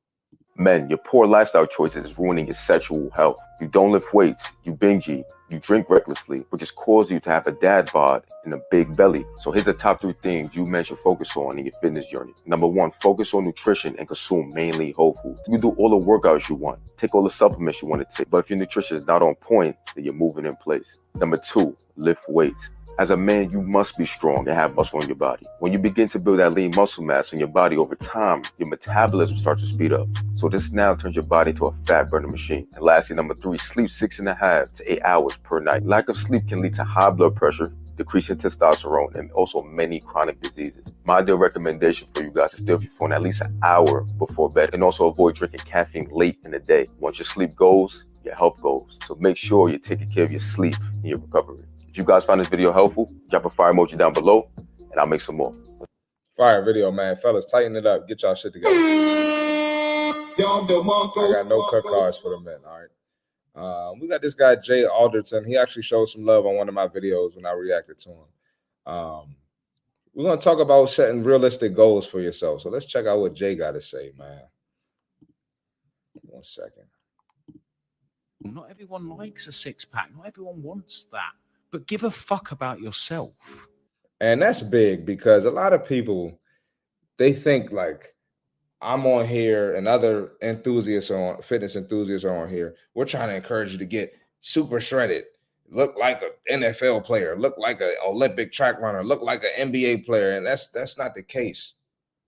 Men, 0.59 0.89
your 0.89 0.99
poor 0.99 1.27
lifestyle 1.27 1.67
choices 1.67 2.13
is 2.13 2.19
ruining 2.19 2.47
your 2.47 2.57
sexual 2.57 3.11
health. 3.15 3.37
You 3.61 3.69
don't 3.69 3.93
lift 3.93 4.15
weights, 4.15 4.53
you 4.65 4.73
binge 4.73 5.07
eat, 5.07 5.27
you 5.51 5.59
drink 5.59 5.91
recklessly, 5.91 6.39
which 6.49 6.63
has 6.63 6.71
caused 6.71 7.11
you 7.11 7.21
to 7.21 7.31
have 7.31 7.47
a 7.47 7.53
dad 7.53 7.91
bod 7.93 8.25
and 8.45 8.55
a 8.55 8.61
big 8.71 8.97
belly. 8.97 9.27
So 9.37 9.53
here's 9.53 9.67
the 9.67 9.75
top 9.75 10.01
three 10.01 10.15
things 10.23 10.55
you 10.55 10.65
men 10.65 10.85
should 10.85 10.99
focus 10.99 11.37
on 11.37 11.59
in 11.59 11.67
your 11.67 11.73
fitness 11.83 12.07
journey. 12.07 12.33
Number 12.47 12.67
one, 12.67 12.91
focus 13.03 13.35
on 13.35 13.43
nutrition 13.45 13.97
and 13.99 14.09
consume 14.09 14.49
mainly 14.55 14.95
whole 14.97 15.15
foods. 15.23 15.43
You 15.47 15.59
do 15.59 15.71
all 15.79 15.99
the 15.99 16.07
workouts 16.07 16.49
you 16.49 16.55
want, 16.55 16.93
take 16.97 17.15
all 17.15 17.23
the 17.23 17.31
supplements 17.31 17.83
you 17.83 17.89
want 17.89 18.09
to 18.09 18.17
take, 18.17 18.31
but 18.31 18.39
if 18.39 18.51
your 18.51 18.59
nutrition 18.59 18.97
is 18.97 19.07
not 19.07 19.23
on 19.23 19.35
point, 19.37 19.77
then 19.95 20.05
you're 20.07 20.15
moving 20.15 20.47
in 20.47 20.57
place. 20.57 21.03
Number 21.17 21.37
two, 21.37 21.77
lift 21.97 22.25
weights. 22.29 22.71
As 22.99 23.11
a 23.11 23.17
man, 23.17 23.51
you 23.51 23.61
must 23.63 23.99
be 23.99 24.07
strong 24.07 24.49
and 24.49 24.59
have 24.59 24.75
muscle 24.75 24.99
on 25.01 25.07
your 25.07 25.17
body. 25.17 25.43
When 25.59 25.73
you 25.73 25.79
begin 25.79 26.09
to 26.09 26.19
build 26.19 26.39
that 26.39 26.55
lean 26.55 26.71
muscle 26.75 27.05
mass 27.05 27.33
in 27.33 27.39
your 27.39 27.49
body 27.49 27.77
over 27.77 27.95
time, 27.95 28.41
your 28.59 28.69
metabolism 28.71 29.39
starts 29.39 29.63
to 29.63 29.69
speed 29.69 29.93
up. 29.93 30.09
So 30.35 30.49
this 30.49 30.73
now 30.73 30.95
turns 30.95 31.15
your 31.15 31.27
body 31.27 31.53
to 31.55 31.65
a 31.65 31.73
fat 31.85 32.09
burning 32.09 32.31
machine. 32.31 32.67
And 32.75 32.85
lastly, 32.85 33.17
number 33.17 33.35
three, 33.35 33.59
sleep 33.59 33.91
six 33.91 34.19
and 34.19 34.29
a 34.29 34.35
half 34.35 34.73
to 34.75 34.93
eight 34.93 35.03
hours 35.05 35.37
per 35.43 35.61
night. 35.61 35.85
Lack 35.85 36.09
of 36.09 36.17
sleep 36.17 36.49
can 36.49 36.59
lead 36.59 36.75
to 36.77 36.85
high 36.85 37.11
blood 37.11 37.37
pressure, 37.37 37.67
decreasing 37.97 38.37
testosterone, 38.37 39.15
and 39.19 39.31
also 39.33 39.63
many 39.65 40.01
chronic 40.01 40.41
diseases. 40.41 40.95
My 41.05 41.19
ideal 41.19 41.39
recommendation 41.39 42.09
for 42.15 42.23
you 42.23 42.31
guys 42.31 42.55
is 42.55 42.61
stay 42.61 42.73
your 42.73 42.93
phone 42.99 43.13
at 43.13 43.23
least 43.23 43.43
an 43.43 43.59
hour 43.63 44.07
before 44.19 44.49
bed 44.51 44.75
and 44.75 44.83
also 44.83 45.09
avoid 45.09 45.35
drinking 45.35 45.61
caffeine 45.61 46.09
late 46.11 46.39
in 46.45 46.51
the 46.53 46.61
day. 46.61 46.87
Once 46.99 47.19
your 47.19 47.27
sleep 47.27 47.55
goes, 47.57 48.07
your 48.25 48.35
health 48.35 48.61
goes. 48.63 48.85
So 49.07 49.17
make 49.21 49.37
sure 49.37 49.69
you're 49.69 49.79
taking 49.79 50.09
care 50.09 50.25
of 50.25 50.33
your 50.33 50.41
sleep 50.41 50.75
and 50.95 51.05
your 51.05 51.21
recovery. 51.21 51.59
If 51.97 52.01
you 52.01 52.05
guys 52.05 52.27
found 52.27 52.41
this 52.41 52.49
video 52.49 52.75
helpful, 52.75 53.09
drop 53.31 53.47
a 53.47 53.49
fire 53.49 53.73
emoji 53.73 53.97
down 53.97 54.13
below 54.13 54.51
and 54.59 55.01
I'll 55.01 55.07
make 55.07 55.23
some 55.23 55.39
more. 55.39 55.57
Fire 56.37 56.63
video, 56.63 56.91
man. 56.91 57.17
Fellas, 57.17 57.47
tighten 57.47 57.75
it 57.75 57.87
up. 57.87 58.07
Get 58.07 58.21
y'all 58.21 58.35
shit 58.35 58.53
together. 58.53 58.75
I 61.17 61.33
got 61.33 61.49
no 61.49 61.67
cut 61.71 61.85
cards 61.85 62.19
for 62.19 62.33
the 62.33 62.41
men. 62.41 62.59
All 62.67 62.81
right. 62.81 62.91
Uh, 63.59 63.95
we 63.99 64.09
got 64.09 64.21
this 64.21 64.35
guy 64.35 64.57
Jay 64.57 64.85
Alderton. 64.85 65.47
He 65.47 65.57
actually 65.57 65.85
showed 65.85 66.05
some 66.11 66.27
love 66.27 66.45
on 66.45 66.57
one 66.57 66.69
of 66.69 66.75
my 66.75 66.87
videos 66.87 67.35
when 67.35 67.47
I 67.47 67.53
reacted 67.53 67.97
to 68.01 68.11
him. 68.11 68.27
Um, 68.93 69.37
we're 70.13 70.25
gonna 70.25 70.39
talk 70.39 70.59
about 70.59 70.91
setting 70.91 71.23
realistic 71.23 71.75
goals 71.75 72.05
for 72.05 72.21
yourself. 72.21 72.61
So 72.61 72.69
let's 72.69 72.85
check 72.85 73.07
out 73.07 73.21
what 73.21 73.35
Jay 73.35 73.55
got 73.55 73.71
to 73.71 73.81
say, 73.81 74.13
man. 74.19 74.43
One 76.13 76.43
second. 76.43 76.85
Not 78.43 78.69
everyone 78.71 79.09
likes 79.09 79.47
a 79.47 79.53
six 79.53 79.87
pack. 79.87 80.11
Not 80.15 80.27
everyone 80.27 80.63
wants 80.63 81.05
that. 81.11 81.33
But 81.77 81.87
give 81.87 82.05
a 82.05 82.11
fuck 82.11 82.53
about 82.53 82.81
yourself. 82.81 83.35
And 84.23 84.41
that's 84.41 84.63
big 84.63 85.05
because 85.05 85.45
a 85.45 85.51
lot 85.51 85.75
of 85.75 85.87
people 85.87 86.41
they 87.19 87.35
think 87.35 87.71
like 87.71 88.15
I'm 88.81 89.05
on 89.05 89.27
here 89.27 89.75
and 89.75 89.87
other 89.87 90.33
enthusiasts 90.41 91.11
on 91.11 91.43
fitness 91.43 91.77
enthusiasts 91.77 92.25
are 92.25 92.35
on 92.35 92.49
here. 92.49 92.77
We're 92.95 93.05
trying 93.05 93.29
to 93.29 93.35
encourage 93.35 93.73
you 93.73 93.79
to 93.79 93.85
get 93.85 94.15
super 94.41 94.81
shredded, 94.81 95.25
look 95.69 95.99
like 95.99 96.23
an 96.49 96.63
NFL 96.63 97.05
player, 97.05 97.37
look 97.37 97.59
like 97.59 97.83
an 97.83 97.93
Olympic 98.07 98.55
track 98.55 98.81
runner, 98.81 99.05
look 99.05 99.21
like 99.21 99.45
an 99.45 99.71
NBA 99.71 100.07
player. 100.07 100.31
And 100.31 100.47
that's 100.47 100.69
that's 100.69 100.97
not 100.97 101.15
the 101.15 101.23
case, 101.23 101.75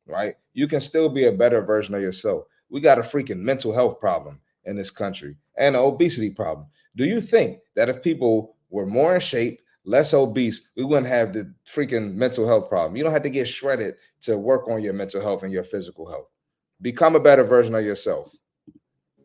right? 0.05 0.35
You 0.53 0.69
can 0.69 0.83
still 0.83 1.09
be 1.09 1.25
a 1.25 1.33
better 1.33 1.63
version 1.63 1.95
of 1.95 2.03
yourself. 2.03 2.45
We 2.69 2.83
got 2.83 2.99
a 2.99 3.03
freaking 3.03 3.39
mental 3.39 3.73
health 3.73 3.99
problem 3.99 4.43
in 4.67 4.77
this 4.77 4.91
country 4.91 5.37
and 5.57 5.75
an 5.75 5.81
obesity 5.81 6.29
problem. 6.29 6.67
Do 6.97 7.07
you 7.07 7.23
think 7.23 7.61
that 7.77 7.89
if 7.89 8.03
people 8.03 8.58
were 8.71 8.87
more 8.87 9.15
in 9.15 9.21
shape, 9.21 9.61
less 9.85 10.13
obese, 10.15 10.61
we 10.77 10.85
wouldn't 10.85 11.07
have 11.07 11.33
the 11.33 11.53
freaking 11.67 12.15
mental 12.15 12.47
health 12.47 12.69
problem? 12.69 12.97
You 12.97 13.05
don't 13.05 13.13
have 13.13 13.23
to 13.23 13.31
get 13.31 13.49
shredded 13.49 13.95
to 14.23 14.37
work 14.37 14.69
on 14.69 14.83
your 14.83 14.93
mental 14.93 15.21
health 15.21 15.43
and 15.43 15.53
your 15.53 15.65
physical 15.65 16.09
health. 16.09 16.29
Become 16.81 17.17
a 17.17 17.21
better 17.21 17.45
version 17.45 17.75
of 17.75 17.85
yourself. 17.85 18.35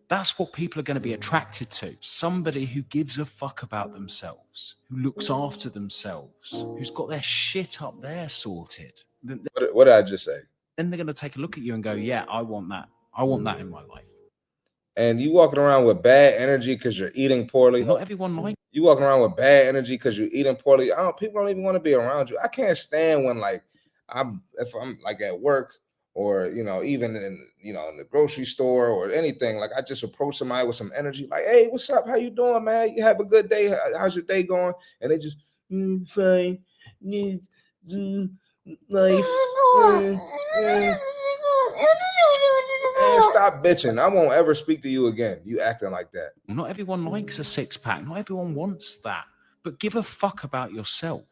That's 0.09 0.37
what 0.37 0.53
people 0.53 0.79
are 0.79 0.83
going 0.83 0.95
to 0.95 1.01
be 1.01 1.13
attracted 1.13 1.71
to. 1.71 1.95
Somebody 1.99 2.65
who 2.65 2.81
gives 2.83 3.17
a 3.17 3.25
fuck 3.25 3.63
about 3.63 3.93
themselves, 3.93 4.75
who 4.89 4.97
looks 4.97 5.29
after 5.29 5.69
themselves, 5.69 6.51
who's 6.51 6.91
got 6.91 7.09
their 7.09 7.23
shit 7.23 7.81
up 7.81 8.01
there 8.01 8.29
sorted. 8.29 9.01
What, 9.23 9.75
what 9.75 9.83
did 9.85 9.93
I 9.93 10.01
just 10.03 10.25
say? 10.25 10.41
then 10.75 10.89
they're 10.89 10.97
going 10.97 11.07
to 11.07 11.13
take 11.13 11.35
a 11.35 11.39
look 11.39 11.57
at 11.57 11.63
you 11.63 11.73
and 11.73 11.83
go, 11.83 11.93
yeah, 11.93 12.25
I 12.29 12.41
want 12.41 12.69
that. 12.69 12.89
I 13.15 13.23
want 13.23 13.43
that 13.43 13.59
in 13.59 13.69
my 13.69 13.83
life. 13.83 14.05
And 14.95 15.19
you 15.19 15.31
walking 15.31 15.59
around 15.59 15.85
with 15.85 16.03
bad 16.03 16.35
energy 16.39 16.75
because 16.75 16.99
you're 16.99 17.11
eating 17.15 17.47
poorly. 17.47 17.83
Not 17.83 18.01
everyone 18.01 18.37
likes 18.37 18.59
You 18.71 18.83
walking 18.83 19.03
around 19.03 19.21
with 19.21 19.35
bad 19.35 19.67
energy 19.67 19.95
because 19.95 20.17
you're 20.17 20.29
eating 20.31 20.55
poorly. 20.55 20.93
I 20.93 20.97
don't, 20.97 21.17
people 21.17 21.41
don't 21.41 21.49
even 21.49 21.63
want 21.63 21.75
to 21.75 21.79
be 21.79 21.95
around 21.95 22.29
you. 22.29 22.37
I 22.43 22.47
can't 22.47 22.77
stand 22.77 23.25
when 23.25 23.39
like 23.39 23.63
I'm 24.09 24.43
if 24.59 24.73
I'm 24.75 24.99
like 25.03 25.21
at 25.21 25.39
work 25.39 25.73
or 26.13 26.47
you 26.47 26.63
know, 26.63 26.83
even 26.83 27.15
in 27.15 27.43
you 27.59 27.73
know 27.73 27.89
in 27.89 27.97
the 27.97 28.03
grocery 28.03 28.45
store 28.45 28.87
or 28.87 29.11
anything. 29.11 29.57
Like 29.57 29.71
I 29.75 29.81
just 29.81 30.03
approach 30.03 30.37
somebody 30.37 30.67
with 30.67 30.75
some 30.75 30.91
energy, 30.95 31.27
like, 31.29 31.45
"Hey, 31.45 31.67
what's 31.69 31.89
up? 31.89 32.07
How 32.07 32.15
you 32.15 32.29
doing, 32.29 32.63
man? 32.63 32.95
You 32.95 33.01
have 33.03 33.19
a 33.19 33.25
good 33.25 33.49
day? 33.49 33.75
How's 33.97 34.15
your 34.15 34.25
day 34.25 34.43
going?" 34.43 34.73
And 35.01 35.11
they 35.11 35.17
just 35.17 35.37
"Mm, 35.71 36.07
fine, 36.07 36.59
mm, 37.03 37.41
mm, 37.89 38.29
nice. 38.89 39.45
mm, 39.77 40.19
mm." 40.59 40.97
Man, 42.99 43.21
stop 43.31 43.63
bitching. 43.63 43.99
I 43.99 44.07
won't 44.07 44.33
ever 44.33 44.55
speak 44.55 44.81
to 44.83 44.89
you 44.89 45.07
again. 45.07 45.39
You 45.43 45.59
acting 45.61 45.91
like 45.91 46.11
that. 46.11 46.31
Not 46.47 46.69
everyone 46.69 47.05
likes 47.05 47.39
a 47.39 47.43
six 47.43 47.77
pack. 47.77 48.05
Not 48.05 48.17
everyone 48.17 48.55
wants 48.55 48.97
that. 49.03 49.25
But 49.63 49.79
give 49.79 49.95
a 49.95 50.03
fuck 50.03 50.43
about 50.43 50.73
yourself. 50.73 51.23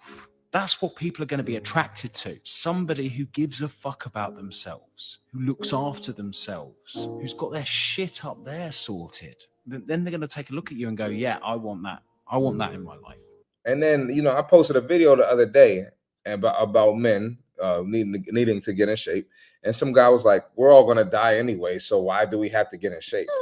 That's 0.51 0.81
what 0.81 0.95
people 0.95 1.23
are 1.23 1.27
going 1.27 1.37
to 1.37 1.43
be 1.43 1.55
attracted 1.55 2.13
to. 2.15 2.39
Somebody 2.43 3.07
who 3.07 3.25
gives 3.25 3.61
a 3.61 3.69
fuck 3.69 4.05
about 4.05 4.35
themselves, 4.35 5.19
who 5.31 5.39
looks 5.39 5.71
after 5.71 6.11
themselves, 6.11 6.93
who's 6.93 7.33
got 7.33 7.53
their 7.53 7.65
shit 7.65 8.25
up 8.25 8.43
there 8.43 8.71
sorted. 8.71 9.41
Then 9.65 10.03
they're 10.03 10.11
going 10.11 10.21
to 10.21 10.27
take 10.27 10.49
a 10.49 10.53
look 10.53 10.71
at 10.71 10.77
you 10.77 10.89
and 10.89 10.97
go, 10.97 11.07
yeah, 11.07 11.39
I 11.43 11.55
want 11.55 11.83
that. 11.83 12.01
I 12.27 12.37
want 12.37 12.57
that 12.59 12.73
in 12.73 12.83
my 12.83 12.95
life. 12.95 13.17
And 13.65 13.81
then 13.81 14.09
you 14.09 14.21
know, 14.21 14.35
I 14.35 14.41
posted 14.41 14.75
a 14.75 14.81
video 14.81 15.15
the 15.15 15.29
other 15.29 15.45
day 15.45 15.85
about 16.25 16.55
about 16.61 16.97
men 16.97 17.37
uh, 17.61 17.83
needing 17.85 18.25
needing 18.29 18.59
to 18.61 18.73
get 18.73 18.89
in 18.89 18.95
shape, 18.95 19.29
and 19.63 19.75
some 19.75 19.93
guy 19.93 20.09
was 20.09 20.25
like, 20.25 20.43
"We're 20.55 20.71
all 20.71 20.85
gonna 20.85 21.05
die 21.05 21.37
anyway, 21.37 21.79
so 21.79 21.99
why 21.99 22.25
do 22.25 22.37
we 22.37 22.49
have 22.49 22.69
to 22.69 22.77
get 22.77 22.93
in 22.93 23.01
shape?" 23.01 23.27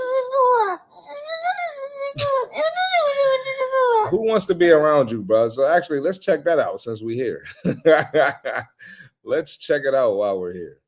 Who 4.10 4.28
wants 4.28 4.46
to 4.48 4.56
be 4.56 4.70
around 4.72 5.12
you, 5.12 5.22
bro? 5.22 5.50
So 5.50 5.68
actually, 5.68 6.00
let's 6.00 6.18
check 6.18 6.44
that 6.46 6.58
out 6.60 6.82
since 6.82 7.02
we're 7.02 7.16
here. 7.16 7.46
let's 9.24 9.58
check 9.58 9.84
it 9.86 9.94
out 9.94 10.16
while 10.16 10.40
we're 10.40 10.54
here. 10.54 10.82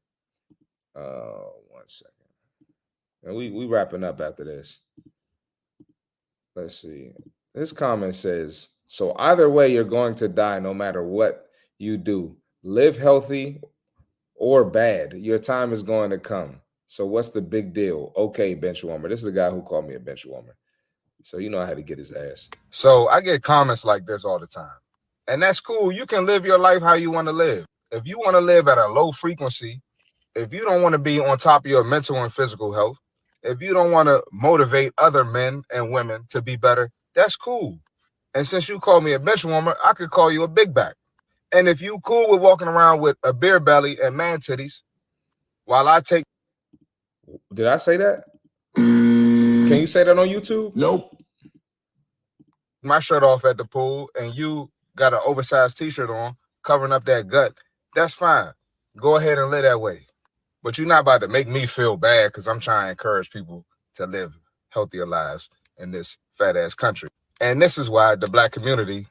Uh, 0.96 1.50
one 1.70 1.88
second, 1.88 2.14
and 3.24 3.36
we 3.36 3.52
we 3.52 3.66
wrapping 3.66 4.04
up 4.04 4.20
after 4.20 4.44
this. 4.44 4.80
Let's 6.56 6.82
see. 6.82 7.12
This 7.54 7.72
comment 7.72 8.16
says, 8.16 8.70
"So 8.88 9.16
either 9.18 9.50
way, 9.50 9.72
you're 9.72 9.84
going 9.84 10.16
to 10.16 10.28
die, 10.28 10.60
no 10.60 10.74
matter 10.74 11.04
what 11.04 11.48
you 11.82 11.98
do. 11.98 12.38
Live 12.64 12.98
healthy 12.98 13.60
or 14.36 14.64
bad. 14.64 15.14
Your 15.14 15.40
time 15.40 15.74
is 15.74 15.82
going 15.82 16.12
to 16.12 16.20
come. 16.20 16.62
So 16.88 17.06
what's 17.06 17.30
the 17.30 17.42
big 17.42 17.74
deal? 17.74 18.14
Okay, 18.16 18.54
bench 18.54 18.84
warmer. 18.84 19.10
This 19.10 19.20
is 19.20 19.26
the 19.26 19.32
guy 19.32 19.50
who 19.50 19.62
called 19.62 19.88
me 19.88 19.96
a 19.96 20.00
bench 20.00 20.26
warmer. 20.26 20.56
So 21.24 21.38
you 21.38 21.50
know 21.50 21.66
how 21.66 21.74
to 21.74 21.82
get 21.82 21.98
his 21.98 22.12
ass. 22.12 22.50
So 22.70 23.08
I 23.08 23.22
get 23.22 23.44
comments 23.44 23.86
like 23.86 24.06
this 24.06 24.26
all 24.26 24.40
the 24.40 24.48
time. 24.48 24.70
And 25.28 25.42
that's 25.42 25.60
cool. 25.60 25.92
You 25.92 26.06
can 26.06 26.26
live 26.26 26.46
your 26.46 26.60
life 26.60 26.82
how 26.82 26.94
you 26.94 27.12
want 27.12 27.28
to 27.28 27.32
live. 27.32 27.66
If 27.92 28.08
you 28.08 28.20
want 28.20 28.34
to 28.34 28.42
live 28.42 28.68
at 28.68 28.78
a 28.78 28.88
low 28.88 29.12
frequency, 29.12 29.82
if 30.36 30.54
you 30.54 30.64
don't 30.64 30.82
want 30.82 30.94
to 30.94 31.00
be 31.00 31.20
on 31.20 31.38
top 31.38 31.66
of 31.66 31.72
your 31.72 31.84
mental 31.84 32.22
and 32.24 32.34
physical 32.34 32.74
health, 32.74 32.98
if 33.44 33.62
you 33.62 33.74
don't 33.74 33.92
want 33.92 34.08
to 34.08 34.24
motivate 34.32 34.94
other 34.98 35.24
men 35.24 35.64
and 35.74 35.92
women 35.92 36.26
to 36.30 36.42
be 36.42 36.58
better, 36.58 36.92
that's 37.16 37.36
cool. 37.36 37.80
And 38.34 38.48
since 38.48 38.70
you 38.70 38.80
call 38.80 39.02
me 39.02 39.14
a 39.14 39.20
bench 39.20 39.44
warmer, 39.44 39.76
I 39.84 39.94
could 39.94 40.10
call 40.10 40.32
you 40.32 40.44
a 40.44 40.48
big 40.48 40.74
back. 40.74 40.96
And 41.54 41.68
if 41.68 41.82
you 41.82 42.00
cool 42.02 42.32
with 42.32 42.42
walking 42.42 42.68
around 42.68 43.02
with 43.02 43.18
a 43.24 43.34
beer 43.34 43.60
belly 43.60 43.98
and 44.02 44.16
man 44.16 44.40
titties, 44.40 44.82
while 45.66 45.88
I 45.88 46.02
take 46.02 46.26
Did 47.54 47.68
I 47.68 47.78
say 47.78 47.98
that? 47.98 48.26
Can 48.76 49.80
you 49.80 49.88
say 49.88 50.04
that 50.04 50.20
on 50.20 50.28
YouTube? 50.28 50.76
Nope. 50.76 51.18
My 52.84 53.00
shirt 53.00 53.24
off 53.24 53.46
at 53.46 53.58
the 53.58 53.66
pool 53.66 54.10
and 54.20 54.36
you 54.36 54.72
got 54.96 55.14
an 55.14 55.22
oversized 55.26 55.78
t-shirt 55.78 56.10
on 56.10 56.36
covering 56.64 56.92
up 56.94 57.06
that 57.06 57.28
gut. 57.28 57.54
That's 57.96 58.14
fine. 58.14 58.52
Go 58.98 59.18
ahead 59.18 59.38
and 59.38 59.52
live 59.52 59.64
that 59.64 59.82
way. 59.82 60.08
But 60.64 60.78
you're 60.78 60.88
not 60.88 61.02
about 61.02 61.22
to 61.22 61.28
make 61.30 61.48
me 61.48 61.66
feel 61.68 61.98
bad 61.98 62.30
because 62.30 62.48
I'm 62.48 62.60
trying 62.60 62.88
to 62.88 62.92
encourage 62.92 63.32
people 63.32 63.66
to 63.96 64.06
live 64.06 64.34
healthier 64.70 65.08
lives 65.08 65.50
in 65.78 65.92
this 65.92 66.18
fat 66.38 66.58
ass 66.58 66.76
country. 66.76 67.10
And 67.42 67.62
this 67.62 67.78
is 67.78 67.90
why 67.90 68.16
the 68.16 68.28
black 68.28 68.52
community 68.52 69.08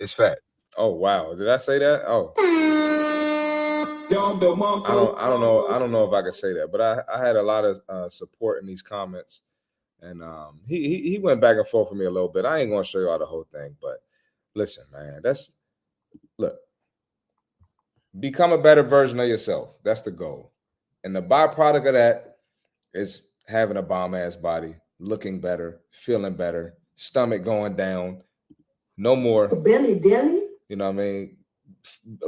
is 0.00 0.12
fat. 0.12 0.40
Oh 0.78 0.90
wow. 0.90 1.34
Did 1.34 1.48
I 1.48 1.58
say 1.58 1.80
that? 1.80 2.04
Oh. 2.06 2.32
I 4.86 4.94
don't, 4.94 5.18
I 5.18 5.28
don't 5.28 5.40
know. 5.40 5.66
I 5.66 5.78
don't 5.78 5.90
know 5.90 6.06
if 6.06 6.12
I 6.14 6.22
can 6.22 6.32
say 6.32 6.52
that, 6.54 6.70
but 6.70 6.80
I, 6.80 7.00
I 7.12 7.26
had 7.26 7.36
a 7.36 7.42
lot 7.42 7.64
of 7.64 7.80
uh, 7.88 8.08
support 8.08 8.62
in 8.62 8.66
these 8.66 8.80
comments, 8.80 9.42
and 10.00 10.22
um, 10.22 10.60
he, 10.66 10.88
he 10.88 11.10
he 11.10 11.18
went 11.18 11.40
back 11.40 11.56
and 11.56 11.66
forth 11.66 11.90
with 11.90 11.98
me 11.98 12.06
a 12.06 12.10
little 12.10 12.28
bit. 12.28 12.44
I 12.44 12.60
ain't 12.60 12.70
gonna 12.70 12.84
show 12.84 13.00
you 13.00 13.10
all 13.10 13.18
the 13.18 13.26
whole 13.26 13.46
thing, 13.52 13.76
but 13.82 13.98
listen, 14.54 14.84
man, 14.92 15.20
that's 15.22 15.52
look. 16.38 16.56
Become 18.18 18.52
a 18.52 18.58
better 18.58 18.82
version 18.82 19.20
of 19.20 19.28
yourself. 19.28 19.74
That's 19.84 20.00
the 20.02 20.10
goal, 20.10 20.52
and 21.04 21.14
the 21.14 21.22
byproduct 21.22 21.88
of 21.88 21.94
that 21.94 22.38
is 22.94 23.28
having 23.46 23.76
a 23.76 23.82
bomb 23.82 24.14
ass 24.14 24.36
body, 24.36 24.74
looking 25.00 25.40
better, 25.40 25.80
feeling 25.90 26.34
better, 26.34 26.74
stomach 26.96 27.42
going 27.42 27.76
down, 27.76 28.22
no 28.96 29.14
more 29.14 29.48
Belly, 29.48 29.98
belly. 29.98 30.47
You 30.68 30.76
know 30.76 30.86
what 30.86 31.00
I 31.00 31.04
mean? 31.04 31.36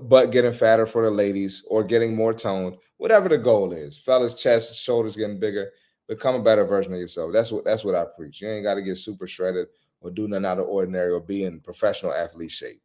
Butt 0.02 0.32
getting 0.32 0.52
fatter 0.52 0.86
for 0.86 1.04
the 1.04 1.10
ladies 1.10 1.62
or 1.68 1.84
getting 1.84 2.14
more 2.14 2.34
toned, 2.34 2.76
whatever 2.98 3.28
the 3.28 3.38
goal 3.38 3.72
is. 3.72 3.96
Fellas, 3.98 4.34
chest, 4.34 4.76
shoulders 4.76 5.16
getting 5.16 5.40
bigger. 5.40 5.70
Become 6.08 6.34
a 6.34 6.42
better 6.42 6.64
version 6.64 6.92
of 6.92 6.98
yourself. 6.98 7.32
That's 7.32 7.52
what 7.52 7.64
that's 7.64 7.84
what 7.84 7.94
I 7.94 8.04
preach. 8.16 8.40
You 8.40 8.48
ain't 8.48 8.64
got 8.64 8.74
to 8.74 8.82
get 8.82 8.98
super 8.98 9.26
shredded 9.26 9.68
or 10.00 10.10
do 10.10 10.26
nothing 10.26 10.44
out 10.44 10.58
of 10.58 10.66
ordinary 10.66 11.12
or 11.12 11.20
be 11.20 11.44
in 11.44 11.60
professional 11.60 12.12
athlete 12.12 12.50
shape. 12.50 12.82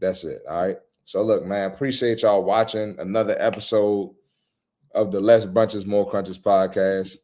That's 0.00 0.24
it. 0.24 0.42
All 0.48 0.62
right. 0.62 0.76
So 1.04 1.22
look, 1.22 1.44
man, 1.44 1.70
appreciate 1.70 2.22
y'all 2.22 2.42
watching 2.42 2.96
another 2.98 3.36
episode 3.38 4.14
of 4.94 5.12
the 5.12 5.20
Less 5.20 5.46
Brunches, 5.46 5.86
More 5.86 6.08
Crunches 6.08 6.38
podcast. 6.38 7.16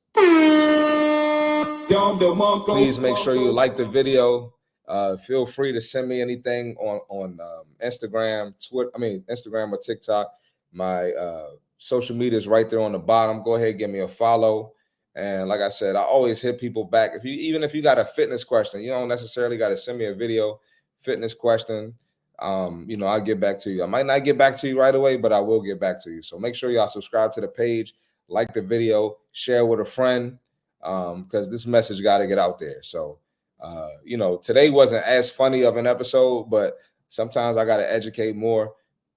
Please 2.65 2.99
make 2.99 3.17
sure 3.19 3.35
you 3.35 3.51
like 3.53 3.77
the 3.77 3.87
video. 3.87 4.54
Uh, 4.87 5.17
feel 5.17 5.47
free 5.47 5.73
to 5.73 5.81
send 5.81 6.09
me 6.09 6.21
anything 6.21 6.77
on 6.77 7.01
on 7.09 7.41
um, 7.41 7.65
Instagram, 7.83 8.55
Twitter. 8.67 8.91
I 8.95 8.99
mean 8.99 9.25
Instagram 9.31 9.73
or 9.73 9.79
TikTok. 9.79 10.33
My 10.73 11.13
uh, 11.13 11.51
social 11.79 12.17
media 12.17 12.39
is 12.39 12.49
right 12.49 12.69
there 12.69 12.81
on 12.81 12.93
the 12.93 12.99
bottom. 12.99 13.43
Go 13.43 13.55
ahead, 13.55 13.79
give 13.79 13.91
me 13.91 14.01
a 14.01 14.09
follow. 14.09 14.73
And 15.15 15.49
like 15.49 15.61
I 15.61 15.69
said, 15.69 15.97
I 15.97 16.03
always 16.03 16.41
hit 16.41 16.59
people 16.59 16.85
back. 16.85 17.13
If 17.15 17.25
you 17.25 17.33
even 17.33 17.63
if 17.63 17.75
you 17.75 17.83
got 17.83 17.99
a 17.99 18.05
fitness 18.05 18.45
question, 18.45 18.83
you 18.83 18.91
don't 18.91 19.09
necessarily 19.09 19.57
got 19.57 19.69
to 19.69 19.77
send 19.77 19.99
me 19.99 20.07
a 20.07 20.15
video 20.15 20.61
fitness 21.01 21.35
question. 21.35 21.95
Um, 22.41 22.85
you 22.89 22.97
know, 22.97 23.07
I'll 23.07 23.21
get 23.21 23.39
back 23.39 23.59
to 23.61 23.71
you. 23.71 23.85
I 23.85 23.87
might 23.87 24.07
not 24.07 24.25
get 24.25 24.37
back 24.37 24.57
to 24.59 24.69
you 24.69 24.79
right 24.79 24.95
away, 24.95 25.17
but 25.17 25.33
I 25.33 25.39
will 25.39 25.63
get 25.63 25.79
back 25.79 26.03
to 26.03 26.11
you. 26.11 26.21
So 26.21 26.39
make 26.39 26.55
sure 26.55 26.71
y'all 26.71 26.89
subscribe 26.89 27.31
to 27.33 27.41
the 27.41 27.49
page, 27.49 27.95
like 28.29 28.53
the 28.53 28.61
video, 28.61 29.19
share 29.31 29.65
with 29.65 29.81
a 29.81 29.85
friend, 29.85 30.39
um, 30.83 31.25
because 31.25 31.49
this 31.49 31.65
message 31.65 32.03
got 32.03 32.19
to 32.19 32.27
get 32.27 32.39
out 32.39 32.59
there. 32.59 32.83
So 32.83 33.19
uh, 33.65 33.89
you 34.05 34.19
know, 34.19 34.37
today 34.37 34.69
wasn't 34.69 35.05
as 35.05 35.31
funny 35.31 35.63
of 35.63 35.77
an 35.77 35.87
episode, 35.87 36.51
but 36.51 36.77
sometimes 37.09 37.57
I 37.57 37.65
got 37.65 37.79
to 37.79 37.91
educate 37.91 38.37
more. 38.37 38.75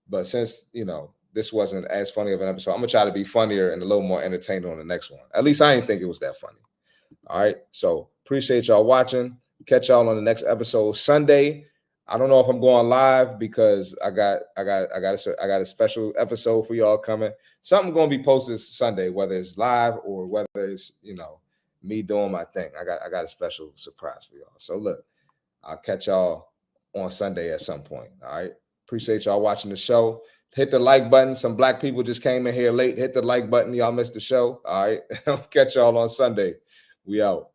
But 0.09 0.25
since 0.25 0.69
you 0.71 0.85
know 0.85 1.11
this 1.33 1.51
wasn't 1.51 1.85
as 1.87 2.09
funny 2.09 2.31
of 2.31 2.39
an 2.39 2.47
episode, 2.47 2.71
I'm 2.71 2.77
gonna 2.77 2.87
try 2.87 3.03
to 3.03 3.11
be 3.11 3.25
funnier 3.25 3.71
and 3.71 3.81
a 3.81 3.85
little 3.85 4.07
more 4.07 4.23
entertaining 4.23 4.71
on 4.71 4.77
the 4.77 4.85
next 4.85 5.11
one. 5.11 5.19
At 5.33 5.43
least 5.43 5.61
I 5.61 5.75
didn't 5.75 5.87
think 5.87 6.01
it 6.01 6.07
was 6.07 6.19
that 6.19 6.39
funny. 6.39 6.59
All 7.27 7.39
right, 7.39 7.57
so 7.71 8.09
appreciate 8.25 8.69
y'all 8.69 8.85
watching. 8.85 9.37
Catch 9.65 9.89
y'all 9.89 10.07
on 10.07 10.15
the 10.15 10.21
next 10.21 10.45
episode 10.47 10.93
Sunday. 10.93 11.65
I 12.07 12.17
don't 12.17 12.29
know 12.29 12.39
if 12.39 12.47
I'm 12.47 12.61
going 12.61 12.87
live 12.87 13.37
because 13.37 13.97
I 14.01 14.11
got 14.11 14.43
I 14.55 14.63
got 14.63 14.87
I 14.95 15.01
got 15.01 15.15
a, 15.27 15.43
I 15.43 15.47
got 15.47 15.61
a 15.61 15.65
special 15.65 16.13
episode 16.17 16.67
for 16.67 16.73
y'all 16.73 16.97
coming. 16.97 17.33
Something 17.63 17.93
going 17.93 18.09
to 18.09 18.17
be 18.17 18.23
posted 18.23 18.61
Sunday, 18.61 19.09
whether 19.09 19.35
it's 19.35 19.57
live 19.57 19.95
or 20.05 20.25
whether 20.25 20.47
it's 20.55 20.93
you 21.01 21.15
know 21.15 21.41
me 21.87 22.01
doing 22.01 22.31
my 22.31 22.43
thing. 22.45 22.69
I 22.79 22.83
got 22.83 23.01
I 23.05 23.09
got 23.09 23.25
a 23.25 23.27
special 23.27 23.71
surprise 23.75 24.25
for 24.29 24.35
y'all. 24.35 24.53
So 24.57 24.77
look, 24.77 25.03
I'll 25.63 25.77
catch 25.77 26.07
y'all 26.07 26.49
on 26.93 27.09
Sunday 27.09 27.51
at 27.51 27.61
some 27.61 27.81
point. 27.81 28.09
All 28.23 28.35
right. 28.35 28.51
Appreciate 28.87 29.25
y'all 29.25 29.41
watching 29.41 29.71
the 29.71 29.77
show. 29.77 30.21
Hit 30.55 30.71
the 30.71 30.79
like 30.79 31.09
button. 31.09 31.35
Some 31.35 31.55
black 31.55 31.81
people 31.81 32.03
just 32.03 32.23
came 32.23 32.47
in 32.47 32.53
here 32.53 32.71
late. 32.71 32.97
Hit 32.97 33.13
the 33.13 33.21
like 33.21 33.49
button. 33.49 33.73
Y'all 33.73 33.91
missed 33.91 34.13
the 34.13 34.19
show. 34.19 34.61
All 34.65 34.87
right. 34.87 35.01
I'll 35.27 35.37
catch 35.37 35.75
y'all 35.75 35.97
on 35.97 36.09
Sunday. 36.09 36.55
We 37.05 37.21
out. 37.21 37.49